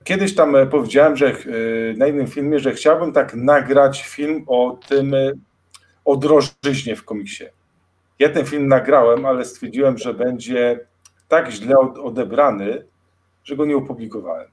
Kiedyś 0.03 0.35
tam 0.35 0.55
e, 0.55 0.65
powiedziałem, 0.65 1.17
że 1.17 1.27
e, 1.27 1.33
na 1.97 2.07
innym 2.07 2.27
filmie, 2.27 2.59
że 2.59 2.73
chciałbym 2.73 3.13
tak 3.13 3.33
nagrać 3.33 4.03
film 4.03 4.43
o 4.47 4.79
tym, 4.87 5.15
o 6.07 6.17
drożyźnie 6.17 6.95
w 6.95 7.05
komiksie. 7.05 7.43
Ja 8.19 8.29
ten 8.29 8.45
film 8.45 8.67
nagrałem, 8.67 9.25
ale 9.25 9.45
stwierdziłem, 9.45 9.97
że 9.97 10.13
będzie 10.13 10.79
tak 11.27 11.51
źle 11.51 11.77
od- 11.79 11.97
odebrany, 11.97 12.85
że 13.43 13.55
go 13.55 13.65
nie 13.65 13.77
opublikowałem. 13.77 14.47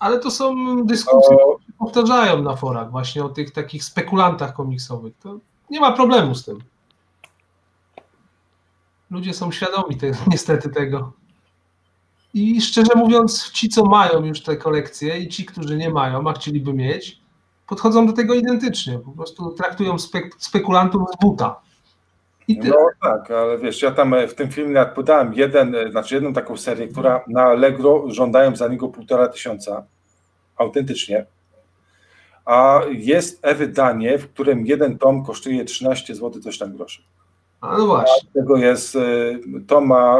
Ale 0.00 0.18
to 0.18 0.30
są 0.30 0.54
dyskusje, 0.86 1.36
O, 1.36 1.44
które 1.56 1.66
się 1.66 1.72
powtarzają 1.78 2.42
na 2.42 2.56
forach 2.56 2.90
właśnie 2.90 3.24
o 3.24 3.28
tych 3.28 3.50
takich 3.52 3.84
spekulantach 3.84 4.54
komiksowych. 4.54 5.12
To 5.22 5.38
nie 5.70 5.80
ma 5.80 5.92
problemu 5.92 6.34
z 6.34 6.44
tym. 6.44 6.58
Ludzie 9.10 9.34
są 9.34 9.50
świadomi 9.52 9.96
te, 9.96 10.10
niestety 10.32 10.68
tego. 10.68 11.12
I 12.34 12.60
szczerze 12.60 12.90
mówiąc, 12.96 13.50
ci, 13.50 13.68
co 13.68 13.84
mają 13.84 14.24
już 14.24 14.42
te 14.42 14.56
kolekcje 14.56 15.18
i 15.18 15.28
ci, 15.28 15.44
którzy 15.44 15.76
nie 15.76 15.90
mają, 15.90 16.28
a 16.28 16.32
chcieliby 16.32 16.72
mieć, 16.74 17.20
podchodzą 17.68 18.06
do 18.06 18.12
tego 18.12 18.34
identycznie. 18.34 18.98
Po 18.98 19.10
prostu 19.10 19.50
traktują 19.50 19.96
spek- 19.96 20.30
spekulantów 20.38 21.02
z 21.14 21.20
buta. 21.20 21.60
No 22.48 22.88
tak, 23.02 23.30
ale 23.30 23.58
wiesz, 23.58 23.82
ja 23.82 23.90
tam 23.90 24.14
e, 24.14 24.28
w 24.28 24.34
tym 24.34 24.50
filmie 24.50 24.74
jak 24.74 24.94
podałem 24.94 25.34
jeden, 25.34 25.74
e, 25.74 25.90
znaczy 25.90 26.14
jedną 26.14 26.32
taką 26.32 26.56
serię, 26.56 26.88
która 26.88 27.24
na 27.28 27.42
Allegro 27.42 28.04
żądają 28.06 28.56
za 28.56 28.68
niego 28.68 28.88
półtora 28.88 29.28
tysiąca, 29.28 29.84
autentycznie, 30.56 31.26
a 32.44 32.80
jest 32.90 33.38
e-wydanie, 33.42 34.18
w 34.18 34.28
którym 34.28 34.66
jeden 34.66 34.98
tom 34.98 35.24
kosztuje 35.24 35.64
13 35.64 36.14
zł, 36.14 36.42
coś 36.42 36.58
tam 36.58 36.76
groszy. 36.76 37.02
A 37.60 37.78
no 37.78 37.86
właśnie. 37.86 38.30
Tego 38.34 38.56
jest, 38.56 38.96
e, 38.96 39.00
to 39.66 39.80
ma, 39.80 40.16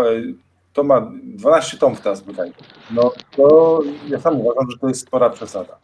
to 0.73 0.85
ma 0.85 1.11
12 1.23 1.79
tomów 1.79 2.01
teraz 2.01 2.23
wydaje. 2.23 2.53
No 2.91 3.13
to 3.37 3.81
ja 4.09 4.21
sam 4.21 4.41
uważam, 4.41 4.71
że 4.71 4.79
to 4.79 4.89
jest 4.89 5.01
spora 5.07 5.31
przesada. 5.31 5.79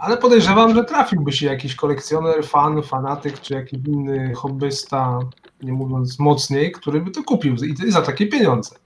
Ale 0.00 0.16
podejrzewam, 0.16 0.74
że 0.74 0.84
trafiłby 0.84 1.32
się 1.32 1.46
jakiś 1.46 1.74
kolekcjoner, 1.74 2.46
fan, 2.46 2.82
fanatyk, 2.82 3.40
czy 3.40 3.54
jakiś 3.54 3.78
inny 3.88 4.34
hobbysta, 4.34 5.18
nie 5.62 5.72
mówiąc 5.72 6.18
mocniej, 6.18 6.72
który 6.72 7.00
by 7.00 7.10
to 7.10 7.22
kupił 7.22 7.54
i 7.86 7.92
za 7.92 8.02
takie 8.02 8.26
pieniądze. 8.26 8.76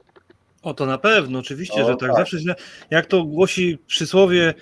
O 0.63 0.75
to 0.75 0.87
na 0.87 0.99
pewno, 0.99 1.39
oczywiście, 1.39 1.81
No 1.81 1.87
że 1.87 1.97
tak. 1.97 2.09
tak. 2.09 2.19
Zawsze, 2.19 2.55
jak 2.91 3.07
to 3.07 3.25
głosi 3.25 3.79
przysłowie, 3.87 4.55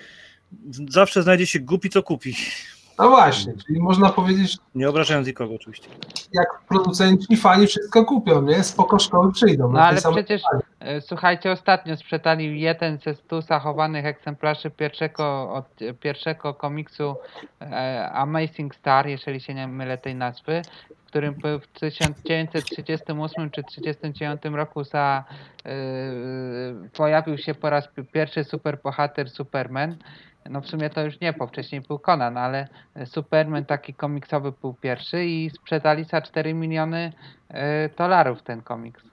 zawsze 0.89 1.23
znajdzie 1.23 1.45
się 1.47 1.59
głupi, 1.59 1.89
co 1.89 2.03
kupi. 2.03 2.35
No 2.99 3.09
właśnie, 3.09 3.53
czyli 3.67 3.79
można 3.79 4.09
powiedzieć, 4.09 4.57
Nie 4.75 4.89
obrażając 4.89 5.27
nikogo 5.27 5.55
oczywiście. 5.55 5.87
jak 6.33 6.47
producenci 6.69 7.37
fani 7.37 7.67
wszystko 7.67 8.05
kupią, 8.05 8.41
nie? 8.41 8.63
Spoko 8.63 8.99
szkoły 8.99 9.31
przyjdą. 9.31 9.71
No 9.71 9.81
ale 9.81 10.01
przecież, 10.11 10.41
e, 10.79 11.01
słuchajcie, 11.01 11.51
ostatnio 11.51 11.97
sprzedali 11.97 12.61
jeden 12.61 12.97
ze 13.05 13.15
stu 13.15 13.41
zachowanych 13.41 14.05
egzemplarzy 14.05 14.69
pierwszego, 14.71 15.53
od 15.53 15.65
pierwszego 15.99 16.53
komiksu 16.53 17.15
e, 17.61 18.11
Amazing 18.13 18.75
Star, 18.75 19.07
jeżeli 19.07 19.41
się 19.41 19.53
nie 19.53 19.67
mylę 19.67 19.97
tej 19.97 20.15
nazwy, 20.15 20.61
w 21.03 21.05
którym 21.05 21.33
był 21.33 21.59
w 21.59 21.67
1938 21.67 23.49
czy 23.51 23.63
1939 23.63 24.55
roku 24.57 24.83
za, 24.83 25.23
e, 25.65 25.71
pojawił 26.93 27.37
się 27.37 27.53
po 27.55 27.69
raz 27.69 27.87
pi- 27.87 28.03
pierwszy 28.05 28.43
superbohater 28.43 29.29
Superman. 29.29 29.95
No 30.49 30.61
w 30.61 30.67
sumie 30.67 30.89
to 30.89 31.05
już 31.05 31.19
nie, 31.19 31.33
bo 31.33 31.47
wcześniej 31.47 31.81
był 31.81 31.99
Conan, 31.99 32.37
ale 32.37 32.67
Superman 33.05 33.65
taki 33.65 33.93
komiksowy 33.93 34.53
był 34.61 34.73
pierwszy 34.73 35.25
i 35.25 35.49
sprzedali 35.49 36.03
za 36.03 36.21
4 36.21 36.53
miliony 36.53 37.13
e, 37.49 37.89
dolarów 37.89 38.41
ten 38.41 38.61
komiks. 38.61 39.03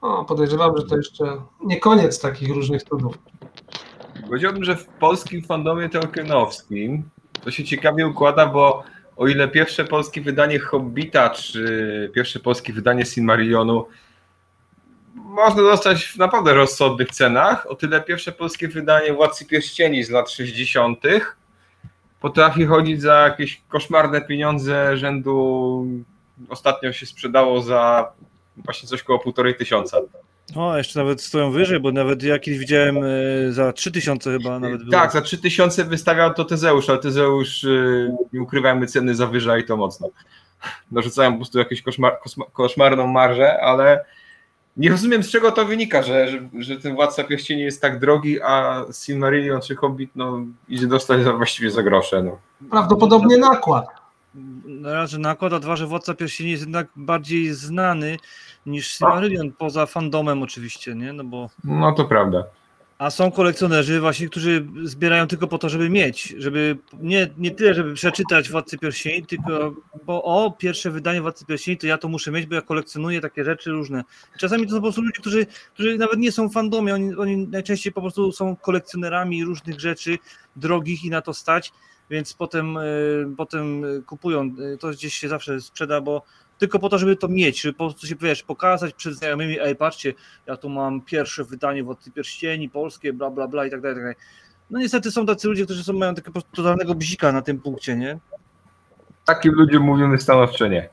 O, 0.00 0.24
podejrzewam, 0.24 0.76
że 0.76 0.86
to 0.86 0.96
jeszcze 0.96 1.24
nie 1.64 1.80
koniec 1.80 2.20
takich 2.20 2.48
różnych 2.54 2.82
cudów. 2.82 3.18
Powiedziałbym, 4.26 4.64
że 4.64 4.76
w 4.76 4.86
polskim 4.86 5.42
fandomie 5.42 5.88
tolkienowskim 5.88 7.10
to 7.44 7.50
się 7.50 7.64
ciekawie 7.64 8.06
układa, 8.06 8.46
bo 8.46 8.82
o 9.16 9.26
ile 9.26 9.48
pierwsze 9.48 9.84
polskie 9.84 10.20
wydanie 10.20 10.58
Hobbita, 10.58 11.30
czy 11.30 12.10
pierwsze 12.14 12.40
polskie 12.40 12.72
wydanie 12.72 13.06
Silmarillionu 13.06 13.86
można 15.14 15.62
dostać 15.62 16.04
w 16.04 16.16
naprawdę 16.16 16.54
rozsądnych 16.54 17.10
cenach, 17.10 17.66
o 17.70 17.74
tyle 17.74 18.00
pierwsze 18.00 18.32
polskie 18.32 18.68
wydanie 18.68 19.12
Władcy 19.12 19.46
Pierścieni 19.46 20.04
z 20.04 20.10
lat 20.10 20.30
60. 20.30 20.98
potrafi 22.20 22.66
chodzić 22.66 23.02
za 23.02 23.14
jakieś 23.14 23.62
koszmarne 23.68 24.20
pieniądze 24.20 24.96
rzędu 24.96 25.86
ostatnio 26.48 26.92
się 26.92 27.06
sprzedało 27.06 27.60
za 27.60 28.12
właśnie 28.56 28.88
coś 28.88 29.02
koło 29.02 29.18
półtorej 29.18 29.56
tysiąca. 29.56 29.98
O, 30.56 30.76
jeszcze 30.76 30.98
nawet 30.98 31.22
stoją 31.22 31.50
wyżej, 31.50 31.80
bo 31.80 31.92
nawet 31.92 32.22
ja 32.22 32.38
kiedyś 32.38 32.60
widziałem 32.60 32.96
e, 32.96 33.52
za 33.52 33.72
3000 33.72 34.38
chyba 34.38 34.58
nawet 34.58 34.80
było. 34.80 34.92
Tak, 34.92 35.12
za 35.12 35.20
3000 35.20 35.84
wystawiał 35.84 36.34
to 36.34 36.44
Tezeusz, 36.44 36.90
ale 36.90 36.98
Tezeusz, 36.98 37.64
y, 37.64 38.12
nie 38.32 38.42
ukrywajmy, 38.42 38.86
ceny 38.86 39.14
zawyża 39.14 39.58
i 39.58 39.64
to 39.64 39.76
mocno. 39.76 40.08
Narzucają 40.92 41.32
po 41.32 41.36
prostu 41.36 41.58
jakąś 41.58 41.82
koszmar, 41.82 42.18
koszmarną 42.52 43.06
marżę, 43.06 43.60
ale 43.60 44.04
nie 44.76 44.90
rozumiem 44.90 45.22
z 45.22 45.30
czego 45.30 45.52
to 45.52 45.64
wynika, 45.64 46.02
że, 46.02 46.28
że, 46.28 46.40
że 46.58 46.76
ten 46.76 46.94
Władca 46.94 47.24
Pierścieni 47.24 47.62
jest 47.62 47.82
tak 47.82 47.98
drogi, 47.98 48.42
a 48.42 48.84
Silmarillion 49.04 49.60
czy 49.60 49.76
Hobbit 49.76 50.10
no, 50.14 50.40
idzie 50.68 50.86
dostać 50.86 51.24
za, 51.24 51.32
właściwie 51.32 51.70
za 51.70 51.82
grosze. 51.82 52.22
No. 52.22 52.38
Prawdopodobnie 52.70 53.36
nakład. 53.36 53.86
Na 54.64 54.92
razie 54.92 55.18
nakład, 55.18 55.52
a 55.52 55.60
dwa, 55.60 55.76
że 55.76 55.86
Władca 55.86 56.14
Pierścieni 56.14 56.50
jest 56.50 56.62
jednak 56.62 56.86
bardziej 56.96 57.54
znany 57.54 58.16
niż 58.66 58.86
Silmarillion, 58.86 59.52
poza 59.52 59.86
fandomem 59.86 60.42
oczywiście, 60.42 60.94
nie? 60.94 61.12
No 61.12 61.24
bo... 61.24 61.50
no 61.64 61.92
to 61.92 62.04
prawda. 62.04 62.44
A 63.00 63.10
są 63.10 63.30
kolekcjonerzy 63.30 64.00
właśnie, 64.00 64.28
którzy 64.28 64.66
zbierają 64.82 65.26
tylko 65.26 65.46
po 65.46 65.58
to, 65.58 65.68
żeby 65.68 65.90
mieć, 65.90 66.34
żeby 66.38 66.78
nie, 66.98 67.30
nie 67.38 67.50
tyle, 67.50 67.74
żeby 67.74 67.94
przeczytać 67.94 68.50
Władcy 68.50 68.78
Pierścieni, 68.78 69.26
tylko 69.26 69.74
bo 70.06 70.24
o, 70.24 70.50
pierwsze 70.50 70.90
wydanie 70.90 71.20
Władcy 71.20 71.46
Pierścieni, 71.46 71.78
to 71.78 71.86
ja 71.86 71.98
to 71.98 72.08
muszę 72.08 72.30
mieć, 72.30 72.46
bo 72.46 72.54
ja 72.54 72.62
kolekcjonuję 72.62 73.20
takie 73.20 73.44
rzeczy 73.44 73.70
różne. 73.70 74.04
Czasami 74.38 74.66
to 74.66 74.70
są 74.70 74.76
po 74.76 74.82
prostu 74.82 75.02
ludzie, 75.02 75.20
którzy, 75.20 75.46
którzy 75.74 75.98
nawet 75.98 76.18
nie 76.18 76.32
są 76.32 76.48
fandomie, 76.48 76.94
oni, 76.94 77.16
oni 77.16 77.36
najczęściej 77.36 77.92
po 77.92 78.00
prostu 78.00 78.32
są 78.32 78.56
kolekcjonerami 78.56 79.44
różnych 79.44 79.80
rzeczy 79.80 80.18
drogich 80.56 81.04
i 81.04 81.10
na 81.10 81.22
to 81.22 81.34
stać, 81.34 81.72
więc 82.10 82.34
potem, 82.34 82.76
e, 82.76 82.82
potem 83.36 83.82
kupują, 84.06 84.54
e, 84.74 84.76
to 84.76 84.90
gdzieś 84.90 85.14
się 85.14 85.28
zawsze 85.28 85.60
sprzeda, 85.60 86.00
bo 86.00 86.22
tylko 86.60 86.78
po 86.78 86.88
to, 86.88 86.98
żeby 86.98 87.16
to 87.16 87.28
mieć, 87.28 87.60
żeby 87.60 87.72
po 87.72 87.84
prostu 87.84 88.06
się, 88.06 88.16
wiesz, 88.16 88.42
pokazać 88.42 88.94
przed 88.94 89.14
znajomymi, 89.14 89.60
ej, 89.60 89.76
patrzcie, 89.76 90.14
ja 90.46 90.56
tu 90.56 90.68
mam 90.68 91.00
pierwsze 91.00 91.44
wydanie 91.44 91.84
Władcy 91.84 92.10
Pierścieni, 92.10 92.68
polskie, 92.68 93.12
bla, 93.12 93.30
bla, 93.30 93.48
bla 93.48 93.66
i 93.66 93.70
tak 93.70 93.80
dalej, 93.80 93.96
tak 93.96 94.04
dalej. 94.04 94.16
No 94.70 94.78
niestety 94.78 95.10
są 95.10 95.26
tacy 95.26 95.48
ludzie, 95.48 95.64
którzy 95.64 95.84
są, 95.84 95.92
mają 95.92 96.14
takiego 96.14 96.32
po 96.32 96.40
prostu 96.40 96.56
totalnego 96.56 96.94
bzika 96.94 97.32
na 97.32 97.42
tym 97.42 97.60
punkcie, 97.60 97.96
nie? 97.96 98.18
Takim 99.24 99.52
ludziom 99.52 99.82
mówimy 99.82 100.18
stanowczo 100.18 100.66
nie. 100.66 100.88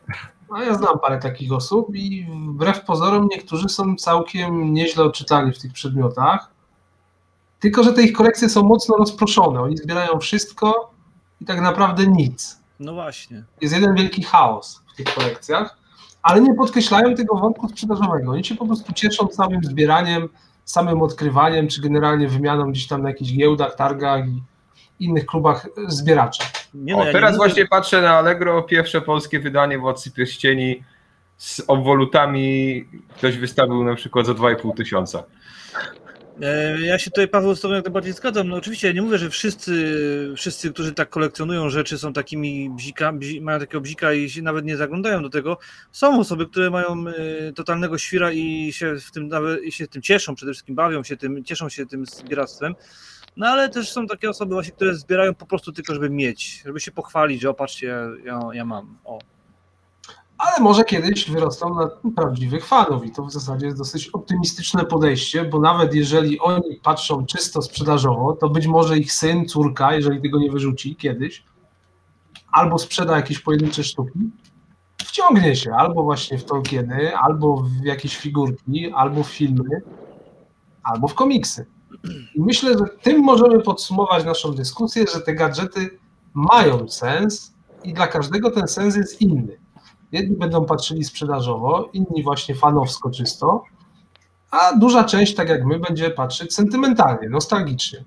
No 0.49 0.63
ja 0.63 0.75
znam 0.75 0.99
parę 0.99 1.19
takich 1.19 1.51
osób 1.51 1.95
i 1.95 2.27
wbrew 2.47 2.81
pozorom 2.81 3.27
niektórzy 3.31 3.69
są 3.69 3.95
całkiem 3.95 4.73
nieźle 4.73 5.03
odczytani 5.03 5.53
w 5.53 5.59
tych 5.59 5.73
przedmiotach. 5.73 6.51
Tylko, 7.59 7.83
że 7.83 7.93
te 7.93 8.01
ich 8.01 8.13
kolekcje 8.13 8.49
są 8.49 8.63
mocno 8.63 8.97
rozproszone. 8.97 9.61
Oni 9.61 9.77
zbierają 9.77 10.19
wszystko 10.19 10.91
i 11.41 11.45
tak 11.45 11.61
naprawdę 11.61 12.07
nic. 12.07 12.59
No 12.79 12.93
właśnie. 12.93 13.43
Jest 13.61 13.75
jeden 13.75 13.95
wielki 13.95 14.23
chaos 14.23 14.83
w 14.93 14.95
tych 14.95 15.15
kolekcjach, 15.15 15.77
ale 16.21 16.41
nie 16.41 16.53
podkreślają 16.55 17.15
tego 17.15 17.35
wątku 17.35 17.69
sprzedażowego. 17.69 18.31
Oni 18.31 18.43
się 18.45 18.55
po 18.55 18.65
prostu 18.65 18.93
cieszą 18.93 19.27
samym 19.31 19.63
zbieraniem, 19.63 20.29
samym 20.65 21.01
odkrywaniem, 21.01 21.67
czy 21.67 21.81
generalnie 21.81 22.27
wymianą 22.27 22.71
gdzieś 22.71 22.87
tam 22.87 23.01
na 23.01 23.09
jakichś 23.09 23.31
giełdach, 23.33 23.75
targach 23.75 24.27
i 24.27 24.41
innych 25.05 25.25
klubach 25.25 25.67
zbieraczy. 25.87 26.43
Nie 26.73 26.93
no, 26.93 26.99
O, 27.01 27.05
ja 27.05 27.11
teraz 27.11 27.31
nie 27.31 27.37
mówię- 27.37 27.49
właśnie 27.49 27.67
patrzę 27.67 28.01
na 28.01 28.11
Allegro, 28.13 28.61
pierwsze 28.63 29.01
polskie 29.01 29.39
wydanie 29.39 29.79
Władcy 29.79 30.11
Pierścieni 30.11 30.83
z 31.37 31.61
obwolutami 31.67 32.85
ktoś 33.17 33.37
wystawił 33.37 33.83
na 33.83 33.95
przykład 33.95 34.25
za 34.25 34.33
2,5 34.33 34.75
tysiąca. 34.77 35.23
E, 36.41 36.81
Ja 36.81 36.99
się 36.99 37.11
tutaj, 37.11 37.27
Paweł, 37.27 37.55
z 37.55 37.61
Tobą 37.61 37.73
jak 37.73 37.85
najbardziej 37.85 38.13
zgadzam. 38.13 38.47
No 38.47 38.55
oczywiście 38.55 38.87
ja 38.87 38.93
nie 38.93 39.01
mówię, 39.01 39.17
że 39.17 39.29
wszyscy, 39.29 40.33
wszyscy 40.37 40.73
którzy 40.73 40.93
tak 40.93 41.09
kolekcjonują 41.09 41.69
rzeczy, 41.69 41.97
są 41.97 42.13
takimi 42.13 42.69
bzika, 42.69 43.13
bzi, 43.13 43.41
mają 43.41 43.59
takiego 43.59 43.81
bzika 43.81 44.13
i 44.13 44.29
się 44.29 44.41
nawet 44.41 44.65
nie 44.65 44.77
zaglądają 44.77 45.21
do 45.21 45.29
tego. 45.29 45.57
Są 45.91 46.19
osoby, 46.19 46.45
które 46.45 46.69
mają 46.69 47.05
e, 47.07 47.53
totalnego 47.53 47.97
świra 47.97 48.31
i 48.31 48.73
się 48.73 48.95
w 48.95 49.11
tym 49.11 49.27
nawet 49.27 49.63
i 49.63 49.71
się 49.71 49.87
tym 49.87 50.01
cieszą, 50.01 50.35
przede 50.35 50.51
wszystkim 50.51 50.75
bawią 50.75 51.03
się 51.03 51.17
tym, 51.17 51.43
cieszą 51.43 51.69
się 51.69 51.85
tym 51.85 52.05
zbieractwem. 52.05 52.75
No 53.37 53.47
ale 53.47 53.69
też 53.69 53.91
są 53.91 54.07
takie 54.07 54.29
osoby 54.29 54.53
właśnie, 54.53 54.71
które 54.71 54.95
zbierają 54.95 55.35
po 55.35 55.45
prostu 55.45 55.71
tylko, 55.71 55.93
żeby 55.93 56.09
mieć, 56.09 56.61
żeby 56.65 56.79
się 56.79 56.91
pochwalić, 56.91 57.41
że 57.41 57.49
o 57.49 57.53
patrzcie, 57.53 57.87
ja, 57.87 58.09
ja, 58.25 58.39
ja 58.53 58.65
mam. 58.65 58.97
O. 59.05 59.36
ale 60.37 60.63
może 60.63 60.83
kiedyś 60.83 61.31
wyrosną 61.31 61.75
na 61.75 61.89
prawdziwych 62.15 62.65
fanów 62.65 63.05
i 63.05 63.11
to 63.11 63.25
w 63.25 63.31
zasadzie 63.31 63.65
jest 63.65 63.77
dosyć 63.77 64.07
optymistyczne 64.09 64.85
podejście, 64.85 65.45
bo 65.45 65.59
nawet 65.59 65.93
jeżeli 65.93 66.39
oni 66.39 66.79
patrzą 66.83 67.25
czysto 67.25 67.61
sprzedażowo, 67.61 68.33
to 68.33 68.49
być 68.49 68.67
może 68.67 68.97
ich 68.97 69.13
syn, 69.13 69.45
córka, 69.45 69.93
jeżeli 69.93 70.21
tego 70.21 70.39
nie 70.39 70.51
wyrzuci 70.51 70.95
kiedyś, 70.95 71.43
albo 72.51 72.77
sprzeda 72.77 73.15
jakieś 73.15 73.39
pojedyncze 73.39 73.83
sztuki, 73.83 74.19
wciągnie 74.97 75.55
się 75.55 75.73
albo 75.73 76.03
właśnie 76.03 76.37
w 76.37 76.45
Tolkieny, 76.45 77.17
albo 77.17 77.57
w 77.57 77.83
jakieś 77.83 78.17
figurki, 78.17 78.91
albo 78.91 79.23
w 79.23 79.27
filmy, 79.27 79.81
albo 80.83 81.07
w 81.07 81.13
komiksy. 81.13 81.65
I 82.35 82.41
myślę, 82.41 82.77
że 82.77 82.85
tym 83.01 83.23
możemy 83.23 83.59
podsumować 83.59 84.25
naszą 84.25 84.51
dyskusję, 84.51 85.05
że 85.13 85.21
te 85.21 85.35
gadżety 85.35 85.99
mają 86.33 86.89
sens 86.89 87.53
i 87.83 87.93
dla 87.93 88.07
każdego 88.07 88.51
ten 88.51 88.67
sens 88.67 88.95
jest 88.95 89.21
inny. 89.21 89.57
Jedni 90.11 90.35
będą 90.35 90.65
patrzyli 90.65 91.03
sprzedażowo, 91.03 91.89
inni 91.93 92.23
właśnie 92.23 92.55
fanowsko 92.55 93.09
czysto, 93.09 93.63
a 94.51 94.75
duża 94.75 95.03
część, 95.03 95.35
tak 95.35 95.49
jak 95.49 95.65
my, 95.65 95.79
będzie 95.79 96.09
patrzeć 96.09 96.53
sentymentalnie, 96.53 97.29
nostalgicznie. 97.29 98.03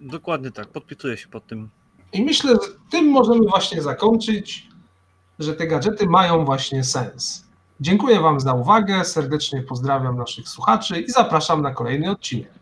Dokładnie 0.00 0.50
tak, 0.50 0.68
podpisuję 0.68 1.16
się 1.16 1.28
pod 1.28 1.46
tym. 1.46 1.68
I 2.12 2.24
myślę, 2.24 2.52
że 2.52 2.72
tym 2.90 3.10
możemy 3.10 3.46
właśnie 3.46 3.82
zakończyć, 3.82 4.68
że 5.38 5.54
te 5.54 5.66
gadżety 5.66 6.06
mają 6.06 6.44
właśnie 6.44 6.84
sens. 6.84 7.44
Dziękuję 7.80 8.20
Wam 8.20 8.40
za 8.40 8.54
uwagę, 8.54 9.04
serdecznie 9.04 9.62
pozdrawiam 9.62 10.16
naszych 10.16 10.48
słuchaczy 10.48 11.00
i 11.00 11.10
zapraszam 11.10 11.62
na 11.62 11.74
kolejny 11.74 12.10
odcinek. 12.10 12.52